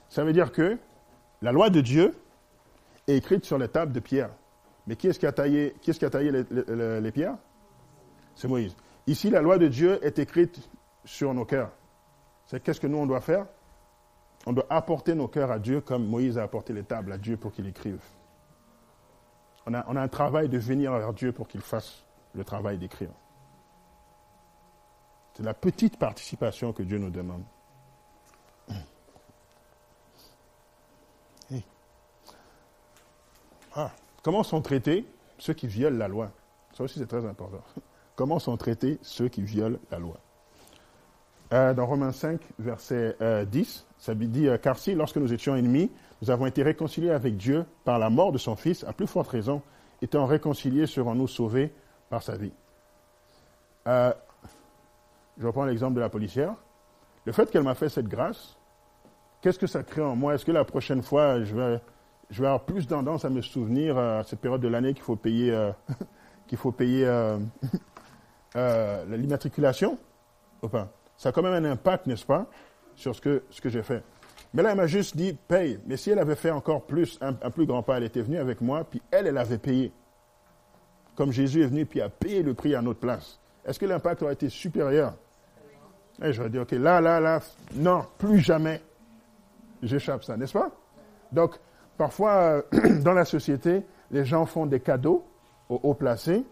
Ça 0.10 0.24
veut 0.24 0.34
dire 0.34 0.52
que 0.52 0.78
la 1.42 1.52
loi 1.52 1.70
de 1.70 1.82
Dieu, 1.82 2.14
est 3.08 3.16
écrite 3.16 3.46
sur 3.46 3.58
les 3.58 3.68
tables 3.68 3.94
de 3.94 4.00
pierre. 4.00 4.30
Mais 4.86 4.96
qui 4.96 5.08
est-ce 5.08 5.20
qui 5.20 5.26
a 5.26 5.32
taillé, 5.32 5.74
qui 5.82 5.90
est-ce 5.90 6.00
qui 6.00 6.06
a 6.06 6.10
taillé 6.10 6.32
les, 6.32 7.12
pierres? 7.12 7.38
C'est 8.36 8.48
Moïse. 8.48 8.76
Ici, 9.08 9.30
la 9.30 9.42
loi 9.42 9.58
de 9.58 9.68
Dieu 9.68 10.04
est 10.06 10.20
écrite 10.20 10.70
sur 11.04 11.34
nos 11.34 11.46
cœurs. 11.46 11.72
C'est 12.46 12.62
qu'est-ce 12.62 12.80
que 12.80 12.88
nous, 12.88 12.98
on 12.98 13.06
doit 13.06 13.22
faire? 13.22 13.46
On 14.46 14.54
doit 14.54 14.68
apporter 14.70 15.16
nos 15.16 15.28
cœurs 15.28 15.52
à 15.52 15.60
Dieu 15.60 15.82
comme 15.82 16.08
Moïse 16.08 16.38
a 16.38 16.44
apporté 16.44 16.72
les 16.72 16.84
tables 16.84 17.12
à 17.12 17.18
Dieu 17.18 17.36
pour 17.36 17.52
qu'il 17.52 17.68
écrive. 17.68 18.00
On 19.66 19.74
a, 19.74 19.84
on 19.88 19.96
a 19.98 20.02
un 20.02 20.08
travail 20.08 20.48
de 20.48 20.58
venir 20.58 20.94
vers 20.94 21.14
Dieu 21.14 21.34
pour 21.34 21.48
qu'il 21.48 21.62
fasse 21.62 22.06
le 22.34 22.46
travail 22.46 22.78
d'écrire. 22.78 23.12
C'est 25.34 25.44
la 25.44 25.54
petite 25.54 25.98
participation 25.98 26.72
que 26.72 26.84
Dieu 26.84 26.98
nous 26.98 27.10
demande. 27.10 27.44
Ah, 33.80 33.92
comment 34.24 34.42
sont 34.42 34.62
traités 34.62 35.06
ceux 35.38 35.54
qui 35.54 35.68
violent 35.68 36.00
la 36.00 36.08
loi? 36.08 36.32
Ça 36.74 36.84
aussi, 36.84 36.98
c'est 36.98 37.06
très 37.06 37.24
important. 37.24 37.62
Comment 38.16 38.40
sont 38.40 38.58
traités 38.58 38.98
ceux 39.04 39.28
qui 39.28 39.44
violent 39.44 39.78
la 39.92 40.00
loi? 40.00 40.16
Euh, 41.54 41.76
Dans 41.76 41.86
Romains 41.86 42.12
5, 42.12 42.42
verset 42.58 43.16
10, 43.20 43.22
euh, 43.22 43.94
ça 44.00 44.16
dit 44.16 44.48
euh, 44.48 44.58
Car 44.58 44.80
si, 44.80 44.96
lorsque 44.96 45.18
nous 45.18 45.32
étions 45.32 45.56
ennemis, 45.56 45.92
nous 46.24 46.32
avons 46.32 46.48
été 46.48 46.64
réconciliés 46.64 47.12
avec 47.12 47.38
Dieu 47.38 47.66
par 47.86 48.00
la 48.00 48.10
mort 48.10 48.32
de 48.32 48.40
son 48.40 48.56
Fils, 48.56 48.84
à 48.84 48.94
plus 48.94 49.06
forte 49.06 49.28
raison, 49.28 49.62
étant 50.02 50.26
réconciliés, 50.26 50.88
serons-nous 50.88 51.28
sauvés 51.28 51.72
par 52.10 52.24
sa 52.24 52.36
vie. 52.36 52.54
je 53.86 55.46
reprends 55.46 55.66
l'exemple 55.66 55.94
de 55.94 56.02
la 56.02 56.10
policière. 56.10 56.56
Le 57.26 57.32
fait 57.32 57.52
qu'elle 57.52 57.62
m'a 57.62 57.76
fait 57.76 57.90
cette 57.90 58.08
grâce, 58.08 58.58
qu'est-ce 59.42 59.60
que 59.60 59.68
ça 59.68 59.84
crée 59.84 60.02
en 60.02 60.16
moi? 60.16 60.34
Est-ce 60.34 60.46
que 60.46 60.52
la 60.52 60.66
prochaine 60.66 61.04
fois, 61.04 61.44
je 61.44 61.56
vais 61.56 61.80
je 62.30 62.42
vais 62.42 62.48
avoir 62.48 62.64
plus 62.64 62.88
tendance 62.88 63.26
à 63.26 63.30
me 63.30 63.42
souvenir 63.42 63.98
euh, 63.98 64.20
à 64.20 64.24
cette 64.24 64.40
période 64.40 64.62
de 64.62 64.68
l'année 64.68 64.94
qu'il 64.94 65.04
faut 65.04 65.16
payer, 65.16 65.52
euh, 65.52 65.72
qu'il 66.48 66.58
faut 66.58 66.72
payer 66.72 67.06
euh, 68.56 69.06
l'immatriculation. 69.10 69.98
Enfin, 70.62 70.90
ça 71.18 71.30
a 71.30 71.32
quand 71.32 71.42
même 71.42 71.66
un 71.66 71.72
impact, 71.72 72.08
n'est-ce 72.08 72.26
pas, 72.26 72.48
sur 72.96 73.16
ce 73.16 73.22
que, 73.22 73.44
ce 73.50 73.62
que 73.62 73.70
j'ai 73.70 73.84
fait. 73.84 74.04
Mais 74.54 74.64
là, 74.64 74.72
elle 74.72 74.78
m'a 74.78 74.88
juste 74.88 75.16
dit, 75.16 75.38
paye. 75.48 75.80
Mais 75.86 75.98
si 75.98 76.10
elle 76.10 76.20
avait 76.20 76.36
fait 76.36 76.52
encore 76.52 76.86
plus, 76.86 77.18
un, 77.22 77.34
plus 77.34 77.66
grand 77.66 77.84
pas, 77.84 77.98
elle 77.98 78.04
était 78.04 78.22
venue 78.22 78.38
avec 78.38 78.62
moi, 78.62 78.84
puis 78.84 79.02
elle, 79.12 79.28
elle 79.28 79.38
avait 79.38 79.58
payé. 79.58 79.92
Comme 81.16 81.32
Jésus 81.32 81.64
est 81.64 81.68
venu, 81.68 81.86
puis 81.86 82.02
a 82.02 82.10
payé 82.10 82.44
le 82.44 82.54
prix 82.54 82.76
à 82.76 82.82
notre 82.82 83.00
place. 83.00 83.40
Est-ce 83.66 83.80
que 83.80 83.86
l'impact 83.86 84.24
aurait 84.24 84.34
été 84.34 84.50
supérieur? 84.50 85.14
Et 86.22 86.34
j'aurais 86.34 86.50
dit, 86.50 86.60
OK, 86.60 86.72
là, 86.72 87.02
là, 87.02 87.20
là, 87.20 87.42
non, 87.76 88.04
plus 88.18 88.40
jamais 88.40 88.82
j'échappe 89.84 90.24
ça, 90.24 90.38
n'est-ce 90.38 90.54
pas? 90.54 90.72
Donc, 91.32 91.60
parfois, 91.98 92.32
euh, 92.32 92.62
dans 93.04 93.14
la 93.14 93.26
société, 93.26 93.84
les 94.12 94.26
gens 94.26 94.46
font 94.46 94.66
des 94.66 94.80
cadeaux 94.80 95.26
aux 95.70 95.80
hauts 95.84 95.94
placés 95.94 96.46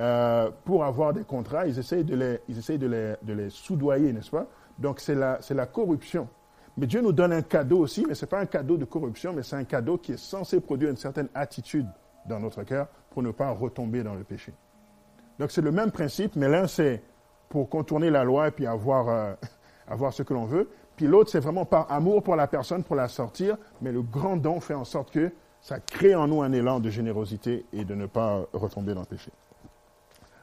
euh, 0.00 0.50
pour 0.64 0.84
avoir 0.84 1.12
des 1.12 1.24
contrats. 1.24 1.66
Ils 1.66 1.78
essayent 1.78 2.04
de 2.04 2.16
les, 2.16 2.40
ils 2.48 2.78
de 2.78 2.86
les, 2.86 3.14
de 3.22 3.32
les 3.32 3.50
soudoyer, 3.50 4.12
n'est-ce 4.12 4.30
pas? 4.30 4.46
Donc, 4.78 5.00
c'est 5.00 5.14
la, 5.14 5.38
la 5.50 5.66
corruption. 5.66 6.28
Mais 6.76 6.86
Dieu 6.86 7.00
nous 7.00 7.12
donne 7.12 7.32
un 7.32 7.42
cadeau 7.42 7.78
aussi, 7.78 8.04
mais 8.06 8.14
ce 8.14 8.24
n'est 8.24 8.28
pas 8.28 8.40
un 8.40 8.46
cadeau 8.46 8.76
de 8.76 8.84
corruption, 8.84 9.32
mais 9.32 9.42
c'est 9.42 9.56
un 9.56 9.64
cadeau 9.64 9.96
qui 9.96 10.12
est 10.12 10.18
censé 10.18 10.60
produire 10.60 10.90
une 10.90 10.96
certaine 10.96 11.28
attitude 11.34 11.86
dans 12.28 12.38
notre 12.38 12.62
cœur 12.64 12.88
pour 13.10 13.22
ne 13.22 13.30
pas 13.30 13.50
retomber 13.50 14.02
dans 14.02 14.14
le 14.14 14.24
péché. 14.24 14.52
Donc 15.38 15.50
c'est 15.50 15.62
le 15.62 15.72
même 15.72 15.90
principe, 15.90 16.36
mais 16.36 16.48
l'un 16.48 16.66
c'est 16.66 17.02
pour 17.48 17.68
contourner 17.68 18.10
la 18.10 18.24
loi 18.24 18.48
et 18.48 18.50
puis 18.50 18.66
avoir, 18.66 19.08
euh, 19.08 19.34
avoir 19.88 20.12
ce 20.12 20.22
que 20.22 20.34
l'on 20.34 20.44
veut. 20.44 20.68
Puis 20.96 21.06
l'autre 21.06 21.30
c'est 21.30 21.40
vraiment 21.40 21.64
par 21.64 21.90
amour 21.92 22.22
pour 22.22 22.36
la 22.36 22.46
personne, 22.46 22.82
pour 22.82 22.96
la 22.96 23.08
sortir, 23.08 23.56
mais 23.82 23.92
le 23.92 24.02
grand 24.02 24.36
don 24.36 24.60
fait 24.60 24.74
en 24.74 24.84
sorte 24.84 25.10
que 25.10 25.30
ça 25.60 25.80
crée 25.80 26.14
en 26.14 26.28
nous 26.28 26.42
un 26.42 26.52
élan 26.52 26.80
de 26.80 26.90
générosité 26.90 27.66
et 27.72 27.84
de 27.84 27.94
ne 27.94 28.06
pas 28.06 28.46
retomber 28.52 28.94
dans 28.94 29.00
le 29.00 29.06
péché. 29.06 29.30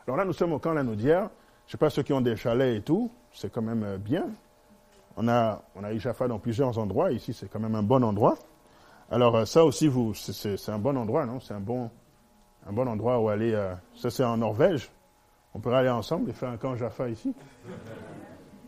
Alors 0.05 0.17
là, 0.17 0.25
nous 0.25 0.33
sommes 0.33 0.53
au 0.53 0.59
camp 0.59 0.73
Lanaudière. 0.73 1.29
Je 1.65 1.69
ne 1.69 1.71
sais 1.71 1.77
pas 1.77 1.89
ceux 1.89 2.03
qui 2.03 2.11
ont 2.11 2.21
des 2.21 2.35
chalets 2.35 2.77
et 2.77 2.81
tout, 2.81 3.09
c'est 3.31 3.51
quand 3.51 3.61
même 3.61 3.83
euh, 3.83 3.97
bien. 3.97 4.25
On 5.15 5.27
a, 5.29 5.61
on 5.75 5.83
a 5.83 5.93
Ijafa 5.93 6.27
dans 6.27 6.39
plusieurs 6.39 6.77
endroits. 6.77 7.11
Ici, 7.11 7.33
c'est 7.33 7.47
quand 7.47 7.59
même 7.59 7.75
un 7.75 7.83
bon 7.83 8.03
endroit. 8.03 8.35
Alors 9.09 9.35
euh, 9.35 9.45
ça 9.45 9.63
aussi, 9.63 9.87
vous, 9.87 10.13
c'est 10.13 10.69
un 10.69 10.79
bon 10.79 10.97
endroit, 10.97 11.25
non? 11.25 11.39
C'est 11.39 11.53
un 11.53 11.59
bon, 11.59 11.89
un 12.67 12.73
bon 12.73 12.87
endroit 12.87 13.19
où 13.19 13.29
aller. 13.29 13.53
Euh, 13.53 13.73
ça, 13.95 14.09
c'est 14.09 14.23
en 14.23 14.37
Norvège. 14.37 14.91
On 15.53 15.59
pourrait 15.59 15.77
aller 15.77 15.89
ensemble 15.89 16.31
et 16.31 16.33
faire 16.33 16.49
un 16.49 16.57
camp 16.57 16.75
Jaffa 16.75 17.07
ici. 17.07 17.33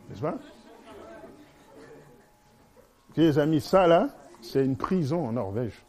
N'est-ce 0.10 0.22
pas? 0.22 0.36
Les 3.18 3.40
amis, 3.40 3.62
ça 3.62 3.88
là, 3.88 4.10
c'est 4.42 4.64
une 4.64 4.76
prison 4.76 5.28
en 5.28 5.34
Norvège. 5.34 5.86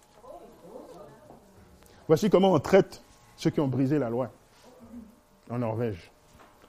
Voici 2.08 2.30
comment 2.30 2.52
on 2.52 2.60
traite 2.60 3.02
ceux 3.36 3.50
qui 3.50 3.60
ont 3.60 3.68
brisé 3.68 3.98
la 3.98 4.10
loi 4.10 4.30
en 5.50 5.58
Norvège. 5.58 6.10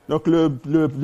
Donc 0.09 0.27
le, 0.27 0.49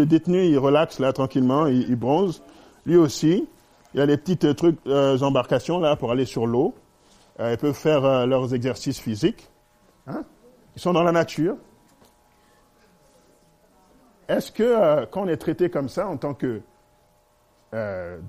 détenu, 0.05 0.45
il 0.45 0.57
relaxe 0.57 0.99
là 0.99 1.13
tranquillement, 1.13 1.67
il, 1.67 1.95
bronze. 1.95 2.41
Lui 2.85 2.95
aussi, 2.95 3.47
il 3.93 4.01
a 4.01 4.07
des 4.07 4.17
petites 4.17 4.55
trucs, 4.55 4.79
euh, 4.87 5.19
embarcations 5.19 5.79
là 5.79 5.95
pour 5.95 6.11
aller 6.11 6.25
sur 6.25 6.47
l'eau. 6.47 6.73
Euh, 7.39 7.51
ils 7.51 7.57
peuvent 7.57 7.73
faire 7.73 8.05
euh, 8.05 8.25
leurs 8.25 8.53
exercices 8.53 8.99
physiques. 8.99 9.49
Hein? 10.07 10.23
Ils 10.75 10.81
sont 10.81 10.93
dans 10.93 11.03
la 11.03 11.11
nature. 11.11 11.57
Est-ce 14.27 14.51
que 14.51 15.05
quand 15.05 15.23
on 15.23 15.27
est 15.27 15.37
traité 15.37 15.69
comme 15.69 15.89
ça 15.89 16.07
en 16.07 16.17
tant 16.17 16.33
que 16.33 16.61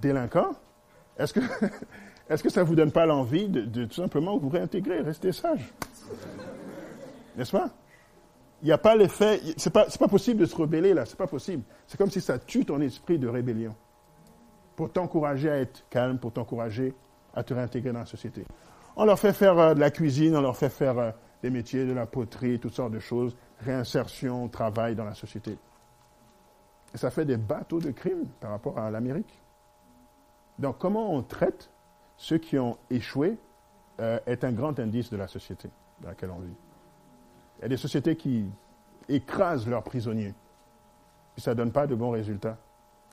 délinquant, 0.03 0.51
est-ce 1.19 2.43
que, 2.43 2.51
ça 2.51 2.61
ne 2.61 2.67
vous 2.67 2.75
donne 2.75 2.93
pas 2.93 3.07
l'envie 3.07 3.49
de, 3.49 3.85
tout 3.85 3.95
simplement 3.95 4.37
vous 4.39 4.49
réintégrer, 4.49 5.01
rester 5.01 5.33
sage? 5.33 5.73
N'est-ce 7.37 7.53
pas? 7.53 7.71
Il 8.63 8.67
n'y 8.67 8.73
a 8.73 8.79
pas 8.79 8.97
l'effet, 8.97 9.41
c'est 9.57 9.73
pas, 9.73 9.87
pas 9.87 10.09
possible 10.09 10.41
de 10.41 10.47
se 10.47 10.57
rebeller 10.57 10.95
là, 10.95 11.05
c'est 11.05 11.19
pas 11.19 11.27
possible. 11.27 11.63
C'est 11.87 11.99
comme 11.99 12.11
si 12.11 12.21
ça 12.21 12.39
tue 12.39 12.65
ton 12.65 12.81
esprit 12.81 13.19
de 13.19 13.29
rébellion 13.29 13.75
pour 14.75 14.91
t'encourager 14.91 15.51
à 15.51 15.59
être 15.59 15.85
calme, 15.91 16.19
pour 16.19 16.33
t'encourager 16.33 16.95
à 17.35 17.43
te 17.43 17.53
réintégrer 17.55 17.93
dans 17.93 18.01
la 18.01 18.07
société. 18.07 18.45
On 18.97 19.05
leur 19.05 19.19
fait 19.19 19.33
faire 19.33 19.59
euh, 19.59 19.75
de 19.75 19.81
la 19.81 19.91
cuisine, 19.91 20.37
on 20.37 20.41
leur 20.41 20.57
fait 20.57 20.69
faire 20.69 20.99
euh, 20.99 21.11
des 21.43 21.51
métiers, 21.51 21.85
de 21.85 21.93
la 21.93 22.07
poterie, 22.07 22.59
toutes 22.59 22.75
sortes 22.75 22.93
de 22.93 23.01
choses, 23.01 23.37
réinsertion, 23.61 24.49
travail 24.49 24.95
dans 24.95 25.05
la 25.05 25.15
société. 25.15 25.59
Et 26.95 26.99
ça 26.99 27.11
fait 27.11 27.25
des 27.25 27.37
bateaux 27.37 27.81
de 27.81 27.91
crimes 27.91 28.27
par 28.41 28.51
rapport 28.51 28.79
à 28.79 28.91
l'Amérique. 28.91 29.43
Donc 30.59 30.79
comment 30.79 31.13
on 31.15 31.23
traite 31.23 31.71
ceux 32.17 32.39
qui 32.39 32.59
ont 32.59 32.79
échoué 32.91 33.37
euh, 34.01 34.19
est 34.27 34.45
un 34.45 34.53
grand 34.53 34.79
indice 34.79 35.11
de 35.11 35.17
la 35.17 35.29
société 35.29 35.69
dans 36.01 36.09
laquelle 36.09 36.31
on 36.31 36.41
vit. 36.41 36.55
Il 37.59 37.63
y 37.63 37.65
a 37.67 37.69
des 37.69 37.77
sociétés 37.77 38.17
qui 38.17 38.47
écrasent 39.09 39.69
leurs 39.69 39.83
prisonniers, 39.83 40.35
puis 41.35 41.43
ça 41.43 41.53
ne 41.53 41.57
donne 41.57 41.73
pas 41.73 41.87
de 41.87 41.95
bons 41.95 42.11
résultats. 42.11 42.57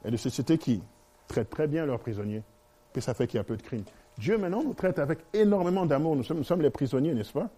Il 0.02 0.06
y 0.06 0.08
a 0.08 0.12
des 0.12 0.18
sociétés 0.18 0.58
qui 0.58 0.82
traitent 1.28 1.50
très 1.50 1.68
bien 1.68 1.86
leurs 1.86 2.00
prisonniers, 2.00 2.44
puis 2.94 3.02
ça 3.02 3.14
fait 3.14 3.28
qu'il 3.28 3.38
y 3.38 3.42
a 3.42 3.44
peu 3.44 3.58
de 3.58 3.62
crimes. 3.62 3.84
Dieu 4.18 4.38
maintenant 4.38 4.64
nous 4.64 4.74
traite 4.74 5.00
avec 5.00 5.20
énormément 5.34 5.86
d'amour. 5.86 6.16
Nous 6.16 6.44
sommes, 6.44 6.62
les 6.62 6.70
prisonniers, 6.70 7.14
n'est-ce 7.14 7.34
pas? 7.34 7.50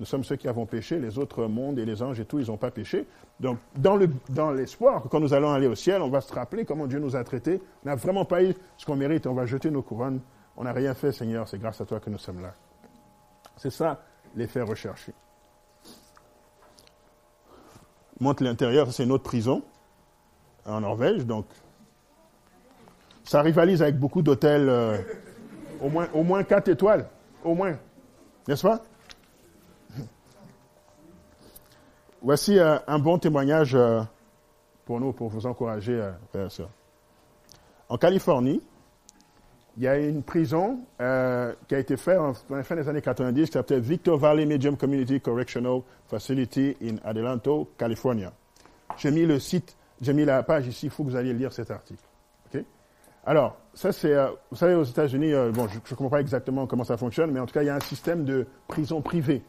Nous 0.00 0.06
sommes 0.06 0.22
ceux 0.22 0.36
qui 0.36 0.46
avons 0.46 0.64
péché, 0.64 1.00
les 1.00 1.18
autres 1.18 1.46
mondes 1.46 1.78
et 1.78 1.84
les 1.84 2.02
anges 2.02 2.20
et 2.20 2.24
tout, 2.24 2.38
ils 2.38 2.46
n'ont 2.46 2.56
pas 2.56 2.70
péché. 2.70 3.06
Donc, 3.40 3.58
dans 3.76 4.50
l'espoir 4.52 5.02
que 5.02 5.08
quand 5.08 5.20
nous 5.20 5.34
allons 5.34 5.52
aller 5.52 5.66
au 5.66 5.74
ciel, 5.74 6.02
on 6.02 6.08
va 6.08 6.20
se 6.20 6.32
rappeler 6.32 6.64
comment 6.64 6.86
Dieu 6.86 7.00
nous 7.00 7.16
a 7.16 7.24
traités. 7.24 7.60
On 7.84 7.88
n'a 7.88 7.96
vraiment 7.96 8.24
pas 8.24 8.42
eu 8.44 8.54
ce 8.76 8.86
qu'on 8.86 8.96
mérite, 8.96 9.26
on 9.26 9.34
va 9.34 9.44
jeter 9.46 9.70
nos 9.70 9.82
couronnes. 9.82 10.20
On 10.56 10.64
n'a 10.64 10.72
rien 10.72 10.94
fait, 10.94 11.12
Seigneur, 11.12 11.48
c'est 11.48 11.58
grâce 11.58 11.80
à 11.80 11.84
toi 11.84 11.98
que 11.98 12.10
nous 12.10 12.18
sommes 12.18 12.42
là. 12.42 12.54
C'est 13.56 13.70
ça 13.70 14.00
l'effet 14.36 14.62
recherché. 14.62 15.12
Montre 18.20 18.42
l'intérieur, 18.42 18.92
c'est 18.92 19.04
une 19.04 19.12
autre 19.12 19.24
prison 19.24 19.62
en 20.64 20.80
Norvège, 20.80 21.24
donc 21.24 21.46
ça 23.24 23.42
rivalise 23.42 23.82
avec 23.82 23.98
beaucoup 23.98 24.22
d'hôtels, 24.22 24.68
euh, 24.68 24.98
au, 25.80 25.88
moins, 25.88 26.08
au 26.12 26.22
moins 26.22 26.42
4 26.42 26.68
étoiles, 26.68 27.08
au 27.44 27.54
moins. 27.54 27.78
N'est-ce 28.46 28.62
pas? 28.62 28.82
Voici 32.22 32.58
euh, 32.58 32.78
un 32.86 32.98
bon 32.98 33.18
témoignage 33.18 33.74
euh, 33.74 34.00
pour 34.84 35.00
nous, 35.00 35.12
pour 35.12 35.28
vous 35.28 35.46
encourager, 35.46 36.02
frères 36.30 36.46
et 36.46 36.50
sœurs. 36.50 36.70
En 37.88 37.96
Californie, 37.96 38.60
il 39.76 39.84
y 39.84 39.88
a 39.88 39.96
une 39.96 40.22
prison 40.22 40.80
qui 40.98 41.74
a 41.74 41.78
été 41.78 41.96
faite 41.96 42.18
en, 42.18 42.34
fin 42.34 42.74
des 42.74 42.88
années 42.88 43.00
90 43.00 43.46
qui 43.46 43.52
s'appelait 43.52 43.80
Victor 43.80 44.18
Valley 44.18 44.44
Medium 44.44 44.76
Community 44.76 45.20
Correctional 45.20 45.82
Facility 46.08 46.76
in 46.82 46.96
Adelanto, 47.04 47.70
California. 47.78 48.32
J'ai 48.96 49.12
mis 49.12 49.24
le 49.24 49.38
site, 49.38 49.76
j'ai 50.00 50.12
mis 50.12 50.24
la 50.24 50.42
page 50.42 50.66
ici, 50.66 50.86
il 50.86 50.90
faut 50.90 51.04
que 51.04 51.10
vous 51.10 51.16
alliez 51.16 51.32
lire 51.32 51.52
cet 51.52 51.70
article. 51.70 52.02
Alors, 53.28 53.58
ça 53.74 53.92
c'est, 53.92 54.14
euh, 54.14 54.28
vous 54.50 54.56
savez, 54.56 54.74
aux 54.74 54.84
États-Unis, 54.84 55.34
euh, 55.34 55.52
bon, 55.52 55.68
je 55.68 55.74
ne 55.74 55.96
comprends 55.96 56.08
pas 56.08 56.22
exactement 56.22 56.66
comment 56.66 56.84
ça 56.84 56.96
fonctionne, 56.96 57.30
mais 57.30 57.40
en 57.40 57.44
tout 57.44 57.52
cas, 57.52 57.62
il 57.62 57.66
y 57.66 57.68
a 57.68 57.74
un 57.74 57.80
système 57.80 58.24
de 58.24 58.46
prison 58.68 59.02
privée. 59.02 59.42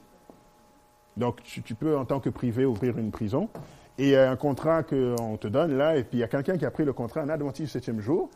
Donc, 1.18 1.42
tu, 1.44 1.76
peux, 1.76 1.98
en 1.98 2.06
tant 2.06 2.20
que 2.20 2.30
privé, 2.30 2.66
ouvrir 2.66 2.98
une 2.98 3.12
prison. 3.12 3.50
Et 3.98 4.04
il 4.04 4.10
y 4.12 4.16
a 4.16 4.32
un 4.32 4.36
contrat 4.38 4.84
qu'on 4.84 5.38
te 5.38 5.48
donne 5.48 5.78
là, 5.78 5.98
et 5.98 6.04
puis 6.04 6.20
il 6.20 6.22
y 6.22 6.24
a 6.24 6.28
quelqu'un 6.30 6.58
qui 6.58 6.66
a 6.66 6.72
pris 6.72 6.86
le 6.86 6.94
contrat, 6.94 7.22
un 7.22 7.30
adventiste 7.30 7.74
septième 7.74 8.00
jour, 8.00 8.30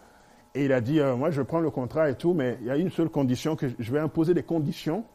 et 0.56 0.66
il 0.66 0.74
a 0.74 0.82
dit, 0.82 1.00
euh, 1.00 1.16
moi 1.16 1.32
je 1.32 1.42
prends 1.42 1.62
le 1.62 1.72
contrat 1.72 2.10
et 2.10 2.16
tout, 2.16 2.34
mais 2.34 2.58
il 2.60 2.68
y 2.68 2.70
a 2.70 2.76
une 2.76 2.92
seule 2.92 3.10
condition, 3.10 3.56
que 3.56 3.68
je 3.80 3.92
vais 3.92 4.00
imposer 4.00 4.34
des 4.34 4.44
conditions 4.44 5.06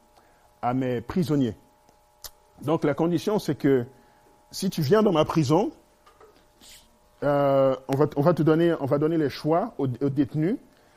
à 0.62 0.73
mes 0.73 1.03
prisonniers. 1.03 1.55
Donc 2.62 2.85
la 2.85 2.94
condition, 2.94 3.38
c'est 3.38 3.55
que 3.55 3.85
si 4.51 4.71
tu 4.71 4.81
viens 4.81 5.03
dans 5.03 5.12
ma 5.12 5.27
prison, 5.27 5.71
euh, 7.23 7.77
on, 7.88 7.97
va, 7.97 8.07
on, 8.16 8.23
va, 8.23 8.33
te 8.33 8.42
donner, 8.42 8.75
on 8.81 8.87
va 8.87 8.99
donner 8.99 9.18
les 9.18 9.29
choix 9.31 9.75
aux, 9.79 9.87
détenus 9.87 10.57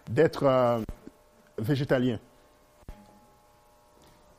d'être 0.09 0.43
euh, 0.43 0.79
végétaliens. 1.57 2.19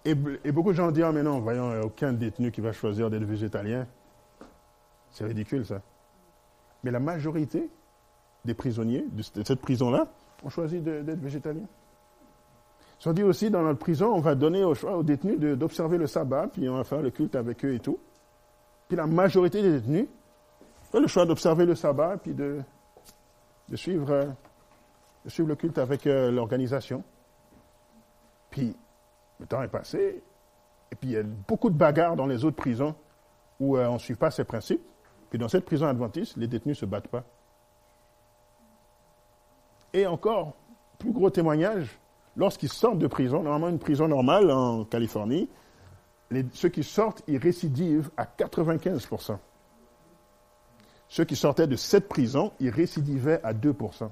Et, 0.04 0.14
beaucoup 0.14 0.70
de 0.70 0.76
gens 0.76 0.90
disent, 0.90 1.04
ah, 1.04 1.12
mais 1.12 1.22
non, 1.22 1.40
voyons, 1.40 1.80
aucun 1.82 2.12
détenu 2.12 2.50
qui 2.50 2.60
va 2.60 2.72
choisir 2.72 3.08
d'être 3.08 3.24
végétalien. 3.24 3.86
C'est 5.10 5.24
ridicule, 5.24 5.64
ça. 5.64 5.80
Mais 6.82 6.90
la 6.90 6.98
majorité 6.98 7.68
des 8.44 8.54
prisonniers 8.54 9.04
de 9.12 9.42
cette 9.44 9.60
prison-là 9.60 10.08
ont 10.42 10.48
choisi 10.48 10.80
d'être 10.80 11.20
végétaliens. 11.20 11.68
Soit 12.98 13.12
dit 13.12 13.22
aussi, 13.22 13.50
dans 13.50 13.62
notre 13.62 13.78
prison, 13.78 14.12
on 14.12 14.20
va 14.20 14.34
donner 14.34 14.64
au 14.64 14.74
choix 14.74 14.96
aux 14.96 15.02
détenus 15.02 15.38
d'observer 15.38 15.98
le 15.98 16.06
sabbat, 16.06 16.48
puis 16.48 16.68
on 16.68 16.76
va 16.76 16.84
faire 16.84 17.02
le 17.02 17.10
culte 17.10 17.36
avec 17.36 17.64
eux 17.64 17.74
et 17.74 17.80
tout. 17.80 17.98
Puis 18.88 18.96
la 18.96 19.06
majorité 19.06 19.62
des 19.62 19.72
détenus 19.72 20.08
le 21.00 21.06
choix 21.06 21.24
d'observer 21.24 21.64
le 21.64 21.74
sabbat 21.74 22.18
puis 22.18 22.34
de, 22.34 22.60
de, 23.68 23.76
suivre, 23.76 24.34
de 25.24 25.30
suivre 25.30 25.48
le 25.48 25.57
culte 25.57 25.78
avec 25.78 26.07
euh, 26.07 26.30
l'organisation. 26.30 27.03
Puis, 28.50 28.76
le 29.43 29.47
temps 29.47 29.62
est 29.62 29.68
passé, 29.68 30.22
et 30.90 30.95
puis 30.95 31.11
il 31.11 31.12
y 31.12 31.16
a 31.16 31.22
beaucoup 31.22 31.68
de 31.68 31.76
bagarres 31.76 32.16
dans 32.16 32.26
les 32.26 32.45
autres 32.45 32.57
prisons 32.57 32.95
où 33.61 33.76
euh, 33.76 33.86
on 33.88 33.95
ne 33.95 33.99
suit 33.99 34.14
pas 34.14 34.30
ces 34.30 34.45
principes. 34.45 34.82
Puis 35.30 35.38
dans 35.38 35.49
cette 35.49 35.64
prison 35.64 35.86
adventiste, 35.86 36.36
les 36.36 36.47
détenus 36.47 36.76
ne 36.76 36.80
se 36.80 36.86
battent 36.86 37.09
pas. 37.09 37.24
Et 39.93 40.07
encore, 40.07 40.55
plus 40.99 41.12
gros 41.12 41.30
témoignage, 41.30 41.99
lorsqu'ils 42.36 42.72
sortent 42.72 42.99
de 42.99 43.07
prison, 43.07 43.43
normalement 43.43 43.68
une 43.68 43.78
prison 43.78 44.09
normale 44.09 44.51
en 44.51 44.84
Californie, 44.84 45.49
ceux 46.53 46.68
qui 46.68 46.82
sortent, 46.82 47.22
ils 47.26 47.38
récidivent 47.38 48.11
à 48.16 48.24
95%. 48.24 49.38
Ceux 51.09 51.24
qui 51.24 51.36
sortaient 51.36 51.66
de 51.66 51.76
cette 51.76 52.09
prison, 52.09 52.53
ils 52.59 52.70
récidivaient 52.70 53.40
à 53.43 53.53
2%. 53.53 54.09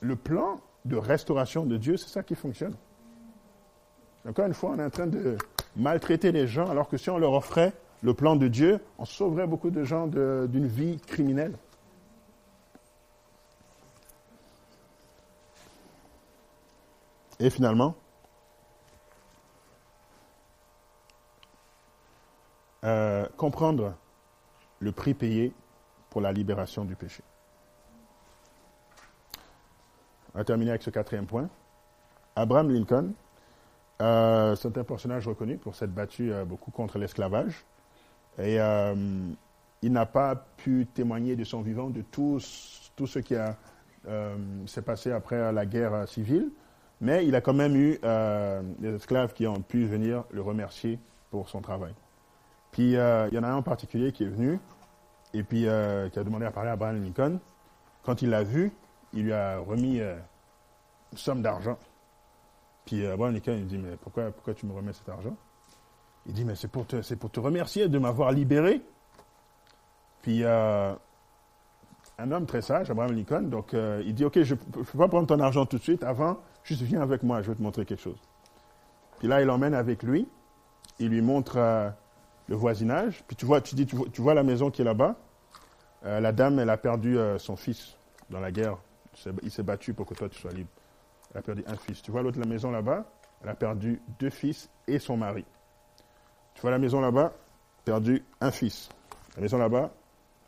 Le 0.00 0.16
plan 0.16 0.60
de 0.84 0.96
restauration 0.96 1.64
de 1.64 1.76
Dieu, 1.76 1.96
c'est 1.96 2.08
ça 2.08 2.22
qui 2.22 2.34
fonctionne. 2.34 2.74
Encore 4.28 4.46
une 4.46 4.54
fois, 4.54 4.70
on 4.70 4.78
est 4.78 4.84
en 4.84 4.90
train 4.90 5.06
de 5.06 5.36
maltraiter 5.76 6.32
les 6.32 6.46
gens, 6.46 6.68
alors 6.68 6.88
que 6.88 6.96
si 6.96 7.10
on 7.10 7.18
leur 7.18 7.32
offrait 7.32 7.72
le 8.02 8.14
plan 8.14 8.36
de 8.36 8.48
Dieu, 8.48 8.80
on 8.98 9.04
sauverait 9.04 9.46
beaucoup 9.46 9.70
de 9.70 9.84
gens 9.84 10.06
d'une 10.06 10.66
vie 10.66 10.98
criminelle. 10.98 11.56
Et 17.38 17.50
finalement, 17.50 17.96
euh, 22.84 23.26
comprendre 23.36 23.94
le 24.78 24.92
prix 24.92 25.14
payé 25.14 25.52
pour 26.10 26.20
la 26.20 26.32
libération 26.32 26.84
du 26.84 26.94
péché. 26.94 27.22
On 30.34 30.38
va 30.38 30.44
terminer 30.44 30.70
avec 30.70 30.82
ce 30.82 30.90
quatrième 30.90 31.26
point. 31.26 31.48
Abraham 32.36 32.70
Lincoln, 32.70 33.12
euh, 34.00 34.56
c'est 34.56 34.76
un 34.76 34.84
personnage 34.84 35.28
reconnu 35.28 35.58
pour 35.58 35.74
s'être 35.74 35.92
battu 35.92 36.32
euh, 36.32 36.44
beaucoup 36.44 36.70
contre 36.70 36.98
l'esclavage. 36.98 37.64
Et 38.38 38.60
euh, 38.60 38.94
il 39.82 39.92
n'a 39.92 40.06
pas 40.06 40.34
pu 40.56 40.86
témoigner 40.94 41.36
de 41.36 41.44
son 41.44 41.60
vivant 41.60 41.90
de 41.90 42.02
tout, 42.02 42.40
tout 42.96 43.06
ce 43.06 43.18
qui 43.18 43.34
s'est 44.66 44.82
passé 44.82 45.12
après 45.12 45.52
la 45.52 45.66
guerre 45.66 46.08
civile. 46.08 46.50
Mais 47.00 47.26
il 47.26 47.34
a 47.34 47.40
quand 47.40 47.52
même 47.52 47.76
eu 47.76 47.98
des 48.78 48.94
esclaves 48.94 49.34
qui 49.34 49.46
ont 49.46 49.60
pu 49.60 49.84
venir 49.86 50.24
le 50.30 50.40
remercier 50.40 50.98
pour 51.30 51.48
son 51.48 51.60
travail. 51.60 51.92
Puis 52.70 52.92
il 52.92 53.30
y 53.32 53.38
en 53.38 53.42
a 53.42 53.48
un 53.48 53.56
en 53.56 53.62
particulier 53.62 54.12
qui 54.12 54.22
est 54.22 54.28
venu 54.28 54.60
et 55.34 55.42
puis 55.42 55.62
qui 55.62 55.68
a 55.68 56.24
demandé 56.24 56.46
à 56.46 56.52
parler 56.52 56.70
à 56.70 56.74
Abraham 56.74 57.02
Lincoln. 57.02 57.38
Quand 58.04 58.22
il 58.22 58.30
l'a 58.30 58.44
vu, 58.44 58.72
il 59.12 59.24
lui 59.24 59.32
a 59.32 59.58
remis 59.58 60.00
une 60.00 61.18
somme 61.18 61.42
d'argent. 61.42 61.78
Puis 62.84 63.04
euh, 63.04 63.14
Abraham 63.14 63.34
Lincoln, 63.34 63.56
il 63.58 63.66
dit, 63.66 63.78
mais 63.78 63.96
pourquoi, 63.96 64.30
pourquoi 64.30 64.54
tu 64.54 64.66
me 64.66 64.72
remets 64.72 64.92
cet 64.92 65.08
argent? 65.08 65.36
Il 66.26 66.32
dit, 66.32 66.44
mais 66.44 66.54
c'est 66.54 66.68
pour, 66.68 66.86
te, 66.86 67.40
remercier 67.40 67.88
de 67.88 67.98
m'avoir 67.98 68.32
libéré. 68.32 68.80
Puis 70.22 70.44
euh, 70.44 70.94
un 72.18 72.30
homme 72.30 72.46
très 72.46 72.62
sage, 72.62 72.90
Abraham 72.90 73.12
Lincoln, 73.12 73.42
donc 73.42 73.74
euh, 73.74 74.02
il 74.06 74.14
dit, 74.14 74.24
ok, 74.24 74.42
je 74.42 74.54
ne 74.54 74.58
peux 74.58 74.98
pas 74.98 75.08
prendre 75.08 75.26
ton 75.26 75.40
argent 75.40 75.66
tout 75.66 75.78
de 75.78 75.82
suite, 75.82 76.04
avant, 76.04 76.38
juste 76.62 76.82
viens 76.82 77.02
avec 77.02 77.22
moi, 77.22 77.42
je 77.42 77.50
vais 77.50 77.56
te 77.56 77.62
montrer 77.62 77.84
quelque 77.84 78.02
chose. 78.02 78.20
Puis 79.18 79.28
là, 79.28 79.40
il 79.40 79.46
l'emmène 79.46 79.74
avec 79.74 80.02
lui, 80.02 80.28
il 81.00 81.08
lui 81.08 81.22
montre 81.22 81.58
le 82.48 82.56
voisinage, 82.56 83.24
puis 83.26 83.36
tu 83.36 83.46
vois, 83.46 83.60
tu 83.60 83.74
dis, 83.74 83.86
tu 83.86 83.96
vois, 83.96 84.06
tu 84.12 84.20
vois 84.20 84.34
la 84.34 84.42
maison 84.42 84.70
qui 84.70 84.82
est 84.82 84.84
là-bas. 84.84 85.16
la 86.02 86.32
dame, 86.32 86.58
elle 86.58 86.70
a 86.70 86.76
perdu 86.76 87.16
son 87.38 87.56
fils 87.56 87.96
dans 88.30 88.40
la 88.40 88.50
guerre. 88.52 88.78
Il 89.42 89.50
s'est 89.50 89.62
battu 89.62 89.94
pour 89.94 90.06
que 90.06 90.14
toi 90.14 90.28
tu 90.28 90.38
sois 90.38 90.52
libre. 90.52 90.70
Elle 91.32 91.38
a 91.38 91.42
perdu 91.42 91.64
un 91.66 91.76
fils. 91.76 92.02
Tu 92.02 92.10
vois 92.10 92.22
l'autre, 92.22 92.38
la 92.38 92.46
maison 92.46 92.70
là-bas, 92.70 93.04
elle 93.42 93.48
a 93.48 93.54
perdu 93.54 94.00
deux 94.18 94.30
fils 94.30 94.70
et 94.86 94.98
son 94.98 95.16
mari. 95.16 95.44
Tu 96.54 96.60
vois 96.62 96.70
la 96.70 96.78
maison 96.78 97.00
là-bas, 97.00 97.32
perdu 97.84 98.24
un 98.40 98.50
fils. 98.50 98.88
La 99.36 99.42
maison 99.42 99.58
là-bas, 99.58 99.90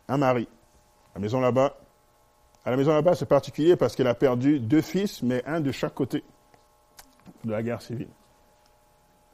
un 0.09 0.17
mari. 0.17 0.49
La 1.15 1.21
maison 1.21 1.41
là-bas, 1.41 1.77
à 2.65 2.71
la 2.71 2.77
maison 2.77 2.93
là-bas, 2.93 3.15
c'est 3.15 3.27
particulier 3.27 3.77
parce 3.77 3.95
qu'elle 3.95 4.07
a 4.07 4.15
perdu 4.15 4.59
deux 4.59 4.81
fils, 4.81 5.23
mais 5.23 5.45
un 5.45 5.61
de 5.61 5.71
chaque 5.71 5.95
côté 5.95 6.25
de 7.45 7.51
la 7.51 7.63
guerre 7.63 7.83
civile. 7.83 8.09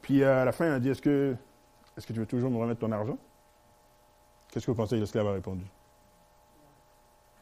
Puis 0.01 0.21
euh, 0.23 0.41
à 0.41 0.45
la 0.45 0.51
fin, 0.51 0.65
elle 0.65 0.73
a 0.73 0.79
dit 0.79 0.89
Est-ce 0.89 1.01
que, 1.01 1.35
est 1.97 2.05
que 2.05 2.13
tu 2.13 2.19
veux 2.19 2.25
toujours 2.25 2.51
me 2.51 2.57
remettre 2.57 2.81
ton 2.81 2.91
argent? 2.91 3.17
Qu'est-ce 4.49 4.65
que 4.65 4.71
vous 4.71 4.77
pensez? 4.77 4.95
Que 4.95 5.01
l'esclave 5.01 5.27
a 5.27 5.33
répondu 5.33 5.65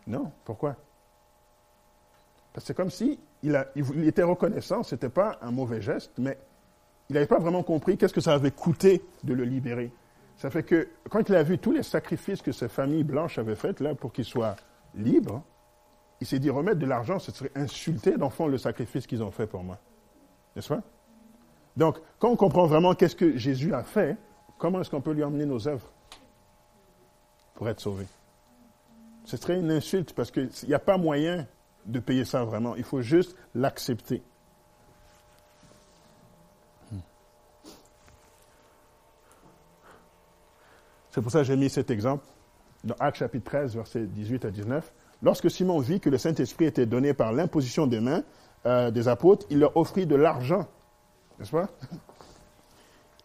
Non. 0.06 0.32
Pourquoi? 0.46 0.76
C'est 2.60 2.76
comme 2.76 2.90
si 2.90 3.20
il, 3.44 3.56
était 4.06 4.24
reconnaissant, 4.24 4.84
ce 4.84 4.96
n'était 4.96 5.10
pas 5.10 5.38
un 5.42 5.52
mauvais 5.52 5.82
geste, 5.82 6.12
mais 6.18 6.38
il 7.10 7.14
n'avait 7.14 7.28
pas 7.28 7.40
vraiment 7.40 7.64
compris 7.64 7.98
qu'est-ce 7.98 8.14
que 8.14 8.22
ça 8.22 8.34
avait 8.34 8.52
coûté 8.52 9.04
de 9.24 9.34
le 9.34 9.44
libérer. 9.44 9.92
Ça 10.38 10.50
fait 10.50 10.64
que 10.64 10.88
quand 11.10 11.28
il 11.28 11.36
a 11.36 11.44
vu 11.44 11.58
tous 11.58 11.72
les 11.72 11.84
sacrifices 11.84 12.42
que 12.42 12.52
ces 12.52 12.70
familles 12.70 13.04
blanches 13.04 13.38
avaient 13.38 13.56
faits 13.56 13.82
là 13.82 13.96
pour 13.96 14.14
qu'il 14.14 14.26
soit 14.26 14.56
libre, 14.96 15.44
il 16.22 16.28
s'est 16.28 16.40
dit 16.40 16.50
remettre 16.50 16.80
de 16.80 16.86
l'argent, 16.86 17.20
ce 17.20 17.32
serait 17.32 17.52
insulter 17.56 18.18
d'enfant 18.18 18.48
le 18.48 18.58
sacrifice 18.58 19.08
qu'ils 19.08 19.24
ont 19.24 19.32
fait 19.32 19.48
pour 19.48 19.64
moi. 19.64 19.78
N'est-ce 20.56 20.70
pas? 20.70 20.82
Donc, 21.78 21.98
quand 22.20 22.30
on 22.30 22.36
comprend 22.36 22.66
vraiment 22.66 22.94
qu'est-ce 22.94 23.16
que 23.16 23.38
Jésus 23.38 23.74
a 23.74 23.84
fait, 23.84 24.18
comment 24.58 24.82
est-ce 24.82 24.90
qu'on 24.90 25.02
peut 25.02 25.14
lui 25.14 25.24
emmener 25.24 25.46
nos 25.46 25.68
œuvres 25.68 25.92
pour 27.56 27.70
être 27.70 27.80
sauvé? 27.80 28.06
Ce 29.26 29.38
serait 29.38 29.60
une 29.60 29.72
insulte 29.72 30.14
parce 30.14 30.32
qu'il 30.32 30.50
n'y 30.68 30.74
a 30.74 30.80
pas 30.80 30.98
moyen 30.98 31.48
de 31.92 32.00
payer 32.00 32.26
ça 32.26 32.44
vraiment. 32.44 32.76
Il 32.76 32.84
faut 32.84 33.02
juste 33.02 33.36
l'accepter. 33.56 34.22
C'est 41.12 41.22
pour 41.22 41.32
ça 41.32 41.40
que 41.40 41.46
j'ai 41.46 41.56
mis 41.56 41.70
cet 41.70 41.92
exemple 41.92 42.24
dans 42.84 42.96
Actes 43.00 43.18
chapitre 43.18 43.44
13, 43.46 43.76
versets 43.76 44.06
18 44.06 44.46
à 44.46 44.52
19. 44.52 44.94
Lorsque 45.22 45.52
Simon 45.52 45.80
vit 45.80 46.00
que 46.00 46.10
le 46.10 46.18
Saint-Esprit 46.18 46.66
était 46.66 46.86
donné 46.86 47.14
par 47.14 47.34
l'imposition 47.34 47.88
des 47.88 48.00
mains 48.00 48.24
euh, 48.66 48.92
des 48.92 49.08
apôtres, 49.08 49.46
il 49.50 49.60
leur 49.60 49.76
offrit 49.76 50.06
de 50.06 50.16
l'argent. 50.16 50.68
N'est-ce 51.40 51.52
pas? 51.52 51.70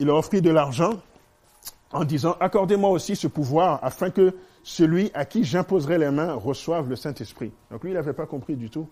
Il 0.01 0.07
leur 0.07 0.17
offrit 0.17 0.43
de 0.43 0.51
l'argent 0.51 0.95
en 1.95 2.05
disant, 2.05 2.36
accordez-moi 2.40 2.90
aussi 2.90 3.14
ce 3.14 3.28
pouvoir 3.28 3.78
afin 3.82 4.11
que 4.11 4.34
celui 4.64 5.12
à 5.14 5.24
qui 5.24 5.45
j'imposerai 5.45 5.97
les 5.97 6.11
mains 6.11 6.34
reçoive 6.34 6.88
le 6.88 6.97
Saint-Esprit. 6.97 7.53
Donc 7.70 7.84
lui, 7.84 7.92
il 7.92 7.95
n'avait 7.95 8.12
pas 8.12 8.26
compris 8.26 8.57
du 8.57 8.68
tout. 8.68 8.88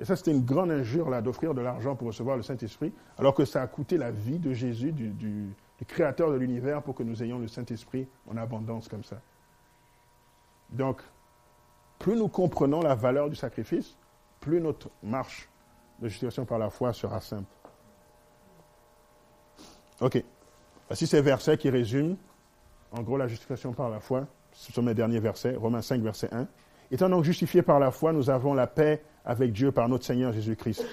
Et 0.00 0.06
ça, 0.06 0.16
c'était 0.16 0.30
une 0.30 0.46
grande 0.46 0.70
injure, 0.70 1.10
là, 1.10 1.20
d'offrir 1.20 1.52
de 1.52 1.60
l'argent 1.60 1.94
pour 1.94 2.06
recevoir 2.06 2.38
le 2.38 2.42
Saint-Esprit, 2.42 2.94
alors 3.18 3.34
que 3.34 3.44
ça 3.44 3.60
a 3.60 3.66
coûté 3.66 3.98
la 3.98 4.10
vie 4.10 4.38
de 4.38 4.54
Jésus, 4.54 4.92
du, 4.92 5.54
Créateur 5.86 6.30
de 6.30 6.36
l'univers, 6.36 6.82
pour 6.82 6.94
que 6.94 7.02
nous 7.02 7.22
ayons 7.22 7.38
le 7.38 7.48
Saint-Esprit 7.48 8.06
en 8.30 8.36
abondance 8.36 8.86
comme 8.86 9.04
ça. 9.04 9.16
Donc, 10.70 11.02
plus 11.98 12.16
nous 12.16 12.28
comprenons 12.28 12.82
la 12.82 12.94
valeur 12.94 13.30
du 13.30 13.36
sacrifice, 13.36 13.96
plus 14.40 14.60
notre 14.60 14.90
marche 15.02 15.48
de 16.00 16.08
justification 16.08 16.44
par 16.44 16.58
la 16.58 16.68
foi 16.68 16.92
sera 16.92 17.20
simple. 17.20 17.48
OK. 20.00 20.22
Voici 20.88 21.06
ces 21.06 21.22
versets 21.22 21.56
qui 21.56 21.70
résument, 21.70 22.16
en 22.92 23.02
gros, 23.02 23.16
la 23.16 23.28
justification 23.28 23.72
par 23.72 23.90
la 23.90 24.00
foi 24.00 24.26
ce 24.52 24.72
sont 24.72 24.82
mes 24.82 24.94
derniers 24.94 25.20
versets, 25.20 25.54
Romains 25.54 25.82
5, 25.82 26.02
verset 26.02 26.28
1. 26.32 26.46
Étant 26.90 27.08
donc 27.08 27.24
justifiés 27.24 27.62
par 27.62 27.78
la 27.78 27.90
foi, 27.90 28.12
nous 28.12 28.30
avons 28.30 28.54
la 28.54 28.66
paix 28.66 29.02
avec 29.24 29.52
Dieu 29.52 29.72
par 29.72 29.88
notre 29.88 30.04
Seigneur 30.04 30.32
Jésus-Christ. 30.32 30.84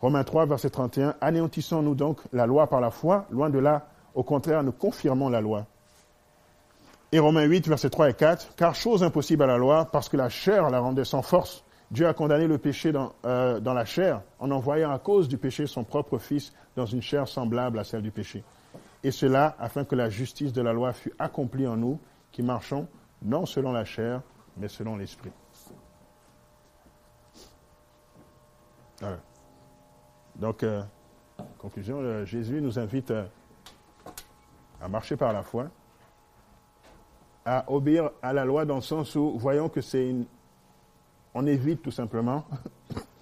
Romains 0.00 0.24
3, 0.24 0.46
verset 0.46 0.70
31. 0.70 1.14
Anéantissons-nous 1.20 1.94
donc 1.94 2.20
la 2.32 2.46
loi 2.46 2.66
par 2.66 2.80
la 2.80 2.90
foi 2.90 3.26
Loin 3.30 3.50
de 3.50 3.58
là, 3.58 3.86
au 4.14 4.22
contraire, 4.22 4.62
nous 4.62 4.72
confirmons 4.72 5.28
la 5.28 5.40
loi. 5.40 5.66
Et 7.12 7.18
Romains 7.18 7.44
8, 7.44 7.68
verset 7.68 7.90
3 7.90 8.10
et 8.10 8.14
4. 8.14 8.54
Car 8.56 8.74
chose 8.74 9.02
impossible 9.04 9.42
à 9.42 9.46
la 9.46 9.58
loi, 9.58 9.84
parce 9.84 10.08
que 10.08 10.16
la 10.16 10.28
chair 10.28 10.70
la 10.70 10.80
rendait 10.80 11.04
sans 11.04 11.22
force. 11.22 11.64
Dieu 11.90 12.08
a 12.08 12.14
condamné 12.14 12.46
le 12.46 12.56
péché 12.56 12.90
dans, 12.90 13.12
euh, 13.26 13.60
dans 13.60 13.74
la 13.74 13.84
chair 13.84 14.22
en 14.38 14.50
envoyant 14.50 14.90
à 14.90 14.98
cause 14.98 15.28
du 15.28 15.36
péché 15.36 15.66
son 15.66 15.84
propre 15.84 16.16
Fils 16.16 16.54
dans 16.74 16.86
une 16.86 17.02
chair 17.02 17.28
semblable 17.28 17.78
à 17.78 17.84
celle 17.84 18.00
du 18.00 18.10
péché. 18.10 18.42
Et 19.04 19.10
cela 19.10 19.56
afin 19.58 19.84
que 19.84 19.94
la 19.94 20.10
justice 20.10 20.52
de 20.52 20.62
la 20.62 20.72
loi 20.72 20.92
fût 20.92 21.12
accomplie 21.18 21.66
en 21.66 21.76
nous 21.76 21.98
qui 22.30 22.42
marchons 22.42 22.88
non 23.22 23.46
selon 23.46 23.72
la 23.72 23.84
chair, 23.84 24.22
mais 24.56 24.68
selon 24.68 24.96
l'esprit. 24.96 25.32
Donc, 30.36 30.62
euh, 30.62 30.82
conclusion, 31.58 31.98
euh, 32.00 32.24
Jésus 32.24 32.60
nous 32.60 32.78
invite 32.78 33.10
euh, 33.10 33.24
à 34.80 34.88
marcher 34.88 35.16
par 35.16 35.32
la 35.32 35.42
foi, 35.42 35.68
à 37.44 37.70
obéir 37.70 38.10
à 38.22 38.32
la 38.32 38.44
loi 38.44 38.64
dans 38.64 38.76
le 38.76 38.82
sens 38.82 39.14
où 39.16 39.38
voyons 39.38 39.68
que 39.68 39.80
c'est 39.80 40.08
une... 40.08 40.24
On 41.34 41.46
évite 41.46 41.82
tout 41.82 41.90
simplement 41.90 42.44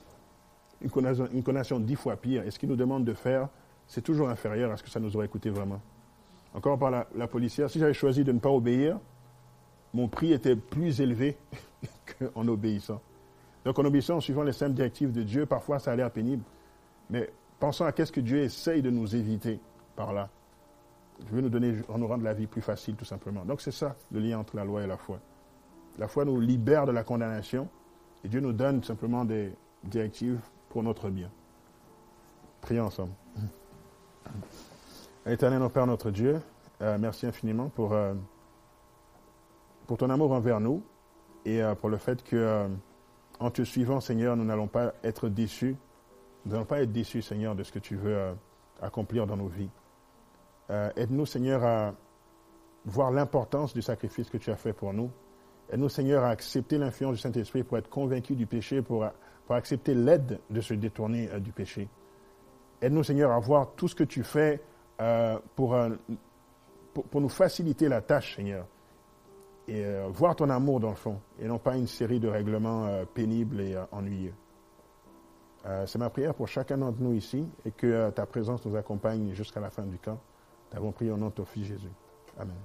une 0.80 0.90
condamnation 0.90 1.78
dix 1.78 1.96
fois 1.96 2.16
pire. 2.16 2.44
Et 2.44 2.50
ce 2.50 2.58
qu'il 2.58 2.68
nous 2.68 2.76
demande 2.76 3.04
de 3.04 3.14
faire, 3.14 3.48
c'est 3.90 4.02
toujours 4.02 4.28
inférieur 4.28 4.70
à 4.70 4.76
ce 4.76 4.82
que 4.82 4.90
ça 4.90 5.00
nous 5.00 5.16
aurait 5.16 5.28
coûté 5.28 5.50
vraiment 5.50 5.80
encore 6.54 6.78
par 6.78 6.90
la, 6.90 7.26
policière, 7.28 7.70
si 7.70 7.78
j'avais 7.78 7.94
choisi 7.94 8.24
de 8.24 8.32
ne 8.32 8.38
pas 8.38 8.50
obéir, 8.50 8.98
mon 9.94 10.08
prix 10.08 10.32
était 10.32 10.56
plus 10.56 11.00
élevé 11.00 11.36
qu'en 12.18 12.46
obéissant. 12.48 13.00
Donc 13.64 13.78
en 13.78 13.84
obéissant, 13.84 14.16
en 14.16 14.20
suivant 14.20 14.42
les 14.42 14.52
simples 14.52 14.74
directives 14.74 15.12
de 15.12 15.22
Dieu, 15.22 15.46
parfois 15.46 15.78
ça 15.78 15.92
a 15.92 15.96
l'air 15.96 16.10
pénible. 16.10 16.42
Mais 17.08 17.30
pensons 17.58 17.84
à 17.84 17.92
qu'est-ce 17.92 18.12
que 18.12 18.20
Dieu 18.20 18.38
essaye 18.38 18.82
de 18.82 18.90
nous 18.90 19.14
éviter 19.14 19.60
par 19.96 20.12
là. 20.12 20.28
Je 21.28 21.34
veux 21.34 21.42
nous 21.42 21.50
donner, 21.50 21.74
nous 21.96 22.06
rendre 22.06 22.24
la 22.24 22.32
vie 22.32 22.46
plus 22.46 22.62
facile 22.62 22.96
tout 22.96 23.04
simplement. 23.04 23.44
Donc 23.44 23.60
c'est 23.60 23.72
ça 23.72 23.94
le 24.10 24.20
lien 24.20 24.38
entre 24.38 24.56
la 24.56 24.64
loi 24.64 24.82
et 24.82 24.86
la 24.86 24.96
foi. 24.96 25.20
La 25.98 26.08
foi 26.08 26.24
nous 26.24 26.40
libère 26.40 26.86
de 26.86 26.92
la 26.92 27.04
condamnation 27.04 27.68
et 28.24 28.28
Dieu 28.28 28.40
nous 28.40 28.52
donne 28.52 28.82
simplement 28.82 29.24
des 29.24 29.52
directives 29.84 30.40
pour 30.70 30.82
notre 30.82 31.10
bien. 31.10 31.30
Prions 32.62 32.86
ensemble. 32.86 33.12
Éternel, 35.26 35.68
Père, 35.68 35.86
notre 35.86 36.10
Dieu, 36.10 36.40
euh, 36.82 36.96
merci 36.98 37.26
infiniment 37.26 37.68
pour, 37.68 37.92
euh, 37.92 38.14
pour 39.86 39.98
ton 39.98 40.08
amour 40.08 40.32
envers 40.32 40.60
nous 40.60 40.82
et 41.44 41.62
euh, 41.62 41.74
pour 41.74 41.90
le 41.90 41.98
fait 41.98 42.22
que, 42.22 42.68
en 43.38 43.50
te 43.50 43.62
suivant, 43.62 44.00
Seigneur, 44.00 44.36
nous 44.36 44.44
n'allons 44.44 44.66
pas 44.66 44.94
être 45.04 45.28
déçus. 45.28 45.76
Nous 46.46 46.52
n'allons 46.52 46.64
pas 46.64 46.80
être 46.80 46.92
déçus, 46.92 47.22
Seigneur, 47.22 47.54
de 47.54 47.62
ce 47.62 47.70
que 47.70 47.78
tu 47.78 47.96
veux 47.96 48.34
accomplir 48.80 49.26
dans 49.26 49.36
nos 49.36 49.48
vies. 49.48 49.70
Aide-nous, 50.68 51.26
Seigneur, 51.26 51.64
à 51.64 51.94
voir 52.86 53.10
l'importance 53.10 53.74
du 53.74 53.82
sacrifice 53.82 54.30
que 54.30 54.38
tu 54.38 54.50
as 54.50 54.56
fait 54.56 54.72
pour 54.72 54.92
nous. 54.92 55.10
Aide-nous, 55.70 55.88
Seigneur, 55.88 56.24
à 56.24 56.30
accepter 56.30 56.78
l'influence 56.78 57.16
du 57.16 57.20
Saint-Esprit 57.20 57.62
pour 57.62 57.76
être 57.76 57.90
convaincus 57.90 58.36
du 58.36 58.46
péché, 58.46 58.80
pour 58.80 59.04
accepter 59.50 59.94
l'aide 59.94 60.38
de 60.48 60.60
se 60.60 60.72
détourner 60.72 61.28
du 61.40 61.52
péché. 61.52 61.88
Aide-nous, 62.80 63.04
Seigneur, 63.04 63.30
à 63.32 63.38
voir 63.38 63.72
tout 63.74 63.88
ce 63.88 63.94
que 63.94 64.04
tu 64.04 64.22
fais 64.22 64.60
pour, 65.54 65.76
pour, 66.92 67.20
nous 67.20 67.28
faciliter 67.28 67.88
la 67.88 68.00
tâche, 68.00 68.36
Seigneur. 68.36 68.66
Et 69.68 69.84
voir 70.08 70.34
ton 70.34 70.50
amour 70.50 70.80
dans 70.80 70.90
le 70.90 70.96
fond, 70.96 71.20
et 71.38 71.46
non 71.46 71.58
pas 71.58 71.76
une 71.76 71.86
série 71.86 72.18
de 72.18 72.28
règlements 72.28 73.04
pénibles 73.14 73.60
et 73.60 73.78
ennuyeux. 73.92 74.34
C'est 75.86 75.98
ma 75.98 76.10
prière 76.10 76.34
pour 76.34 76.48
chacun 76.48 76.78
d'entre 76.78 77.00
nous 77.00 77.12
ici, 77.12 77.46
et 77.64 77.70
que 77.70 78.10
ta 78.10 78.26
présence 78.26 78.64
nous 78.66 78.76
accompagne 78.76 79.32
jusqu'à 79.32 79.60
la 79.60 79.70
fin 79.70 79.84
du 79.84 79.98
camp. 79.98 80.18
Nous 80.72 80.78
avons 80.78 80.92
prié 80.92 81.10
au 81.10 81.16
nom 81.16 81.28
de 81.28 81.34
ton 81.34 81.44
Fils 81.44 81.66
Jésus. 81.66 81.92
Amen. 82.38 82.56